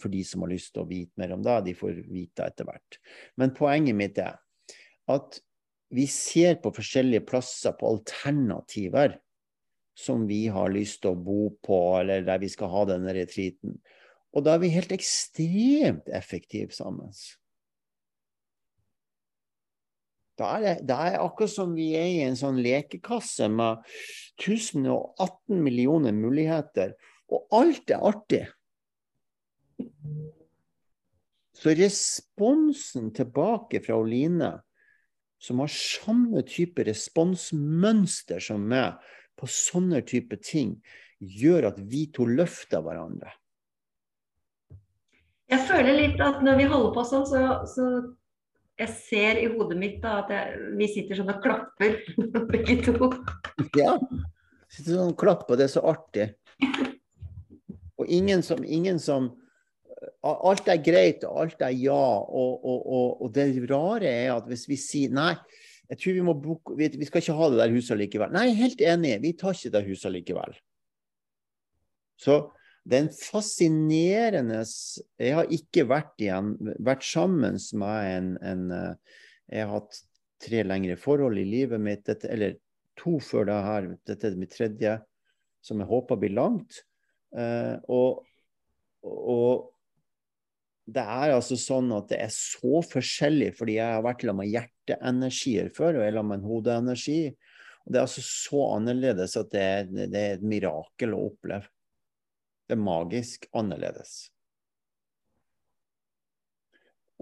For 0.00 0.12
de 0.12 0.24
som 0.26 0.44
har 0.44 0.52
lyst 0.52 0.74
til 0.74 0.84
å 0.84 0.90
vite 0.90 1.16
mer 1.20 1.36
om 1.36 1.44
det, 1.44 1.60
de 1.70 1.76
får 1.78 2.02
vite 2.08 2.48
etter 2.50 2.68
hvert. 2.68 3.00
Men 3.40 3.54
poenget 3.56 3.96
mitt 3.96 4.20
er 4.20 4.36
at 5.12 5.40
vi 5.94 6.08
ser 6.10 6.58
på 6.62 6.72
forskjellige 6.74 7.24
plasser 7.28 7.76
på 7.78 7.88
alternativer 7.94 9.14
som 9.96 10.26
vi 10.28 10.44
har 10.52 10.68
lyst 10.74 11.00
til 11.02 11.14
å 11.14 11.24
bo 11.24 11.48
på, 11.64 11.78
eller 12.02 12.26
der 12.26 12.42
vi 12.42 12.50
skal 12.52 12.68
ha 12.72 12.84
denne 12.90 13.14
retreaten. 13.16 13.78
Og 14.36 14.44
da 14.44 14.56
er 14.56 14.62
vi 14.62 14.74
helt 14.74 14.92
ekstremt 14.92 16.10
effektive 16.12 16.76
sammen. 16.76 17.14
Da 20.36 20.50
er, 20.58 20.64
det, 20.66 20.74
da 20.90 20.98
er 21.08 21.22
akkurat 21.22 21.54
som 21.54 21.72
vi 21.72 21.94
er 21.96 22.10
i 22.12 22.20
en 22.26 22.36
sånn 22.36 22.60
lekekasse 22.60 23.48
med 23.48 23.80
1018 24.44 25.62
millioner 25.64 26.12
muligheter, 26.12 26.92
og 27.32 27.48
alt 27.56 27.88
er 27.88 28.04
artig. 28.04 28.44
Så 31.56 31.72
responsen 31.72 33.08
tilbake 33.16 33.80
fra 33.80 33.96
Oline, 33.96 34.58
som 35.40 35.64
har 35.64 35.72
samme 35.72 36.44
type 36.48 36.84
responsmønster 36.84 38.44
som 38.44 38.68
meg 38.68 39.00
på 39.36 39.48
sånne 39.50 40.02
type 40.06 40.38
ting, 40.42 40.76
gjør 41.18 41.70
at 41.70 41.80
vi 41.80 42.06
to 42.12 42.26
løfter 42.28 42.84
hverandre. 42.84 43.32
Jeg 45.46 45.62
føler 45.68 45.94
litt 45.94 46.22
at 46.22 46.40
når 46.42 46.58
vi 46.58 46.68
holder 46.70 46.94
på 46.96 47.04
sånn, 47.06 47.26
så, 47.28 47.42
så 47.70 47.86
jeg 48.76 48.92
ser 49.06 49.38
i 49.40 49.46
hodet 49.52 49.78
mitt 49.78 50.00
da, 50.02 50.20
at 50.24 50.32
jeg, 50.34 50.72
vi 50.76 50.88
sitter 50.90 51.20
sånn 51.20 51.32
og 51.32 51.42
klapper, 51.44 52.00
begge 52.52 52.80
to. 52.84 53.10
Ja. 53.78 53.94
Sitter 54.66 54.98
sånn 54.98 55.14
og 55.14 55.20
klapper, 55.20 55.58
det 55.58 55.68
er 55.68 55.74
så 55.76 55.84
artig. 55.86 56.30
Og 57.96 58.10
ingen 58.12 58.42
som, 58.44 58.62
ingen 58.64 59.00
som 59.02 59.34
Alt 60.26 60.66
er 60.68 60.80
greit, 60.84 61.22
og 61.24 61.38
alt 61.40 61.62
er 61.64 61.72
ja. 61.72 61.94
Og, 61.96 62.64
og, 62.66 62.80
og, 62.84 63.22
og, 63.24 63.30
det 63.32 63.46
rare 63.70 64.10
er 64.10 64.34
at 64.34 64.44
hvis 64.50 64.66
vi 64.68 64.76
sier 64.78 65.14
nei, 65.14 65.32
jeg 65.90 66.00
tror 66.00 66.16
vi 66.16 66.24
må 66.26 66.34
bruke 66.40 66.74
vi, 66.78 66.88
vi 66.98 67.06
skal 67.08 67.22
ikke 67.22 67.36
ha 67.38 67.48
det 67.52 67.60
der 67.60 67.74
huset 67.74 68.00
likevel. 68.00 68.32
Nei, 68.34 68.48
helt 68.58 68.82
enig, 68.82 69.16
vi 69.22 69.32
tar 69.38 69.54
ikke 69.56 69.74
det 69.76 69.84
huset 69.86 70.14
likevel. 70.14 70.56
Så 72.20 72.40
det 72.86 72.96
er 72.96 73.04
en 73.04 73.14
fascinerende 73.18 74.60
Jeg 75.18 75.34
har 75.34 75.50
ikke 75.52 75.86
vært, 75.90 76.14
igjen, 76.22 76.54
vært 76.86 77.04
sammen 77.06 77.58
med 77.80 78.10
en, 78.12 78.28
en, 78.46 78.68
eh, 78.72 79.18
Jeg 79.50 79.66
har 79.66 79.74
hatt 79.80 80.00
tre 80.42 80.62
lengre 80.66 80.96
forhold 81.00 81.38
i 81.40 81.46
livet 81.48 81.82
mitt, 81.82 82.04
dette, 82.06 82.28
eller 82.30 82.58
to 82.98 83.18
før 83.22 83.48
det 83.48 83.56
her. 83.66 83.88
Dette 84.08 84.28
er 84.28 84.38
mitt 84.38 84.54
tredje, 84.54 84.98
som 85.64 85.80
jeg 85.80 85.90
håper 85.90 86.20
blir 86.20 86.34
langt. 86.36 86.82
Uh, 87.36 87.76
og, 87.92 88.26
og, 89.02 89.72
det 90.86 91.02
er 91.02 91.34
altså 91.34 91.56
sånn 91.58 91.90
at 91.96 92.12
det 92.12 92.20
er 92.22 92.32
så 92.32 92.80
forskjellig, 92.86 93.50
fordi 93.58 93.78
jeg 93.80 93.96
har 93.96 94.04
vært 94.06 94.22
sammen 94.22 94.44
med 94.44 94.52
hjerteenergier 94.52 95.70
før, 95.74 95.96
og 95.96 96.04
jeg 96.04 96.12
er 96.12 96.18
sammen 96.18 96.32
med 96.32 96.38
en 96.38 96.50
hodeenergi. 96.50 97.20
Og 97.82 97.90
det 97.90 97.98
er 97.98 98.06
altså 98.06 98.22
så 98.26 98.62
annerledes 98.76 99.34
at 99.40 99.50
det 99.50 99.64
er, 99.64 99.90
det 99.96 100.20
er 100.20 100.36
et 100.36 100.46
mirakel 100.46 101.14
å 101.16 101.24
oppleve. 101.26 101.66
Det 102.66 102.74
er 102.74 102.82
magisk 102.82 103.46
annerledes. 103.54 104.14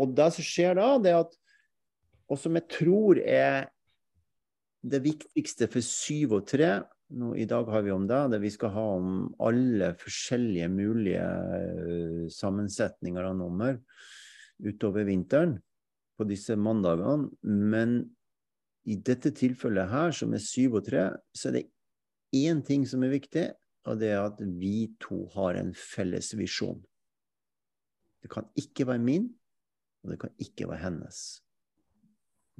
Og 0.01 0.13
det 0.17 0.29
som 0.35 0.47
skjer 0.47 0.77
da, 0.77 0.91
det 0.99 1.13
er 1.13 1.23
at 1.23 1.41
Og 2.33 2.39
som 2.41 2.57
jeg 2.57 2.65
tror 2.73 3.19
er 3.21 3.67
det 4.81 5.03
viktigste 5.05 5.69
for 5.69 5.85
syv 5.85 6.39
og 6.39 6.47
tre, 6.49 6.71
nå, 7.13 7.35
I 7.37 7.47
dag 7.49 7.69
har 7.71 7.85
vi 7.85 7.93
om 7.93 8.07
det, 8.09 8.21
det 8.33 8.41
vi 8.43 8.51
skal 8.53 8.73
ha 8.75 8.85
om 8.97 9.29
alle 9.43 9.93
forskjellige 10.01 10.71
mulige 10.73 11.25
uh, 11.25 12.25
sammensetninger 12.33 13.29
av 13.29 13.37
nummer 13.39 13.79
utover 14.65 15.07
vinteren 15.09 15.59
på 16.19 16.27
disse 16.29 16.57
mandagene. 16.57 17.29
Men 17.43 17.99
i 18.89 18.97
dette 19.01 19.33
tilfellet 19.35 19.91
her, 19.91 20.13
som 20.17 20.35
er 20.37 20.43
syv 20.45 20.81
og 20.81 20.89
tre, 20.89 21.09
så 21.37 21.51
er 21.51 21.59
det 21.59 21.69
én 22.37 22.61
ting 22.67 22.85
som 22.89 23.05
er 23.05 23.15
viktig, 23.15 23.47
og 23.89 24.01
det 24.01 24.11
er 24.15 24.25
at 24.25 24.41
vi 24.61 24.91
to 25.03 25.25
har 25.35 25.59
en 25.61 25.73
felles 25.77 26.33
visjon. 26.39 26.81
Det 28.25 28.31
kan 28.33 28.47
ikke 28.57 28.87
være 28.89 29.03
min, 29.05 29.29
og 30.05 30.13
det 30.13 30.21
kan 30.23 30.33
ikke 30.41 30.69
være 30.71 30.85
hennes. 30.87 31.19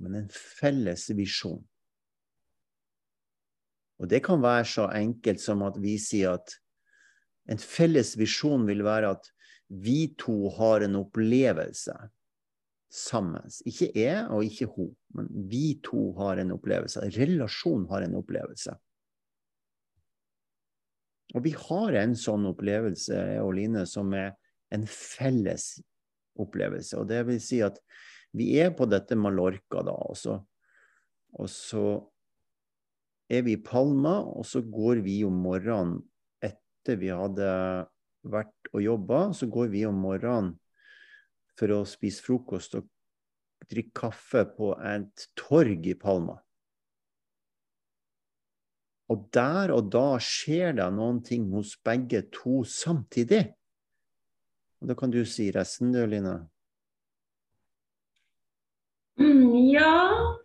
Men 0.01 0.19
en 0.19 0.29
felles 0.33 1.07
visjon. 1.17 1.63
Og 4.03 4.11
det 4.11 4.25
kan 4.27 4.43
være 4.43 4.67
så 4.69 4.89
enkelt 4.97 5.43
som 5.43 5.63
at 5.67 5.79
vi 5.83 5.97
sier 6.03 6.39
at 6.39 6.57
en 7.51 7.61
felles 7.61 8.15
visjon 8.19 8.65
vil 8.67 8.83
være 8.87 9.15
at 9.15 9.31
vi 9.85 10.15
to 10.21 10.51
har 10.57 10.85
en 10.85 10.99
opplevelse 11.01 11.95
sammen. 12.95 13.51
Ikke 13.67 13.91
jeg 13.97 14.27
og 14.31 14.45
ikke 14.47 14.69
hun, 14.75 14.93
men 15.17 15.29
vi 15.51 15.79
to 15.85 16.13
har 16.19 16.41
en 16.41 16.55
opplevelse. 16.55 17.03
Relasjon 17.17 17.87
har 17.91 18.07
en 18.07 18.17
opplevelse. 18.21 18.75
Og 21.35 21.43
vi 21.43 21.55
har 21.59 21.97
en 21.99 22.15
sånn 22.19 22.47
opplevelse, 22.47 23.15
jeg 23.17 23.43
og 23.43 23.55
Line, 23.57 23.83
som 23.91 24.13
er 24.15 24.35
en 24.75 24.85
felles 24.91 25.73
opplevelse. 26.39 26.99
Og 27.01 27.09
det 27.11 27.25
vil 27.27 27.41
si 27.43 27.61
at 27.65 27.81
vi 28.35 28.53
er 28.63 28.71
på 28.75 28.87
dette 28.91 29.19
Mallorca, 29.19 29.83
da, 29.87 29.95
og 29.95 30.19
så, 30.19 30.39
og 31.35 31.51
så 31.51 31.85
er 33.39 33.45
vi 33.47 33.57
i 33.57 33.63
Palma, 33.63 34.19
og 34.23 34.47
så 34.49 34.63
går 34.63 35.03
vi 35.05 35.21
om 35.27 35.37
morgenen 35.45 35.99
etter 36.45 36.99
vi 37.01 37.11
hadde 37.13 37.49
vært 38.25 38.71
og 38.73 38.83
jobba, 38.83 39.21
så 39.37 39.49
går 39.51 39.71
vi 39.73 39.85
om 39.89 39.99
morgenen 40.01 40.55
for 41.59 41.71
å 41.75 41.85
spise 41.87 42.25
frokost 42.25 42.75
og 42.79 42.89
drikke 43.71 43.95
kaffe 43.97 44.45
på 44.57 44.73
et 44.85 45.29
torg 45.39 45.87
i 45.87 45.95
Palma. 45.99 46.39
Og 49.13 49.29
der 49.37 49.73
og 49.75 49.91
da 49.93 50.17
skjer 50.23 50.77
det 50.79 50.87
noen 50.97 51.21
ting 51.25 51.51
hos 51.53 51.75
begge 51.85 52.25
to 52.33 52.63
samtidig. 52.65 53.53
Og 54.81 54.89
Da 54.89 54.95
kan 54.95 55.11
du 55.11 55.25
si 55.25 55.51
resten, 55.53 55.93
du, 55.93 56.01
Line. 56.07 56.49
Mm, 59.21 59.71
ja, 59.71 60.37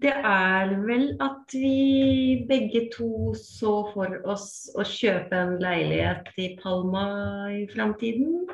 det 0.00 0.12
er 0.16 0.70
vel 0.86 1.10
at 1.20 1.52
vi 1.52 2.44
begge 2.48 2.86
to 2.94 3.34
så 3.36 3.72
for 3.92 4.16
oss 4.32 4.70
å 4.78 4.84
kjøpe 4.86 5.36
en 5.36 5.58
leilighet 5.60 6.30
i 6.40 6.54
Palma 6.60 7.04
i 7.52 7.66
framtiden. 7.68 8.46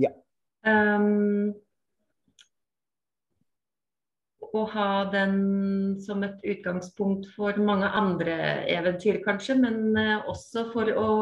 Ja. 0.00 0.10
Um, 0.66 1.52
og 4.48 4.64
ha 4.72 4.90
den 5.12 5.36
som 6.02 6.24
et 6.26 6.42
utgangspunkt 6.42 7.28
for 7.36 7.60
mange 7.62 7.86
andre 7.86 8.34
eventyr, 8.66 9.20
kanskje. 9.26 9.54
Men 9.60 9.94
uh, 9.94 10.26
også 10.30 10.70
for 10.74 10.94
å 10.96 11.12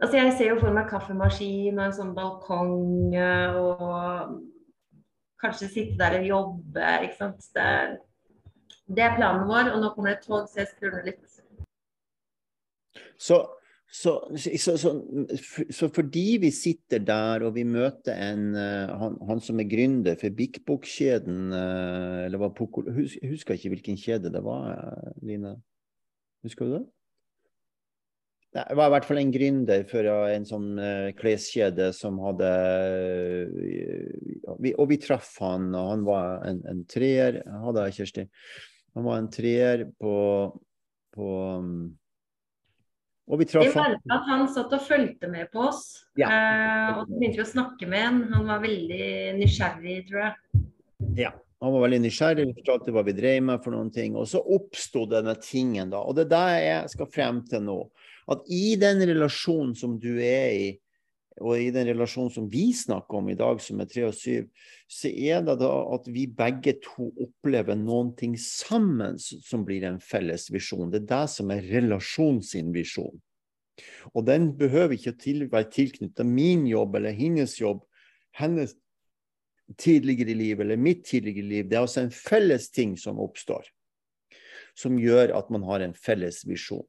Altså, 0.00 0.16
jeg 0.16 0.32
ser 0.32 0.46
jo 0.54 0.60
for 0.62 0.72
meg 0.72 0.86
kaffemaskin 0.88 1.76
og 1.76 1.82
en 1.84 1.92
sånn 1.92 2.14
balkong 2.16 3.12
uh, 3.12 3.58
og 3.60 4.38
kanskje 5.42 5.68
sitte 5.68 5.98
der 6.00 6.22
og 6.22 6.30
jobbe. 6.30 6.86
ikke 7.04 7.18
sant. 7.18 7.44
Det 7.52 7.66
er 7.66 7.98
det 8.90 9.06
er 9.06 9.16
planen 9.16 9.46
vår, 9.46 9.70
og 9.74 9.82
nå 9.84 9.92
kommer 9.94 10.12
det 10.12 10.18
et 10.18 10.26
tog, 10.26 10.46
så 10.50 10.62
jeg 10.62 10.70
skrur 10.72 11.00
litt. 11.06 11.22
Så, 13.20 13.38
så, 13.92 14.14
så, 14.56 14.76
så, 15.70 15.88
fordi 15.94 16.38
vi 16.42 16.50
sitter 16.54 17.02
der 17.04 17.44
og 17.46 17.54
vi 17.58 17.66
møter 17.68 18.16
en, 18.16 18.54
uh, 18.56 18.92
han, 19.02 19.18
han, 19.28 19.42
som 19.44 19.60
er 19.60 19.68
gründer 19.70 20.16
for 20.18 20.34
Bik 20.34 20.62
Bok-kjeden 20.66 21.50
uh, 21.52 22.24
eller 22.24 22.40
var 22.40 22.54
Poko, 22.56 22.86
hus, 22.96 23.18
husker 23.22 23.58
ikke 23.58 23.74
hvilken 23.74 24.00
kjede 24.00 24.32
det 24.32 24.42
var, 24.46 24.72
uh, 24.72 25.12
Line. 25.26 25.58
Husker 26.46 26.66
du 26.66 26.78
det? 26.78 26.86
Det 28.50 28.64
var 28.74 28.88
i 28.88 28.94
hvert 28.96 29.06
fall 29.06 29.20
en 29.20 29.30
gründer 29.30 29.84
for 29.86 30.06
en 30.10 30.46
sånn 30.48 30.70
kleskjede 31.14 31.92
som 31.94 32.16
hadde 32.18 32.48
Og 34.50 34.88
vi 34.90 34.98
traff 34.98 35.36
han, 35.38 35.68
og 35.78 35.92
han 35.92 36.02
var 36.08 36.48
en, 36.48 36.58
en 36.66 36.80
treer, 36.90 37.44
hadde 37.46 37.84
jeg, 37.86 38.00
Kjersti. 38.00 38.24
Han 38.96 39.06
var 39.06 39.20
en 39.20 39.30
treer 39.30 39.86
på, 40.00 40.14
på 41.14 41.28
um, 41.56 41.74
og 43.30 43.38
vi 43.38 43.46
traff 43.46 43.76
han. 43.78 43.94
at 44.10 44.26
han 44.26 44.48
satt 44.50 44.72
og 44.74 44.82
fulgte 44.82 45.28
med 45.30 45.52
på 45.52 45.62
oss. 45.68 45.84
Ja. 46.18 46.26
Eh, 46.26 46.96
og 46.98 47.04
så 47.04 47.14
begynte 47.14 47.38
vi 47.38 47.44
å 47.44 47.52
snakke 47.52 47.86
med 47.90 48.02
han. 48.02 48.18
Han 48.32 48.48
var 48.50 48.64
veldig 48.64 49.06
nysgjerrig, 49.38 50.00
tror 50.08 50.24
jeg. 50.24 50.64
Ja, 51.20 51.30
han 51.62 51.74
var 51.76 51.84
veldig 51.84 52.00
nysgjerrig, 52.06 52.48
vi 52.48 52.58
fortalte 52.58 52.94
hva 52.94 53.04
vi 53.06 53.14
drev 53.14 53.44
med 53.46 53.62
for 53.62 53.76
noen 53.76 53.92
ting. 53.94 54.18
Og 54.18 54.26
så 54.32 54.42
oppsto 54.42 55.04
denne 55.10 55.36
tingen, 55.44 55.92
da. 55.92 56.02
Og 56.02 56.18
det 56.18 56.26
er 56.26 56.32
det 56.32 56.62
jeg 56.64 56.92
skal 56.96 57.10
frem 57.14 57.42
til 57.50 57.62
nå. 57.68 57.78
At 58.34 58.46
i 58.50 58.74
den 58.80 59.04
relasjonen 59.12 59.76
som 59.78 59.94
du 60.00 60.14
er 60.16 60.50
i, 60.56 60.70
og 61.38 61.54
i 61.56 61.70
den 61.72 61.86
relasjonen 61.88 62.32
som 62.34 62.48
vi 62.50 62.70
snakker 62.74 63.20
om 63.20 63.30
i 63.30 63.36
dag, 63.38 63.60
som 63.62 63.80
er 63.80 63.88
tre 63.88 64.04
og 64.08 64.16
syv, 64.16 64.48
så 64.90 65.08
er 65.08 65.44
det 65.46 65.56
da 65.62 65.70
at 65.94 66.08
vi 66.10 66.26
begge 66.26 66.74
to 66.82 67.08
opplever 67.22 67.78
noen 67.78 68.10
ting 68.18 68.34
sammen 68.40 69.18
som 69.20 69.64
blir 69.66 69.86
en 69.86 70.00
felles 70.02 70.48
visjon. 70.52 70.90
Det 70.90 71.04
er 71.04 71.10
det 71.12 71.24
som 71.32 71.52
er 71.54 71.66
relasjonen 71.70 72.42
sin 72.44 72.74
visjon. 72.74 73.14
Og 74.12 74.26
den 74.26 74.50
behøver 74.58 74.98
ikke 74.98 75.14
til, 75.22 75.46
være 75.52 75.70
tilknyttet 75.72 76.26
min 76.28 76.66
jobb 76.68 76.98
eller 76.98 77.16
hennes 77.16 77.54
jobb, 77.60 77.86
hennes 78.36 78.74
tidligere 79.80 80.34
liv 80.34 80.60
eller 80.60 80.76
mitt 80.76 81.06
tidligere 81.06 81.46
liv. 81.46 81.70
Det 81.70 81.78
er 81.78 81.86
altså 81.86 82.04
en 82.04 82.14
felles 82.14 82.68
ting 82.74 82.96
som 82.98 83.22
oppstår, 83.22 83.70
som 84.76 84.98
gjør 85.00 85.32
at 85.38 85.50
man 85.54 85.64
har 85.70 85.86
en 85.86 85.96
felles 85.96 86.42
visjon. 86.48 86.86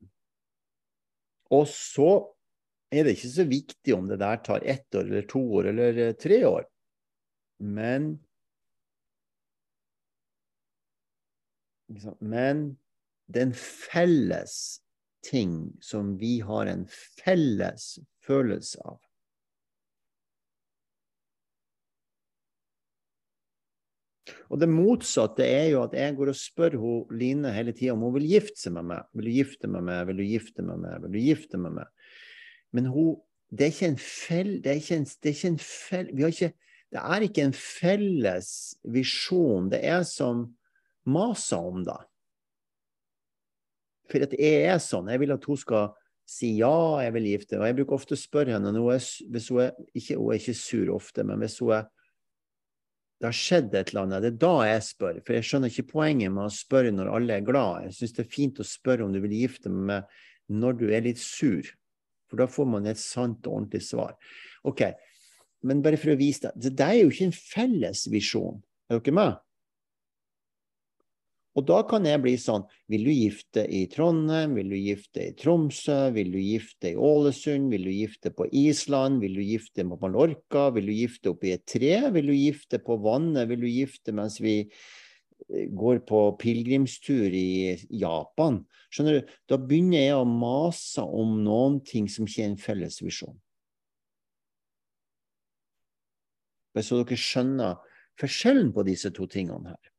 Og 1.52 1.68
så 1.70 2.12
er 2.92 3.08
det 3.08 3.16
ikke 3.16 3.32
så 3.32 3.46
viktig 3.48 3.96
om 3.96 4.10
det 4.10 4.20
der 4.22 4.42
tar 4.44 4.66
ett 4.68 4.96
år 4.96 5.08
eller 5.08 5.28
to 5.30 5.42
år 5.60 5.72
eller 5.72 6.02
eh, 6.08 6.14
tre 6.20 6.44
år. 6.48 6.68
Men 7.60 8.14
Men 12.20 12.78
det 13.28 13.42
er 13.42 13.48
en 13.50 13.58
felles 13.58 14.54
ting 15.28 15.74
som 15.84 16.16
vi 16.20 16.40
har 16.40 16.70
en 16.72 16.86
felles 16.88 17.98
følelse 18.26 18.80
av. 18.88 19.00
Og 24.52 24.60
det 24.60 24.68
motsatte 24.68 25.46
er 25.48 25.70
jo 25.72 25.84
at 25.86 25.94
jeg 25.96 26.16
går 26.18 26.32
og 26.34 26.38
spør 26.38 26.76
hun, 26.80 27.12
Line 27.16 27.54
hele 27.56 27.72
tida 27.76 27.94
om 27.96 28.04
hun 28.04 28.18
vil 28.18 28.28
gifte 28.34 28.60
seg 28.66 28.76
med 28.76 28.90
meg. 28.90 29.08
Vil 29.16 29.30
du 29.30 29.36
gifte 29.38 29.70
med 29.72 29.86
meg? 29.88 30.02
Vil 30.10 30.20
du 30.20 30.26
gifte 30.28 30.66
med 30.68 30.82
meg? 30.84 30.98
Vil 31.06 31.16
du 31.16 31.22
gifte 31.22 31.62
med 31.62 31.78
meg? 31.80 32.01
Men 32.76 32.90
hun, 32.92 33.16
det 33.52 33.66
er 33.66 33.74
ikke 33.74 33.92
en 33.92 34.02
fell, 34.02 34.52
det 34.64 34.72
er 34.72 34.82
ikke 34.82 35.00
en, 35.02 35.08
det 35.08 35.32
er 35.32 35.38
ikke 35.38 35.52
en 35.52 35.64
fell, 35.64 36.12
vi 36.16 36.26
har 36.26 36.36
ikke, 36.36 36.52
det 36.92 37.02
er 37.02 37.26
ikke 37.26 37.48
en 37.48 37.56
felles 37.56 38.52
visjon. 38.96 39.70
Det 39.72 39.82
er 39.88 40.04
som 40.08 40.46
masa 41.08 41.60
om 41.60 41.84
det. 41.88 42.00
For 44.12 44.28
at 44.28 44.36
jeg 44.36 44.68
er 44.68 44.80
sånn. 44.84 45.10
Jeg 45.12 45.22
vil 45.22 45.34
at 45.36 45.48
hun 45.48 45.60
skal 45.60 45.92
si 46.28 46.54
ja, 46.60 47.02
jeg 47.04 47.12
vil 47.16 47.26
gifte 47.28 47.58
Og 47.60 47.66
jeg 47.68 47.76
bruker 47.80 47.98
ofte 47.98 48.16
å 48.16 48.20
spørre 48.20 48.54
henne 48.56 48.72
når 48.72 49.02
hvis 49.34 49.50
hun 49.52 49.66
er, 49.66 49.74
ikke, 49.92 50.16
hun 50.20 50.32
er 50.32 50.40
ikke 50.40 50.56
sur 50.56 50.92
ofte, 50.96 51.26
men 51.28 51.42
hvis 51.44 51.58
hun 51.64 51.74
er 51.80 51.90
det 53.22 53.30
har 53.30 53.38
skjedd 53.38 53.76
et 53.78 53.92
eller 53.92 54.08
annet. 54.08 54.24
Det 54.24 54.30
er 54.32 54.38
da 54.42 54.54
jeg 54.66 54.86
spør. 54.88 55.18
For 55.22 55.38
jeg 55.38 55.46
skjønner 55.46 55.70
ikke 55.70 55.92
poenget 55.92 56.32
med 56.34 56.48
å 56.48 56.54
spørre 56.56 56.90
når 56.90 57.12
alle 57.14 57.36
er 57.38 57.44
glad. 57.46 57.84
Jeg 57.86 57.94
syns 58.00 58.16
det 58.18 58.24
er 58.24 58.32
fint 58.34 58.62
å 58.64 58.66
spørre 58.66 59.06
om 59.06 59.12
du 59.14 59.20
vil 59.22 59.36
gifte 59.38 59.70
med 59.70 60.08
når 60.50 60.80
du 60.80 60.88
er 60.90 61.06
litt 61.06 61.22
sur. 61.22 61.70
For 62.32 62.40
da 62.40 62.48
får 62.48 62.68
man 62.72 62.88
et 62.88 63.00
sant 63.00 63.44
og 63.46 63.60
ordentlig 63.60 63.84
svar. 63.84 64.16
Ok, 64.64 64.88
Men 65.62 65.84
bare 65.86 66.00
for 66.02 66.16
å 66.16 66.18
vise 66.18 66.50
deg, 66.50 66.72
det 66.74 66.86
er 66.88 66.96
jo 67.04 67.10
ikke 67.12 67.28
en 67.28 67.36
felles 67.38 68.08
visjon. 68.10 68.56
Er 68.90 68.98
dere 68.98 69.14
med? 69.14 69.36
Og 71.52 71.66
da 71.68 71.82
kan 71.84 72.06
jeg 72.08 72.22
bli 72.24 72.34
sånn 72.40 72.64
Vil 72.92 73.04
du 73.06 73.12
gifte 73.12 73.66
i 73.68 73.84
Trondheim? 73.92 74.56
Vil 74.56 74.72
du 74.72 74.78
gifte 74.80 75.26
i 75.28 75.36
Tromsø? 75.38 76.00
Vil 76.16 76.32
du 76.32 76.40
gifte 76.40 76.94
i 76.94 76.96
Ålesund? 76.96 77.70
Vil 77.74 77.86
du 77.90 77.92
gifte 77.92 78.32
på 78.34 78.48
Island? 78.56 79.20
Vil 79.22 79.36
du 79.38 79.44
gifte 79.44 79.86
på 79.86 80.00
Mallorca? 80.02 80.70
Vil 80.76 80.88
du 80.88 80.96
gifte 80.96 81.34
oppi 81.36 81.54
et 81.54 81.66
tre? 81.68 81.94
Vil 82.16 82.32
du 82.32 82.36
gifte 82.38 82.80
på 82.82 82.98
vannet? 83.04 83.50
Vil 83.52 83.62
du 83.66 83.70
gifte 83.70 84.16
mens 84.16 84.40
vi 84.42 84.56
går 85.50 86.02
på 86.08 86.20
pilegrimstur 86.40 87.34
i 87.34 87.76
Japan. 87.90 88.62
Skjønner 88.92 89.20
du? 89.20 89.32
Da 89.50 89.58
begynner 89.60 90.06
jeg 90.06 90.20
å 90.20 90.28
mase 90.28 91.04
om 91.04 91.40
noen 91.46 91.80
ting 91.88 92.10
som 92.12 92.28
ikke 92.28 92.46
er 92.46 92.52
en 92.52 92.60
felles 92.60 93.02
visjon. 93.04 93.38
Bare 96.72 96.88
så 96.88 97.02
dere 97.02 97.20
skjønner 97.20 97.80
forskjellen 98.22 98.72
på 98.76 98.86
disse 98.88 99.12
to 99.16 99.28
tingene 99.32 99.74
her. 99.74 99.92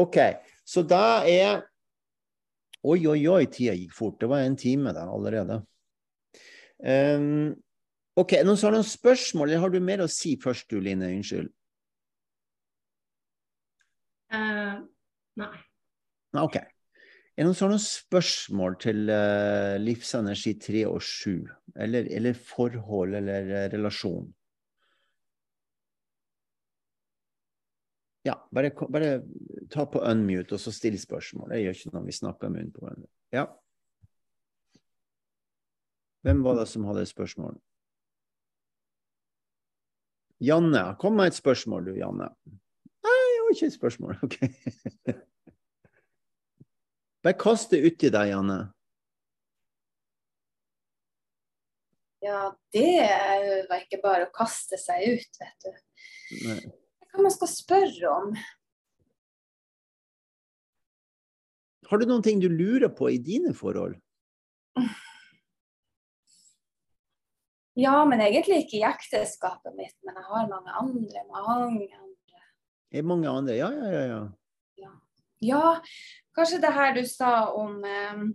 OK, 0.00 0.18
så 0.64 0.86
da 0.86 1.22
er 1.28 1.66
Oi, 2.80 3.02
oi, 3.04 3.26
oi, 3.28 3.44
tida 3.52 3.74
gikk 3.76 3.90
fort. 3.92 4.14
Det 4.22 4.28
var 4.30 4.40
en 4.40 4.54
time 4.56 4.94
da 4.96 5.02
allerede. 5.12 5.58
Um, 6.80 7.50
OK, 8.16 8.38
noen 8.40 8.56
som 8.56 8.70
har 8.70 8.78
noen 8.78 8.88
spørsmål, 8.88 9.50
eller 9.50 9.60
har 9.60 9.74
du 9.74 9.82
mer 9.84 10.00
å 10.00 10.06
si 10.08 10.32
først, 10.40 10.70
du, 10.72 10.78
Line? 10.80 11.10
Unnskyld. 11.18 11.50
Uh, 14.32 14.80
nei. 15.40 15.64
OK. 16.40 16.60
Er 16.60 17.44
det 17.44 17.46
noen 17.46 17.56
sånne 17.56 17.78
spørsmål 17.80 18.76
til 18.82 19.06
uh, 19.08 19.78
livsenergi 19.80 20.56
3 20.60 20.84
og 20.90 21.00
7? 21.02 21.32
Eller, 21.80 22.10
eller 22.12 22.36
forhold 22.36 23.16
eller 23.16 23.48
uh, 23.48 23.64
relasjon? 23.72 24.28
Ja, 28.28 28.34
bare, 28.52 28.70
bare, 28.92 29.22
ta 29.72 29.86
på 29.88 30.02
unmute 30.04 30.58
og 30.58 30.60
så 30.60 30.72
still 30.74 30.98
spørsmål. 31.00 31.54
Det 31.54 31.62
gjør 31.62 31.78
ikke 31.78 31.94
noe 31.94 32.04
vi 32.10 32.18
snakker 32.18 32.52
munn 32.52 32.68
på 32.74 32.84
hverandre. 32.84 33.08
Ja. 33.32 33.46
Hvem 36.26 36.44
var 36.44 36.60
det 36.60 36.68
som 36.68 36.84
hadde 36.84 37.06
spørsmål? 37.08 37.56
Janne. 40.40 40.84
Kom 41.00 41.16
med 41.16 41.32
et 41.32 41.40
spørsmål, 41.40 41.88
du, 41.88 41.96
Janne. 41.96 42.28
Nei, 42.44 43.16
jeg 43.32 43.40
har 43.40 43.56
ikke 43.56 43.72
et 43.72 43.78
spørsmål. 43.80 44.20
OK. 44.28 44.38
Bare 47.24 47.36
kast 47.36 47.74
det 47.74 47.82
uti 47.84 48.08
deg, 48.12 48.30
Janne. 48.32 48.60
Ja, 52.24 52.50
det 52.72 53.66
var 53.68 53.80
ikke 53.80 54.00
bare 54.02 54.28
å 54.28 54.32
kaste 54.34 54.76
seg 54.80 55.16
ut, 55.16 55.40
vet 55.40 55.66
du. 55.66 55.70
Nei. 56.46 56.58
Hva 57.10 57.24
man 57.24 57.32
skal 57.34 57.50
spørre 57.50 58.10
om? 58.12 58.34
Har 61.90 61.98
du 61.98 62.06
noen 62.06 62.22
ting 62.22 62.40
du 62.40 62.46
lurer 62.48 62.92
på 62.94 63.10
i 63.10 63.20
dine 63.22 63.54
forhold? 63.56 63.98
Ja, 67.80 68.02
men 68.04 68.20
egentlig 68.20 68.64
ikke 68.64 68.76
i 68.80 68.84
ekteskapet 68.84 69.72
mitt. 69.72 69.94
Men 70.04 70.18
jeg 70.18 70.26
har 70.26 70.48
mange 70.50 70.72
andre. 70.76 71.20
Mange 71.30 71.86
andre. 71.96 72.40
Er 72.90 73.06
mange 73.06 73.30
andre? 73.30 73.54
Ja, 73.56 73.70
ja, 73.72 73.90
ja. 73.94 74.02
ja. 74.10 74.18
Ja. 75.40 75.80
kanskje 76.36 76.60
det 76.62 76.72
her 76.76 76.94
du 76.94 77.02
sa 77.08 77.50
om 77.56 77.80
um, 77.84 78.28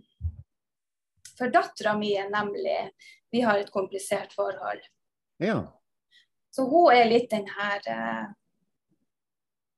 For 1.36 1.52
dattera 1.52 1.96
mi 1.98 2.14
er 2.16 2.30
nemlig 2.32 2.90
Vi 3.32 3.42
har 3.44 3.58
et 3.58 3.70
komplisert 3.70 4.32
forhold. 4.32 4.80
Ja. 5.42 5.60
Så 6.50 6.64
hun 6.70 6.94
er 6.94 7.08
litt 7.10 7.30
den 7.30 7.48
her 7.52 7.80
uh, 7.90 8.26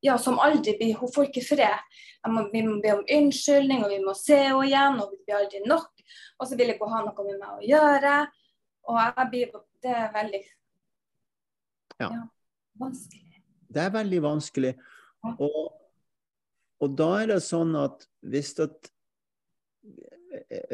ja, 0.01 0.19
som 0.19 0.39
aldri 0.39 0.77
blir 0.79 0.95
Hun 1.01 1.11
får 1.15 1.31
ikke 1.31 1.47
fred. 1.47 1.97
Må, 2.29 2.45
vi 2.53 2.63
må 2.63 2.77
be 2.83 2.93
om 2.95 3.03
unnskyldning, 3.03 3.83
og 3.87 3.91
vi 3.91 3.99
må 4.05 4.15
se 4.15 4.37
henne 4.45 4.67
igjen, 4.67 4.99
og 5.01 5.11
det 5.11 5.25
blir 5.25 5.39
aldri 5.39 5.63
nok. 5.67 6.05
Og 6.39 6.47
så 6.47 6.59
vil 6.59 6.75
ikke 6.75 6.87
hun 6.87 6.95
ha 6.95 7.03
noe 7.07 7.27
med 7.27 7.41
meg 7.41 7.57
å 7.57 7.67
gjøre. 7.67 8.15
Og 8.89 9.01
jeg 9.03 9.31
blir 9.33 9.65
Det 9.83 9.95
er 9.95 10.13
veldig 10.15 10.43
ja. 11.99 12.09
ja 12.09 12.23
vanskelig. 12.79 13.43
Det 13.69 13.83
er 13.83 13.91
veldig 13.95 14.23
vanskelig. 14.23 14.73
Og, 15.39 15.59
og 16.85 16.95
da 16.99 17.11
er 17.23 17.33
det 17.33 17.43
sånn 17.45 17.75
at 17.79 18.07
hvis 18.27 18.55
at 18.63 18.91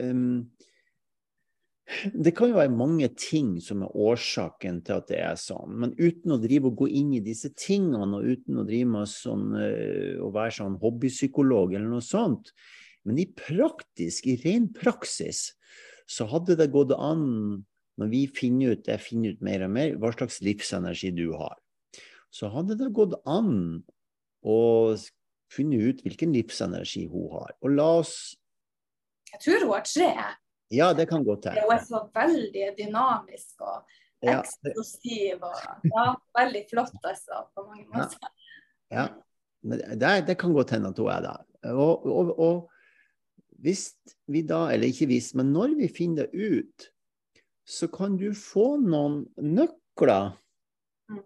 um, 0.01 0.45
det 2.15 2.33
kan 2.37 2.49
jo 2.49 2.57
være 2.57 2.73
mange 2.73 3.11
ting 3.21 3.57
som 3.63 3.83
er 3.85 3.97
årsaken 4.07 4.81
til 4.87 5.01
at 5.01 5.11
det 5.11 5.19
er 5.21 5.41
sånn, 5.41 5.75
men 5.83 5.93
uten 5.99 6.33
å 6.33 6.41
drive 6.41 6.71
og 6.71 6.79
gå 6.81 6.89
inn 7.01 7.13
i 7.17 7.25
disse 7.25 7.51
tingene, 7.61 8.09
og 8.17 8.25
uten 8.25 8.63
å 8.63 8.65
drive 8.69 8.89
med 8.95 9.11
sånn, 9.11 9.51
uh, 9.57 10.23
å 10.25 10.31
være 10.35 10.57
sånn 10.61 10.79
hobbypsykolog 10.83 11.77
eller 11.77 11.91
noe 11.93 12.05
sånt, 12.05 12.55
men 13.05 13.21
i 13.21 13.29
praktisk, 13.29 14.29
i 14.33 14.39
ren 14.41 14.71
praksis, 14.73 15.51
så 16.09 16.27
hadde 16.29 16.57
det 16.61 16.73
gått 16.73 16.95
an, 16.97 17.65
når 18.01 18.11
vi 18.11 18.25
finner 18.33 18.75
ut, 18.75 18.89
jeg 18.89 19.01
finner 19.05 19.37
ut 19.37 19.45
mer 19.45 19.67
og 19.67 19.75
mer, 19.77 19.99
hva 20.01 20.13
slags 20.17 20.41
livsenergi 20.45 21.13
du 21.17 21.29
har, 21.37 21.57
så 22.35 22.51
hadde 22.51 22.77
det 22.81 22.91
gått 22.97 23.15
an 23.31 23.85
å 24.45 24.57
finne 25.55 25.79
ut 25.91 26.03
hvilken 26.05 26.33
livsenergi 26.35 27.07
hun 27.11 27.29
har. 27.35 27.55
Og 27.63 27.77
la 27.77 27.91
oss 28.01 28.17
Jeg 29.33 29.43
tror 29.45 29.67
hun 29.67 29.75
har 29.75 29.87
tre. 29.89 30.11
Ja, 30.75 30.93
det 30.97 31.07
kan 31.11 31.25
godt 31.25 31.49
hende. 31.49 31.63
Hun 31.63 31.75
er 31.75 31.85
så 31.85 32.01
veldig 32.15 32.71
dynamisk 32.79 33.63
og 33.63 33.85
eksplosiv. 34.25 35.43
Og, 35.43 35.61
ja, 35.91 36.07
veldig 36.39 36.65
flott, 36.71 36.97
altså, 37.03 37.45
på 37.55 37.67
mange 37.69 37.87
måter. 37.93 38.31
Ja, 38.91 39.05
ja. 39.05 39.09
Det, 39.65 40.27
det, 40.29 40.37
kan 40.37 40.53
godt 40.53 40.75
hende 40.75 40.91
at 40.93 40.99
hun 41.01 41.09
er 41.09 41.21
det. 41.25 41.37
Og, 41.73 42.07
og, 42.07 42.33
og, 42.39 42.57
hvis 43.65 43.95
vi 44.29 44.43
da, 44.45 44.67
eller 44.75 44.91
ikke 44.93 45.09
hvis, 45.09 45.33
men 45.35 45.55
når 45.55 45.79
vi 45.79 45.89
finner 45.89 46.27
det 46.29 46.37
ut, 46.37 46.91
så 47.65 47.89
kan 47.89 48.19
du 48.21 48.29
få 48.37 48.75
noen 48.77 49.23
nøkler 49.41 50.35
mm. 51.09 51.23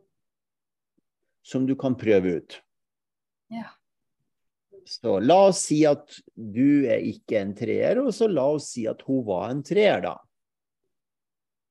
som 1.43 1.67
du 1.67 1.75
kan 1.75 1.99
prøve 1.99 2.37
ut. 2.39 2.61
Ja. 3.51 3.73
Så 4.89 5.19
la 5.21 5.37
oss 5.51 5.67
si 5.69 5.83
at 5.87 6.15
du 6.33 6.87
er 6.89 7.03
ikke 7.05 7.43
en 7.43 7.53
treer, 7.57 8.01
og 8.01 8.09
så 8.17 8.29
la 8.31 8.47
oss 8.55 8.71
si 8.73 8.87
at 8.89 9.03
hun 9.05 9.21
var 9.27 9.51
en 9.53 9.61
treer, 9.67 10.01
da. 10.07 10.15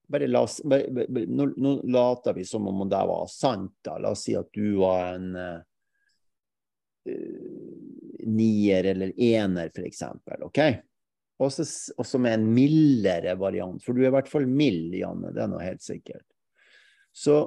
Bare 0.07 0.27
la 0.29 0.43
oss, 0.45 0.59
bare, 0.63 0.91
bare, 0.93 1.25
nå, 1.25 1.49
nå, 1.57 1.71
later 1.91 2.37
vi 2.37 2.45
som 2.47 2.67
om 2.69 2.85
det 2.87 3.01
var 3.09 3.25
sant, 3.31 3.73
da. 3.83 3.97
La 4.03 4.13
oss 4.13 4.27
si 4.27 4.37
at 4.37 4.51
du 4.53 4.77
var 4.83 5.15
en 5.15 5.33
uh, 5.33 5.57
nier 8.27 8.91
eller 8.93 9.11
ener, 9.17 9.73
f.eks. 9.73 10.03
OK? 10.45 10.61
Og 11.41 11.53
så 11.53 12.21
med 12.21 12.37
en 12.37 12.47
mildere 12.53 13.33
variant, 13.37 13.81
for 13.83 13.97
du 13.97 14.05
er 14.05 14.11
i 14.11 14.15
hvert 14.15 14.29
fall 14.29 14.45
mild, 14.49 14.93
Janne. 14.97 15.33
Det 15.33 15.41
er 15.43 15.51
noe 15.51 15.65
helt 15.65 15.83
sikkert. 15.85 16.25
Så 17.13 17.41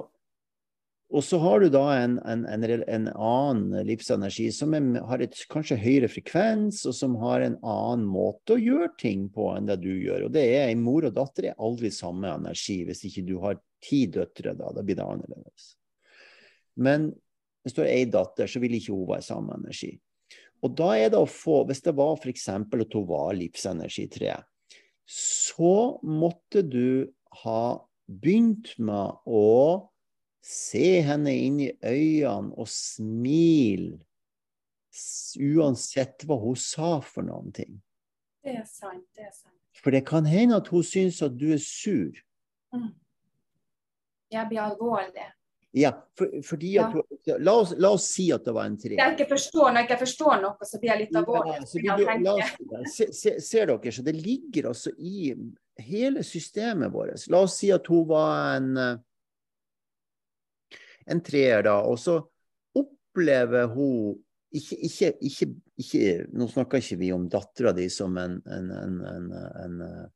og 1.11 1.23
så 1.27 1.37
har 1.43 1.59
du 1.59 1.67
da 1.71 1.83
en, 1.99 2.13
en, 2.23 2.45
en, 2.47 2.83
en 2.87 3.07
annen 3.11 3.87
livsenergi 3.87 4.45
som 4.55 4.71
er, 4.77 4.85
har 5.09 5.23
et 5.23 5.35
kanskje 5.51 5.75
høyere 5.81 6.07
frekvens, 6.11 6.85
og 6.87 6.95
som 6.95 7.17
har 7.19 7.43
en 7.43 7.57
annen 7.67 8.05
måte 8.07 8.55
å 8.55 8.61
gjøre 8.61 8.93
ting 9.01 9.25
på 9.33 9.49
enn 9.57 9.67
det 9.67 9.81
du 9.83 9.89
gjør. 9.91 10.29
Og 10.29 10.31
det 10.37 10.45
er 10.55 10.69
en 10.69 10.85
mor 10.85 11.09
og 11.09 11.17
datter 11.17 11.49
er 11.49 11.59
aldri 11.59 11.91
samme 11.91 12.31
energi. 12.31 12.77
Hvis 12.87 13.03
ikke 13.09 13.25
du 13.27 13.35
har 13.43 13.59
ti 13.83 14.05
døtre, 14.13 14.55
da, 14.55 14.71
da 14.71 14.85
blir 14.87 15.01
det 15.01 15.09
annerledes. 15.09 15.67
Men 16.79 17.11
hvis 17.65 17.75
du 17.75 17.83
har 17.83 17.91
ei 17.91 18.07
datter, 18.07 18.47
så 18.47 18.63
vil 18.63 18.79
ikke 18.79 18.95
hun 18.95 19.11
være 19.11 19.27
samme 19.27 19.59
energi. 19.59 19.91
Og 20.63 20.79
da 20.79 20.93
er 20.95 21.11
det 21.11 21.19
å 21.19 21.27
få, 21.27 21.65
hvis 21.67 21.83
det 21.83 21.97
var 21.97 22.15
f.eks. 22.21 22.47
at 22.55 22.95
hun 22.95 23.07
var 23.09 23.35
livsenergi 23.35 24.07
3, 24.15 24.39
så 25.11 25.75
måtte 26.07 26.63
du 26.63 27.11
ha 27.43 27.63
begynt 28.07 28.77
med 28.79 29.25
å 29.27 29.90
Se 30.41 31.01
henne 31.05 31.33
inn 31.37 31.59
i 31.61 31.69
øynene 31.85 32.55
og 32.57 32.69
smil, 32.69 33.91
uansett 35.39 36.25
hva 36.27 36.37
hun 36.41 36.57
sa 36.59 36.97
for 37.05 37.27
noen 37.27 37.53
ting. 37.55 37.77
Det 38.41 38.55
er 38.57 38.65
sant, 38.65 39.05
det 39.15 39.27
er 39.27 39.35
sant. 39.35 39.53
For 39.81 39.93
det 39.93 40.01
kan 40.07 40.25
hende 40.25 40.57
at 40.57 40.71
hun 40.73 40.83
syns 40.85 41.21
at 41.25 41.37
du 41.37 41.51
er 41.53 41.61
sur. 41.61 42.17
Mm. 42.73 42.89
Jeg 44.31 44.49
blir 44.49 44.63
alvorlig. 44.63 45.29
Ja, 45.71 45.91
for, 46.17 46.31
fordi 46.43 46.73
at 46.81 46.95
ja. 47.23 47.37
la, 47.39 47.53
oss, 47.61 47.71
la, 47.77 47.93
oss, 47.95 48.09
si 48.11 48.25
at 48.35 48.43
det 48.43 48.53
var 48.55 48.67
en 48.67 48.75
tre. 48.79 48.97
Jeg 48.99 49.15
ikke 49.15 49.29
forstår, 49.29 49.69
når 49.69 49.79
jeg 49.79 49.87
ikke 49.87 49.99
forstår 50.01 50.41
noe, 50.43 50.67
så 50.67 50.79
blir 50.81 50.91
jeg 50.91 51.03
litt 51.05 51.19
alvorlig. 51.21 51.53
Ja, 51.85 51.95
du, 51.95 52.31
oss, 52.33 52.97
se, 52.97 53.07
se, 53.15 53.35
ser 53.45 53.71
dere, 53.71 53.93
så 53.95 54.03
det 54.03 54.15
ligger 54.17 54.67
altså 54.73 54.91
i 54.97 55.31
hele 55.79 56.25
systemet 56.27 56.91
vårt. 56.91 57.23
La 57.31 57.45
oss 57.45 57.55
si 57.61 57.71
at 57.71 57.87
hun 57.91 58.03
var 58.09 58.57
en 58.57 58.73
en 61.05 61.21
treer, 61.25 61.63
da. 61.65 61.77
Og 61.87 61.99
så 61.99 62.19
opplever 62.77 63.69
hun 63.73 64.19
ikke, 64.51 64.77
ikke, 64.83 65.11
ikke, 65.23 65.47
ikke 65.79 66.07
Nå 66.35 66.47
snakker 66.51 66.81
ikke 66.81 66.99
vi 66.99 67.11
om 67.15 67.27
dattera 67.31 67.71
di 67.75 67.87
som 67.91 68.17
en, 68.19 68.39
en, 68.51 68.71
en, 68.75 68.97
en, 69.63 69.77
eh, 69.85 70.09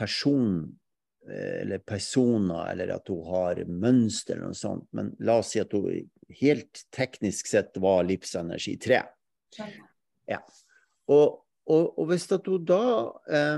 person 0.00 0.62
eh, 1.28 1.60
eller 1.60 1.82
personer, 1.84 2.70
eller 2.72 2.94
at 2.96 3.12
hun 3.12 3.20
har 3.28 3.60
mønster 3.68 4.38
eller 4.38 4.54
noe 4.54 4.56
sånt, 4.56 4.88
men 4.96 5.12
la 5.20 5.36
oss 5.42 5.52
si 5.52 5.60
at 5.60 5.76
hun 5.76 5.90
helt 6.40 6.84
teknisk 6.94 7.50
sett 7.50 7.76
var 7.82 8.06
livsenergi 8.08 8.78
3. 8.80 9.02
Ja. 10.30 10.40
Og, 11.10 11.42
og, 11.68 11.84
og, 11.98 12.04
hvis 12.10 12.28
at 12.32 12.48
hun 12.48 12.64
da 12.64 12.82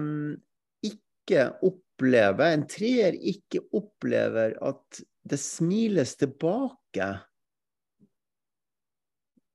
um, 0.01 0.35
ikke 0.83 1.47
opplever, 1.63 2.49
en 2.49 2.67
treer 2.71 3.15
ikke 3.15 3.63
opplever 3.77 4.57
at 4.65 5.03
det 5.23 5.39
smiles 5.39 6.17
tilbake 6.19 7.07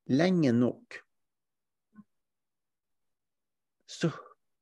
lenge 0.07 0.53
nok, 0.55 1.01
så 3.87 4.09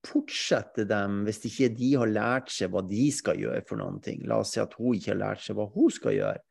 fortsetter 0.05 0.87
de, 0.89 1.01
hvis 1.25 1.41
ikke 1.49 1.69
de 1.77 1.91
har 1.97 2.11
lært 2.11 2.51
seg 2.53 2.71
hva 2.73 2.83
de 2.85 3.07
skal 3.13 3.39
gjøre 3.41 3.63
for 3.65 3.81
noen 3.81 3.97
ting 4.05 4.21
La 4.29 4.37
oss 4.41 4.53
si 4.53 4.61
at 4.61 4.75
hun 4.77 4.93
ikke 4.97 5.13
har 5.13 5.21
lært 5.21 5.41
seg 5.45 5.57
hva 5.57 5.65
hun 5.73 5.91
skal 5.93 6.13
gjøre. 6.15 6.41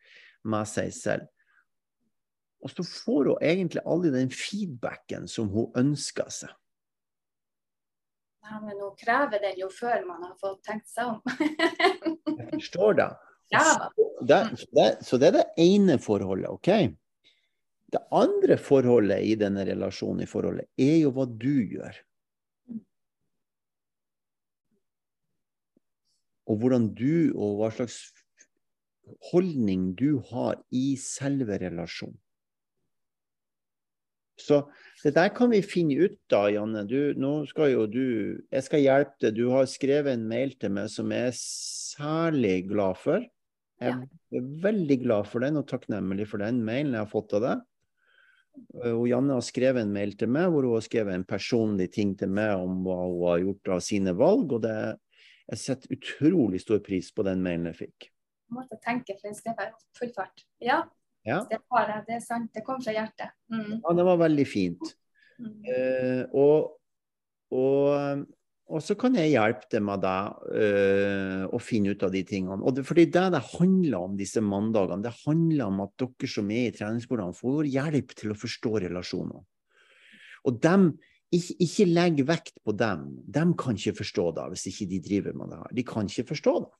med 0.45 0.69
seg 0.69 0.91
selv. 0.93 1.29
Og 2.61 2.69
så 2.69 2.85
får 2.85 3.31
hun 3.31 3.39
egentlig 3.41 3.81
aldri 3.89 4.11
den 4.13 4.29
feedbacken 4.29 5.29
som 5.29 5.49
hun 5.49 5.73
ønsker 5.81 6.29
seg. 6.29 6.53
Ja, 8.45 8.59
men 8.61 8.77
hun 8.77 8.93
krever 9.01 9.41
den 9.41 9.57
jo 9.57 9.71
før 9.73 10.05
man 10.05 10.21
har 10.27 10.35
fått 10.37 10.61
tenkt 10.67 10.91
seg 10.93 11.15
om. 11.15 11.23
Jeg 12.29 12.51
forstår 12.51 12.99
det. 13.01 13.09
Ja. 13.55 13.91
Så 13.95 14.27
det, 14.29 14.41
det. 14.77 14.89
Så 15.07 15.21
det 15.21 15.31
er 15.31 15.39
det 15.39 15.47
ene 15.65 15.99
forholdet, 16.03 16.51
OK? 16.51 16.71
Det 17.95 18.03
andre 18.15 18.59
forholdet 18.59 19.23
i 19.23 19.37
denne 19.39 19.63
relasjonen 19.69 20.25
i 20.25 20.29
forholdet, 20.29 20.67
er 20.81 20.97
jo 21.05 21.13
hva 21.15 21.29
du 21.29 21.53
gjør. 21.77 22.01
Og 26.51 26.61
hvordan 26.61 26.91
du, 26.99 27.33
og 27.39 27.61
hva 27.61 27.71
slags 27.73 28.03
holdning 29.31 29.93
du 29.97 30.19
har 30.33 30.59
i 30.75 30.95
selve 31.01 31.59
relasjonen. 31.63 32.19
Så 34.41 34.65
det 35.05 35.15
der 35.15 35.31
kan 35.31 35.53
vi 35.53 35.61
finne 35.63 35.95
ut 36.09 36.17
da, 36.33 36.49
Janne. 36.51 36.83
Du, 36.91 37.15
nå 37.15 37.45
skal 37.47 37.71
jo 37.71 37.85
du 37.87 38.41
Jeg 38.51 38.65
skal 38.67 38.83
hjelpe 38.83 39.15
deg. 39.23 39.37
Du 39.39 39.53
har 39.53 39.69
skrevet 39.71 40.17
en 40.17 40.27
mail 40.27 40.57
til 40.59 40.75
meg 40.75 40.91
som 40.91 41.13
jeg 41.15 41.31
er 41.31 41.39
særlig 41.39 42.57
glad 42.73 42.99
for. 42.99 43.23
Jeg 43.83 44.39
er 44.39 44.51
veldig 44.63 44.99
glad 45.03 45.29
for 45.29 45.45
den 45.45 45.59
og 45.61 45.67
takknemlig 45.69 46.29
for 46.31 46.43
den 46.43 46.61
mailen 46.65 46.95
jeg 46.95 47.03
har 47.03 47.11
fått 47.11 47.35
av 47.39 47.45
deg. 47.45 47.63
Og 48.87 49.07
Janne 49.11 49.35
har 49.35 49.43
skrevet 49.43 49.83
en 49.83 49.95
mail 49.95 50.15
til 50.19 50.31
meg 50.31 50.53
hvor 50.53 50.67
hun 50.67 50.77
har 50.77 50.85
skrevet 50.87 51.17
en 51.17 51.27
personlig 51.27 51.89
ting 51.97 52.13
til 52.19 52.31
meg 52.31 52.55
om 52.55 52.85
hva 52.87 52.99
hun 53.03 53.25
har 53.27 53.41
gjort 53.43 53.73
av 53.77 53.83
sine 53.83 54.15
valg. 54.19 54.53
og 54.55 54.63
det, 54.63 54.77
Jeg 55.51 55.63
setter 55.65 55.97
utrolig 55.97 56.61
stor 56.63 56.83
pris 56.85 57.11
på 57.13 57.27
den 57.27 57.43
mailen 57.43 57.73
jeg 57.73 57.81
fikk. 57.83 58.11
Jeg 58.45 58.59
måtte 58.59 58.79
tenke, 58.85 59.17
for 59.19 59.29
den 59.29 59.39
skrev 59.39 59.59
jeg 59.59 59.75
full 59.99 60.13
fart. 60.15 60.47
Ja, 60.63 60.85
ja. 61.25 61.41
Det, 61.49 61.59
har 61.73 61.91
jeg, 61.91 62.05
det 62.07 62.17
er 62.19 62.23
sant. 62.25 62.51
Det 62.55 62.63
kom 62.67 62.81
fra 62.85 62.93
hjertet. 62.95 63.33
Mm. 63.53 63.81
Ja, 63.81 63.93
det 63.97 64.07
var 64.07 64.21
veldig 64.21 64.47
fint. 64.47 64.91
Mm. 65.41 65.53
Eh, 65.73 66.23
og, 66.37 66.75
og, 67.55 68.27
og, 68.65 68.81
så 68.81 68.95
kan 68.97 69.17
jeg 69.19 69.35
hjelpe 69.35 69.69
deg 69.71 69.83
med 69.85 70.01
det 70.01 70.19
øh, 70.65 71.43
å 71.53 71.59
finne 71.61 71.93
ut 71.93 72.05
av 72.07 72.13
de 72.15 72.23
tingene. 72.25 72.63
Og 72.65 72.77
det, 72.77 72.87
fordi 72.89 73.05
det 73.13 73.25
det 73.35 73.43
handler 73.53 73.99
om 73.99 74.15
disse 74.17 74.41
mandagene, 74.41 75.05
det 75.05 75.13
handler 75.25 75.67
om 75.67 75.83
at 75.85 75.93
dere 76.01 76.31
som 76.31 76.53
er 76.53 76.71
i 76.71 76.77
treningsprogram, 76.77 77.35
får 77.37 77.69
hjelp 77.69 78.15
til 78.17 78.33
å 78.33 78.39
forstå 78.39 78.73
relasjoner. 78.87 79.43
Og 80.49 80.63
dem, 80.65 80.89
ikke, 81.35 81.59
ikke 81.67 81.89
legg 81.91 82.25
vekt 82.29 82.57
på 82.65 82.73
dem. 82.79 83.05
De 83.25 83.45
kan 83.61 83.77
ikke 83.77 83.99
forstå 84.01 84.31
det 84.39 84.49
hvis 84.55 84.67
ikke 84.73 84.89
de 84.95 85.03
driver 85.11 85.37
med 85.37 85.53
det 85.53 85.61
her. 85.61 85.77
De 85.77 85.87
kan 85.93 86.09
ikke 86.09 86.31
forstå 86.33 86.57
det. 86.65 86.73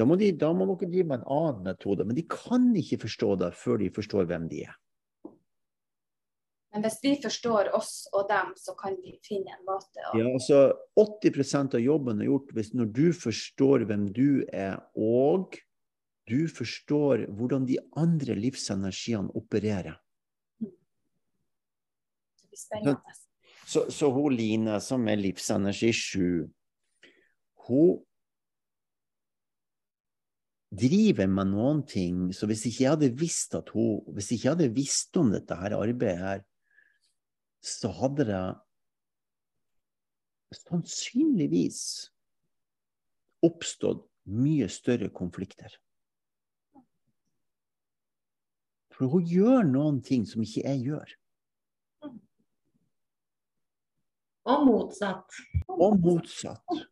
Da 0.00 0.06
må, 0.08 0.16
de, 0.16 0.30
da 0.32 0.48
må 0.56 0.64
dere 0.70 0.88
drive 0.88 1.08
med 1.10 1.20
en 1.20 1.32
annen 1.32 1.64
metode. 1.72 2.06
Men 2.08 2.16
de 2.16 2.24
kan 2.28 2.70
ikke 2.76 3.02
forstå 3.02 3.34
det 3.42 3.50
før 3.56 3.80
de 3.82 3.90
forstår 3.92 4.28
hvem 4.28 4.46
de 4.52 4.64
er. 4.68 4.76
Men 6.70 6.84
hvis 6.84 6.98
vi 7.02 7.14
forstår 7.18 7.72
oss 7.74 8.04
og 8.14 8.28
dem, 8.30 8.52
så 8.58 8.76
kan 8.78 8.94
vi 9.02 9.16
finne 9.26 9.56
en 9.56 9.64
måte 9.66 10.04
å 10.06 10.18
Ja, 10.18 10.28
altså 10.30 10.60
80% 11.00 11.74
av 11.78 11.82
jobben 11.82 12.22
er 12.22 12.30
gjort 12.30 12.52
hvis 12.54 12.70
når 12.78 12.92
du 12.94 13.06
forstår 13.16 13.86
hvem 13.90 14.06
du 14.14 14.44
er, 14.46 14.76
og 14.94 15.58
du 16.30 16.44
forstår 16.46 17.26
hvordan 17.34 17.66
de 17.66 17.80
andre 17.98 18.36
livsenergiene 18.38 19.34
opererer. 19.34 19.96
Mm. 20.62 20.70
Det 22.38 22.52
blir 22.52 22.62
spennende. 22.62 23.18
Så, 23.70 23.84
så 23.90 24.10
hun 24.14 24.34
Line, 24.34 24.78
som 24.82 25.04
er 25.10 25.18
livsenergi 25.18 25.90
7, 25.94 26.22
hun 27.66 27.98
driver 30.70 31.26
med 31.30 31.50
noen 31.50 31.82
ting. 31.86 32.30
Så 32.34 32.46
hvis 32.50 32.64
ikke 32.66 32.84
jeg 32.84 32.94
hadde 32.94 33.10
visst 33.18 33.54
at 33.58 33.70
hun 33.74 34.00
Hvis 34.14 34.30
ikke 34.34 34.46
jeg 34.46 34.54
hadde 34.54 34.74
visst 34.74 35.18
om 35.18 35.30
dette 35.34 35.58
her 35.58 35.74
arbeidet 35.78 36.18
her, 36.22 36.42
så 37.60 37.90
hadde 37.92 38.26
det 38.28 38.42
sannsynligvis 40.56 41.82
oppstått 43.46 44.06
mye 44.30 44.68
større 44.72 45.10
konflikter. 45.12 45.72
For 48.94 49.08
hun 49.08 49.24
gjør 49.24 49.64
noen 49.64 50.00
ting 50.04 50.26
som 50.28 50.42
ikke 50.44 50.64
jeg 50.66 50.82
gjør. 50.90 51.14
Og 54.50 54.66
motsatt. 54.66 55.38
Og 55.70 55.96
motsatt. 56.02 56.82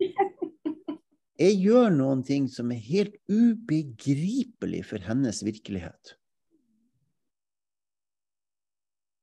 Jeg 1.38 1.58
gjør 1.62 1.92
noen 1.94 2.22
ting 2.26 2.48
som 2.50 2.72
er 2.74 2.80
helt 2.82 3.14
ubegripelig 3.30 4.80
for 4.88 5.04
hennes 5.04 5.42
virkelighet. 5.46 6.16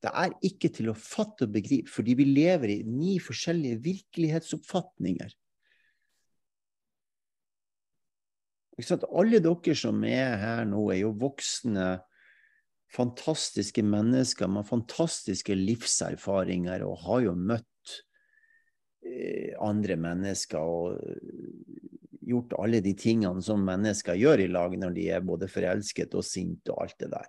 Det 0.03 0.11
er 0.11 0.33
ikke 0.45 0.69
til 0.73 0.91
å 0.91 0.97
fatte 0.97 1.47
og 1.47 1.53
begripe, 1.55 1.89
fordi 1.89 2.15
vi 2.19 2.27
lever 2.27 2.73
i 2.75 2.81
ni 2.85 3.15
forskjellige 3.23 3.81
virkelighetsoppfatninger. 3.85 5.31
Alle 8.75 9.39
dere 9.39 9.75
som 9.79 10.03
er 10.03 10.35
her 10.41 10.65
nå, 10.67 10.83
er 10.91 11.05
jo 11.05 11.13
voksne, 11.19 11.95
fantastiske 12.95 13.83
mennesker 13.83 14.51
med 14.51 14.67
fantastiske 14.67 15.55
livserfaringer 15.57 16.83
og 16.85 16.99
har 17.03 17.23
jo 17.25 17.33
møtt 17.35 17.95
eh, 19.03 19.55
andre 19.63 19.97
mennesker 19.99 20.59
og 20.61 20.99
gjort 22.25 22.55
alle 22.59 22.81
de 22.85 22.93
tingene 22.97 23.43
som 23.43 23.63
mennesker 23.65 24.17
gjør 24.19 24.45
i 24.45 24.51
lag 24.51 24.77
når 24.79 24.95
de 24.95 25.09
er 25.13 25.25
både 25.25 25.49
forelsket 25.51 26.15
og 26.17 26.25
sinte 26.25 26.73
og 26.73 26.85
alt 26.85 26.97
det 27.01 27.11
der. 27.13 27.27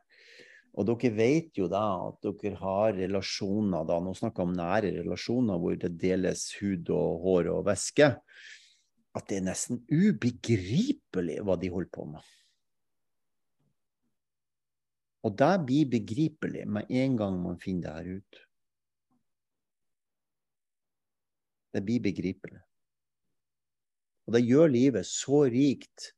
Og 0.77 0.85
dere 0.85 1.13
vet 1.17 1.57
jo 1.57 1.71
da 1.73 1.85
at 2.11 2.27
dere 2.27 2.59
har 2.61 2.97
relasjoner, 2.99 3.87
da, 3.89 3.97
nå 3.97 4.13
snakker 4.17 4.43
jeg 4.43 4.51
om 4.51 4.57
nære 4.59 4.93
relasjoner 4.99 5.61
hvor 5.61 5.79
det 5.81 5.95
deles 6.03 6.51
hud 6.61 6.91
og 6.93 7.23
hår 7.25 7.53
og 7.55 7.63
væske, 7.71 8.11
at 9.17 9.29
det 9.31 9.39
er 9.39 9.47
nesten 9.47 9.81
ubegripelig 9.89 11.39
hva 11.41 11.57
de 11.57 11.71
holder 11.73 11.93
på 11.97 12.05
med. 12.11 12.33
Og 15.25 15.33
det 15.41 15.55
blir 15.67 15.89
begripelig 15.91 16.67
med 16.71 16.93
en 16.93 17.17
gang 17.19 17.39
man 17.43 17.57
finner 17.59 17.89
det 17.89 17.95
her 17.97 18.21
ut. 18.21 18.43
Det 21.73 21.83
blir 21.89 22.05
begripelig. 22.05 22.61
Og 24.29 24.37
det 24.37 24.45
gjør 24.45 24.71
livet 24.71 25.09
så 25.09 25.43
rikt 25.51 26.13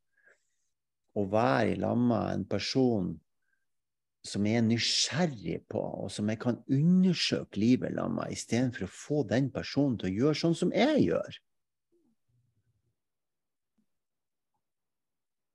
å 1.19 1.25
være 1.31 1.73
i 1.73 1.81
lag 1.81 1.97
med 2.03 2.35
en 2.35 2.45
person 2.51 3.15
som 4.27 4.47
jeg 4.47 4.59
er 4.59 4.67
nysgjerrig 4.67 5.59
på, 5.71 5.81
og 5.81 6.11
som 6.13 6.29
jeg 6.31 6.41
kan 6.43 6.59
undersøke 6.67 7.61
livet 7.61 7.95
la 7.97 8.09
meg, 8.13 8.33
istedenfor 8.35 8.87
å 8.87 8.93
få 8.93 9.23
den 9.31 9.51
personen 9.55 9.99
til 10.01 10.11
å 10.11 10.17
gjøre 10.23 10.41
sånn 10.43 10.57
som 10.59 10.73
jeg 10.75 11.05
gjør. 11.07 11.39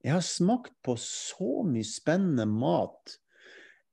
Jeg 0.03 0.15
har 0.17 0.25
smakt 0.27 0.73
på 0.83 0.97
så 0.99 1.61
mye 1.67 1.87
spennende 1.87 2.45
mat 2.49 3.17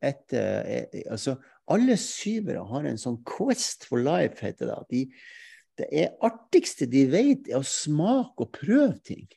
etter 0.03 0.65
eh, 0.67 1.03
altså, 1.13 1.37
Alle 1.71 1.95
syvere 2.01 2.65
har 2.67 2.87
en 2.89 2.99
sånn 2.99 3.21
Quest 3.23 3.85
for 3.87 4.03
life, 4.03 4.41
heter 4.43 4.73
det. 4.73 4.79
De, 4.91 5.03
det 5.79 5.87
er 5.95 6.17
artigste 6.27 6.89
de 6.91 7.05
vet, 7.13 7.47
er 7.47 7.61
å 7.61 7.67
smake 7.67 8.43
og 8.43 8.51
prøve 8.57 8.97
ting. 9.07 9.29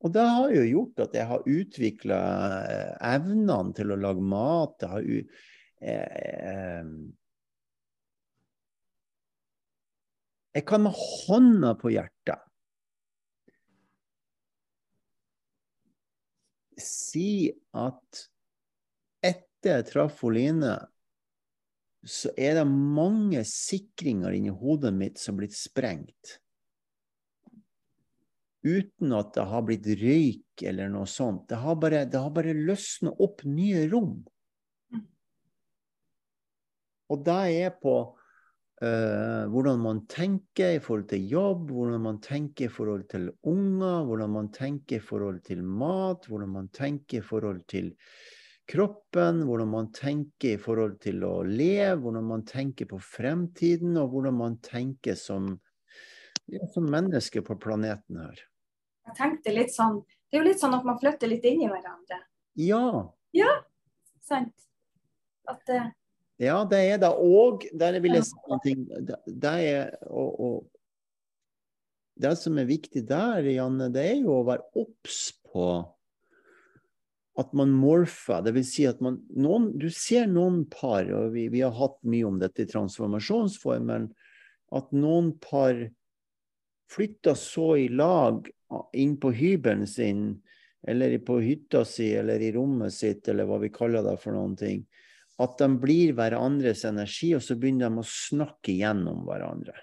Og 0.00 0.12
det 0.14 0.24
har 0.24 0.52
jo 0.54 0.64
gjort 0.64 1.02
at 1.04 1.16
jeg 1.18 1.28
har 1.28 1.48
utvikla 1.54 2.20
eh, 2.64 2.92
evnene 3.14 3.74
til 3.76 3.92
å 3.92 3.98
lage 4.00 4.24
mat. 4.24 4.76
Jeg 4.80 4.90
har 4.94 5.08
eh, 5.80 6.92
Jeg 10.50 10.66
kan 10.66 10.82
med 10.82 10.96
hånda 10.98 11.76
på 11.78 11.92
hjertet 11.94 12.50
si 16.80 17.50
at 17.76 18.24
etter 19.20 19.76
jeg 19.76 19.88
traff 19.90 20.22
Oline, 20.24 20.74
så 22.00 22.32
er 22.40 22.56
det 22.56 22.66
mange 22.68 23.42
sikringer 23.44 24.32
inni 24.32 24.52
hodet 24.52 24.92
mitt 24.96 25.20
som 25.20 25.36
er 25.36 25.44
blitt 25.44 25.58
sprengt. 25.58 26.38
Uten 28.60 29.14
at 29.16 29.32
det 29.36 29.46
har 29.48 29.62
blitt 29.64 29.86
røyk 30.00 30.64
eller 30.68 30.90
noe 30.92 31.08
sånt. 31.08 31.46
Det 31.48 31.60
har 31.62 31.78
bare, 31.80 32.04
det 32.04 32.20
har 32.20 32.32
bare 32.34 32.56
løsna 32.56 33.12
opp 33.24 33.44
nye 33.48 33.86
rom. 33.88 34.18
Og 37.10 37.22
det 37.26 37.38
er 37.64 37.72
på 37.80 37.94
uh, 38.84 39.44
hvordan 39.50 39.80
man 39.82 40.02
tenker 40.10 40.76
i 40.76 40.82
forhold 40.82 41.08
til 41.10 41.24
jobb, 41.32 41.70
hvordan 41.72 42.04
man 42.04 42.20
tenker 42.22 42.68
i 42.68 42.74
forhold 42.74 43.08
til 43.10 43.30
unger, 43.48 44.04
hvordan 44.06 44.36
man 44.36 44.52
tenker 44.54 45.00
i 45.00 45.06
forhold 45.08 45.40
til 45.48 45.64
mat, 45.64 46.28
hvordan 46.28 46.52
man 46.54 46.68
tenker 46.76 47.18
i 47.18 47.26
forhold 47.26 47.64
til 47.72 47.90
kroppen, 48.70 49.42
hvordan 49.48 49.72
man 49.72 49.90
tenker 49.96 50.54
i 50.54 50.60
forhold 50.60 51.00
til 51.02 51.24
å 51.26 51.40
leve, 51.42 51.96
hvordan 52.04 52.28
man 52.28 52.46
tenker 52.46 52.86
på 52.92 53.00
fremtiden, 53.02 53.96
og 53.98 54.12
hvordan 54.12 54.38
man 54.38 54.60
tenker 54.62 55.18
som 55.18 55.56
Ja, 56.50 56.66
som 56.74 56.88
mennesker 56.90 57.44
på 57.46 57.56
planeten 57.62 58.18
her. 58.18 58.40
Jeg 59.06 59.16
tenkte 59.18 59.54
litt 59.54 59.72
sånn 59.74 60.02
Det 60.30 60.38
er 60.38 60.44
jo 60.44 60.48
litt 60.48 60.62
sånn 60.62 60.74
at 60.76 60.86
man 60.86 60.98
flytter 61.00 61.30
litt 61.30 61.46
inn 61.48 61.64
i 61.64 61.70
hverandre. 61.70 62.20
Ja. 62.58 63.10
Ja, 63.34 63.54
sant. 64.22 64.54
At 65.50 65.70
uh, 65.70 65.88
Ja, 66.40 66.60
det 66.68 66.82
er 66.92 67.00
det. 67.02 67.10
Og 67.10 67.66
der 67.76 67.98
vil 68.02 68.18
jeg 68.18 68.28
si 68.28 68.74
en 68.74 68.84
Det, 69.06 69.18
det 69.26 69.54
er 69.70 69.96
og, 70.08 70.40
og, 70.40 70.68
Det 72.20 72.36
som 72.38 72.58
er 72.58 72.68
viktig 72.68 73.06
der, 73.08 73.46
Janne, 73.50 73.90
det 73.92 74.04
er 74.12 74.20
jo 74.20 74.40
å 74.40 74.46
være 74.46 74.66
obs 74.78 75.30
på 75.50 75.70
at 77.40 77.54
man 77.56 77.70
morfer. 77.72 78.42
Det 78.44 78.52
vil 78.54 78.66
si 78.66 78.84
at 78.88 79.00
man 79.00 79.20
noen, 79.32 79.70
Du 79.78 79.88
ser 79.94 80.26
noen 80.28 80.64
par, 80.70 81.06
og 81.14 81.32
vi, 81.34 81.48
vi 81.48 81.62
har 81.64 81.72
hatt 81.78 81.96
mye 82.04 82.26
om 82.28 82.38
dette 82.42 82.66
i 82.66 82.70
transformasjonsformen, 82.70 84.10
at 84.76 84.92
noen 84.94 85.32
par 85.42 85.88
flytter 86.90 87.36
så 87.38 87.74
i 87.78 87.88
lag 87.88 88.48
inn 88.92 89.16
på 89.20 89.32
hybelen 89.34 89.86
sin, 89.86 90.40
eller 90.86 91.18
på 91.18 91.38
hytta 91.44 91.84
si, 91.84 92.08
eller 92.16 92.40
i 92.40 92.52
rommet 92.54 92.94
sitt, 92.94 93.28
eller 93.28 93.48
hva 93.48 93.60
vi 93.62 93.72
kaller 93.74 94.04
det 94.06 94.16
for 94.22 94.34
noen 94.34 94.56
ting, 94.58 94.84
at 95.40 95.56
de 95.60 95.68
blir 95.80 96.14
hverandres 96.16 96.84
energi, 96.88 97.32
og 97.36 97.44
så 97.44 97.56
begynner 97.56 97.88
de 97.88 98.02
å 98.02 98.06
snakke 98.06 98.74
gjennom 98.76 99.24
hverandre. 99.28 99.76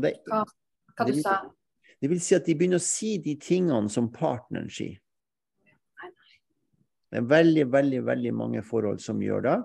Det, 0.00 0.14
hva, 0.30 0.44
hva 0.94 1.06
du 1.08 1.16
sa 1.18 1.40
Det 1.98 2.08
vil 2.08 2.20
si 2.22 2.36
at 2.36 2.46
de 2.46 2.54
begynner 2.54 2.78
å 2.78 2.84
si 2.84 3.16
de 3.20 3.34
tingene 3.42 3.90
som 3.92 4.06
partneren 4.12 4.70
sier. 4.72 5.00
Det 7.10 7.18
er 7.18 7.26
veldig, 7.26 7.64
veldig, 7.72 8.00
veldig 8.06 8.32
mange 8.38 8.62
forhold 8.62 9.00
som 9.02 9.18
gjør 9.22 9.42
det, 9.48 9.56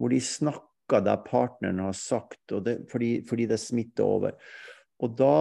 hvor 0.00 0.10
de 0.10 0.20
snakker 0.24 1.02
det 1.04 1.16
partneren 1.26 1.82
har 1.84 1.96
sagt, 1.96 2.40
det, 2.64 2.78
fordi, 2.90 3.18
fordi, 3.28 3.46
det 3.52 3.60
smitter 3.60 4.08
over. 4.08 4.38
Og 5.02 5.16
da 5.18 5.34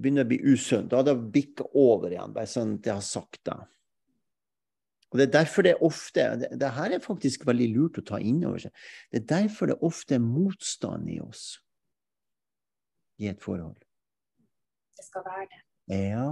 begynner 0.00 0.24
det 0.24 0.28
å 0.28 0.32
bli 0.32 0.54
usunt. 0.56 0.90
Da 0.90 1.00
har 1.00 1.06
det 1.06 1.32
bikka 1.34 1.68
over 1.78 2.12
igjen, 2.12 2.34
bare 2.34 2.50
sånn 2.50 2.76
at 2.78 2.88
jeg 2.88 2.98
har 2.98 3.06
sagt 3.06 3.42
det. 3.48 3.58
Og 5.12 5.18
Det 5.18 5.26
er 5.26 5.32
derfor 5.34 5.66
det 5.66 5.74
ofte 5.84 6.24
det, 6.40 6.48
det 6.56 6.70
her 6.72 6.94
er 6.96 7.04
faktisk 7.04 7.44
veldig 7.44 7.66
lurt 7.74 7.98
å 8.00 8.06
ta 8.14 8.18
inn 8.18 8.40
over 8.48 8.62
seg. 8.64 8.72
Det 9.12 9.20
er 9.20 9.26
derfor 9.34 9.68
det 9.68 9.82
ofte 9.84 10.16
er 10.16 10.24
motstand 10.24 11.10
i 11.12 11.18
oss 11.20 11.60
i 13.20 13.28
et 13.28 13.42
forhold. 13.44 13.76
Det 14.96 15.04
skal 15.04 15.26
være 15.26 15.50
det. 15.50 15.60
Ja. 15.92 16.30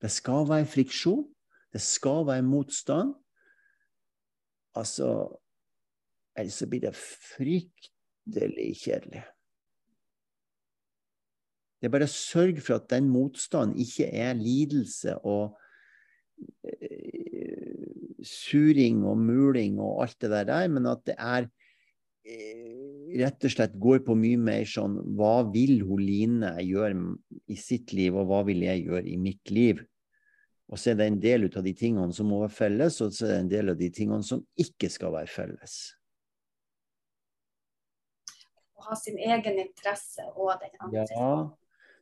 Det 0.00 0.10
skal 0.10 0.48
være 0.48 0.70
friksjon. 0.72 1.26
Det 1.70 1.82
skal 1.84 2.24
være 2.26 2.46
motstand. 2.48 3.12
Altså 4.74 5.36
Ellers 6.38 6.60
så 6.62 6.66
blir 6.70 6.80
det 6.80 6.94
fryktelig 6.96 8.70
kjedelig. 8.80 9.24
Det 11.80 11.88
er 11.88 11.94
bare 11.94 12.08
å 12.08 12.12
sørge 12.12 12.60
for 12.60 12.76
at 12.76 12.90
den 12.92 13.08
motstanden 13.08 13.78
ikke 13.80 14.10
er 14.12 14.36
lidelse 14.36 15.16
og 15.24 15.56
uh, 16.68 18.20
suring 18.26 19.00
og 19.08 19.16
muling 19.20 19.80
og 19.80 20.04
alt 20.04 20.18
det 20.20 20.44
der, 20.50 20.68
men 20.68 20.88
at 20.90 21.06
det 21.08 21.16
er 21.16 21.48
uh, 21.48 22.80
rett 23.20 23.46
og 23.46 23.54
slett 23.54 23.78
går 23.80 24.02
på 24.06 24.14
mye 24.18 24.38
mer 24.40 24.66
sånn 24.68 24.98
Hva 25.18 25.40
vil 25.50 25.80
hun 25.86 26.02
Line 26.04 26.52
gjøre 26.62 27.16
i 27.50 27.56
sitt 27.58 27.94
liv, 27.96 28.14
og 28.14 28.28
hva 28.30 28.42
vil 28.48 28.60
jeg 28.66 28.84
gjøre 28.86 29.08
i 29.08 29.16
mitt 29.20 29.50
liv? 29.50 29.80
Og 30.70 30.78
så 30.78 30.92
er 30.92 31.00
det 31.00 31.06
en 31.10 31.22
del 31.22 31.48
av 31.48 31.64
de 31.66 31.72
tingene 31.74 32.14
som 32.14 32.28
må 32.30 32.44
være 32.44 32.54
felles, 32.54 33.00
og 33.02 33.14
så 33.14 33.26
er 33.26 33.32
det 33.32 33.38
en 33.44 33.54
del 33.54 33.72
av 33.72 33.80
de 33.80 33.88
tingene 33.94 34.26
som 34.26 34.44
ikke 34.60 34.90
skal 34.92 35.16
være 35.16 35.32
felles. 35.32 35.78
Å 38.78 38.86
ha 38.86 38.98
sin 38.98 39.18
egen 39.18 39.58
interesse 39.64 40.28
og 40.36 40.54
den 40.62 40.76
andre. 40.78 41.08
Ja. 41.10 41.32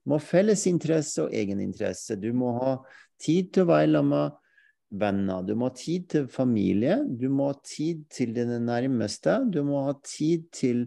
Må 0.09 0.17
ha 0.17 0.25
felles 0.25 0.65
interesse 0.71 1.27
og 1.27 1.35
egeninteresse. 1.37 2.17
Du 2.17 2.31
må 2.33 2.55
ha 2.57 2.77
tid 3.21 3.53
til 3.53 3.67
å 3.67 3.73
være 3.75 3.93
sammen 3.99 4.15
med 4.15 4.37
venner. 5.03 5.43
Du 5.45 5.53
må 5.59 5.69
ha 5.69 5.77
tid 5.77 6.07
til 6.15 6.29
familie. 6.33 7.03
Du 7.05 7.29
må 7.29 7.51
ha 7.53 7.59
tid 7.61 8.07
til 8.13 8.33
dine 8.37 8.57
nærmeste. 8.65 9.43
Du 9.53 9.61
må 9.69 9.85
ha 9.91 9.99
tid 10.01 10.49
til 10.55 10.87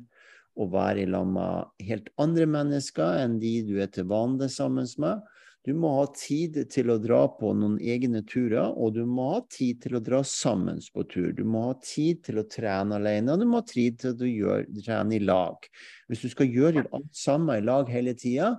å 0.59 0.67
være 0.71 1.05
lag 1.09 1.27
med 1.29 1.85
helt 1.87 2.09
andre 2.21 2.47
mennesker 2.49 3.21
enn 3.21 3.37
de 3.41 3.59
du 3.67 3.77
er 3.81 3.91
til 3.93 4.09
vanlig 4.09 4.49
sammen 4.53 4.89
med. 4.99 5.21
Du 5.61 5.75
må 5.77 5.91
ha 5.99 6.07
tid 6.17 6.55
til 6.73 6.89
å 6.89 6.97
dra 6.97 7.19
på 7.37 7.51
noen 7.53 7.75
egne 7.77 8.23
turer, 8.25 8.71
og 8.73 8.95
du 8.95 9.03
må 9.05 9.27
ha 9.35 9.41
tid 9.45 9.83
til 9.83 9.99
å 9.99 10.01
dra 10.01 10.23
sammen 10.25 10.79
på 10.95 11.05
tur. 11.05 11.29
Du 11.37 11.43
må 11.45 11.67
ha 11.67 11.75
tid 11.85 12.23
til 12.25 12.41
å 12.41 12.47
trene 12.49 12.97
alene, 12.97 13.35
og 13.35 13.43
du 13.43 13.45
må 13.45 13.61
ha 13.61 13.67
tid 13.69 13.99
til 14.01 14.25
å 14.25 14.31
gjøre, 14.31 14.65
trene 14.81 15.19
i 15.19 15.21
lag. 15.21 15.69
Hvis 16.09 16.25
du 16.25 16.33
skal 16.33 16.49
gjøre 16.49 16.87
alt 16.89 17.13
samme 17.13 17.59
i 17.59 17.65
lag 17.67 17.93
hele 17.93 18.15
tida, 18.17 18.55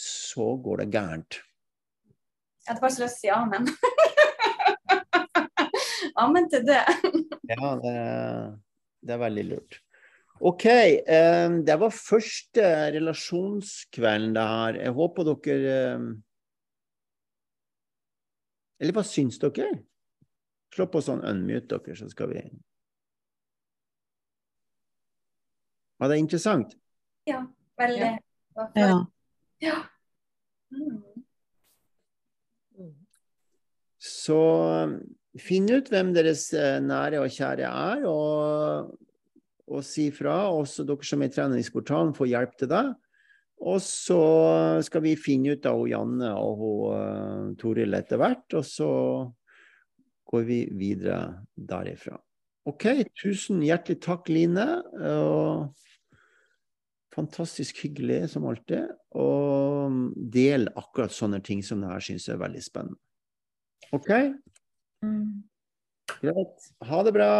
så 0.00 0.54
går 0.64 0.82
det 0.82 0.88
gærent. 0.94 1.40
Jeg 2.60 2.72
hadde 2.72 2.82
bare 2.84 2.94
så 2.94 3.04
lyst 3.04 3.20
til 3.20 3.30
å 3.30 3.34
si 3.34 3.34
amen. 3.34 3.68
amen 6.24 6.48
til 6.52 6.64
det. 6.68 6.80
ja, 7.50 7.70
det, 7.84 7.94
det 9.04 9.14
er 9.16 9.22
veldig 9.24 9.46
lurt. 9.50 9.78
OK. 10.40 10.66
Eh, 10.70 11.48
det 11.66 11.76
var 11.82 11.92
første 11.92 12.66
relasjonskvelden 12.96 14.34
det 14.36 14.48
her. 14.54 14.80
Jeg 14.86 14.96
håper 14.96 15.30
dere 15.30 15.76
eh, 15.76 16.10
eller 18.80 18.96
hva 18.96 19.04
syns 19.04 19.36
dere? 19.42 19.68
Slå 20.72 20.86
på 20.88 21.02
sånn 21.04 21.20
unmute 21.26 21.76
dere, 21.76 21.96
så 21.98 22.08
skal 22.08 22.32
vi 22.32 22.42
Var 26.00 26.08
det 26.08 26.16
interessant? 26.16 26.70
Ja. 27.28 27.42
Veldig. 27.80 28.06
Ja. 28.76 28.94
Ja. 29.64 29.78
Mm. 30.70 31.00
Så 34.00 34.40
finn 35.40 35.68
ut 35.70 35.90
hvem 35.92 36.14
deres 36.16 36.48
eh, 36.56 36.78
nære 36.82 37.20
og 37.20 37.34
kjære 37.34 37.68
er, 37.68 38.06
og, 38.08 38.94
og 39.68 39.84
si 39.86 40.08
fra. 40.14 40.48
Også 40.54 40.86
dere 40.88 41.06
som 41.06 41.22
er 41.22 41.30
i 41.30 41.34
treningsportalen, 41.34 42.14
får 42.16 42.32
hjelp 42.32 42.56
til 42.58 42.72
det. 42.72 42.86
Og 43.60 43.76
så 43.84 44.22
skal 44.86 45.04
vi 45.04 45.18
finne 45.20 45.52
ut 45.52 45.66
av 45.68 45.82
Janne 45.84 46.30
og 46.32 46.62
uh, 46.94 47.50
Toril 47.60 47.92
etter 47.98 48.16
hvert, 48.22 48.46
og 48.56 48.64
så 48.64 48.88
går 50.32 50.46
vi 50.48 50.60
videre 50.80 51.42
derifra. 51.52 52.16
OK, 52.70 52.86
tusen 53.20 53.60
hjertelig 53.64 53.98
takk, 54.00 54.30
Line. 54.32 54.64
Og 54.96 55.89
fantastisk 57.14 57.82
hyggelig 57.84 58.30
som 58.34 58.46
alltid. 58.50 58.90
Og 59.18 60.00
del 60.32 60.68
akkurat 60.78 61.14
sånne 61.14 61.42
ting 61.44 61.64
som 61.66 61.82
det 61.82 61.90
her 61.90 62.04
syns 62.04 62.28
jeg 62.28 62.36
er 62.36 62.44
veldig 62.44 62.62
spennende. 62.64 63.00
OK? 63.96 64.10
Mm. 65.04 65.42
Greit. 66.20 66.70
Ha 66.86 67.02
det 67.06 67.14
bra. 67.16 67.32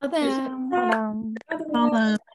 Ha 0.00 0.10
det. 0.12 0.26
Ha 0.72 0.84
det. 0.90 1.64
Ha 1.74 1.86
det. 1.96 2.29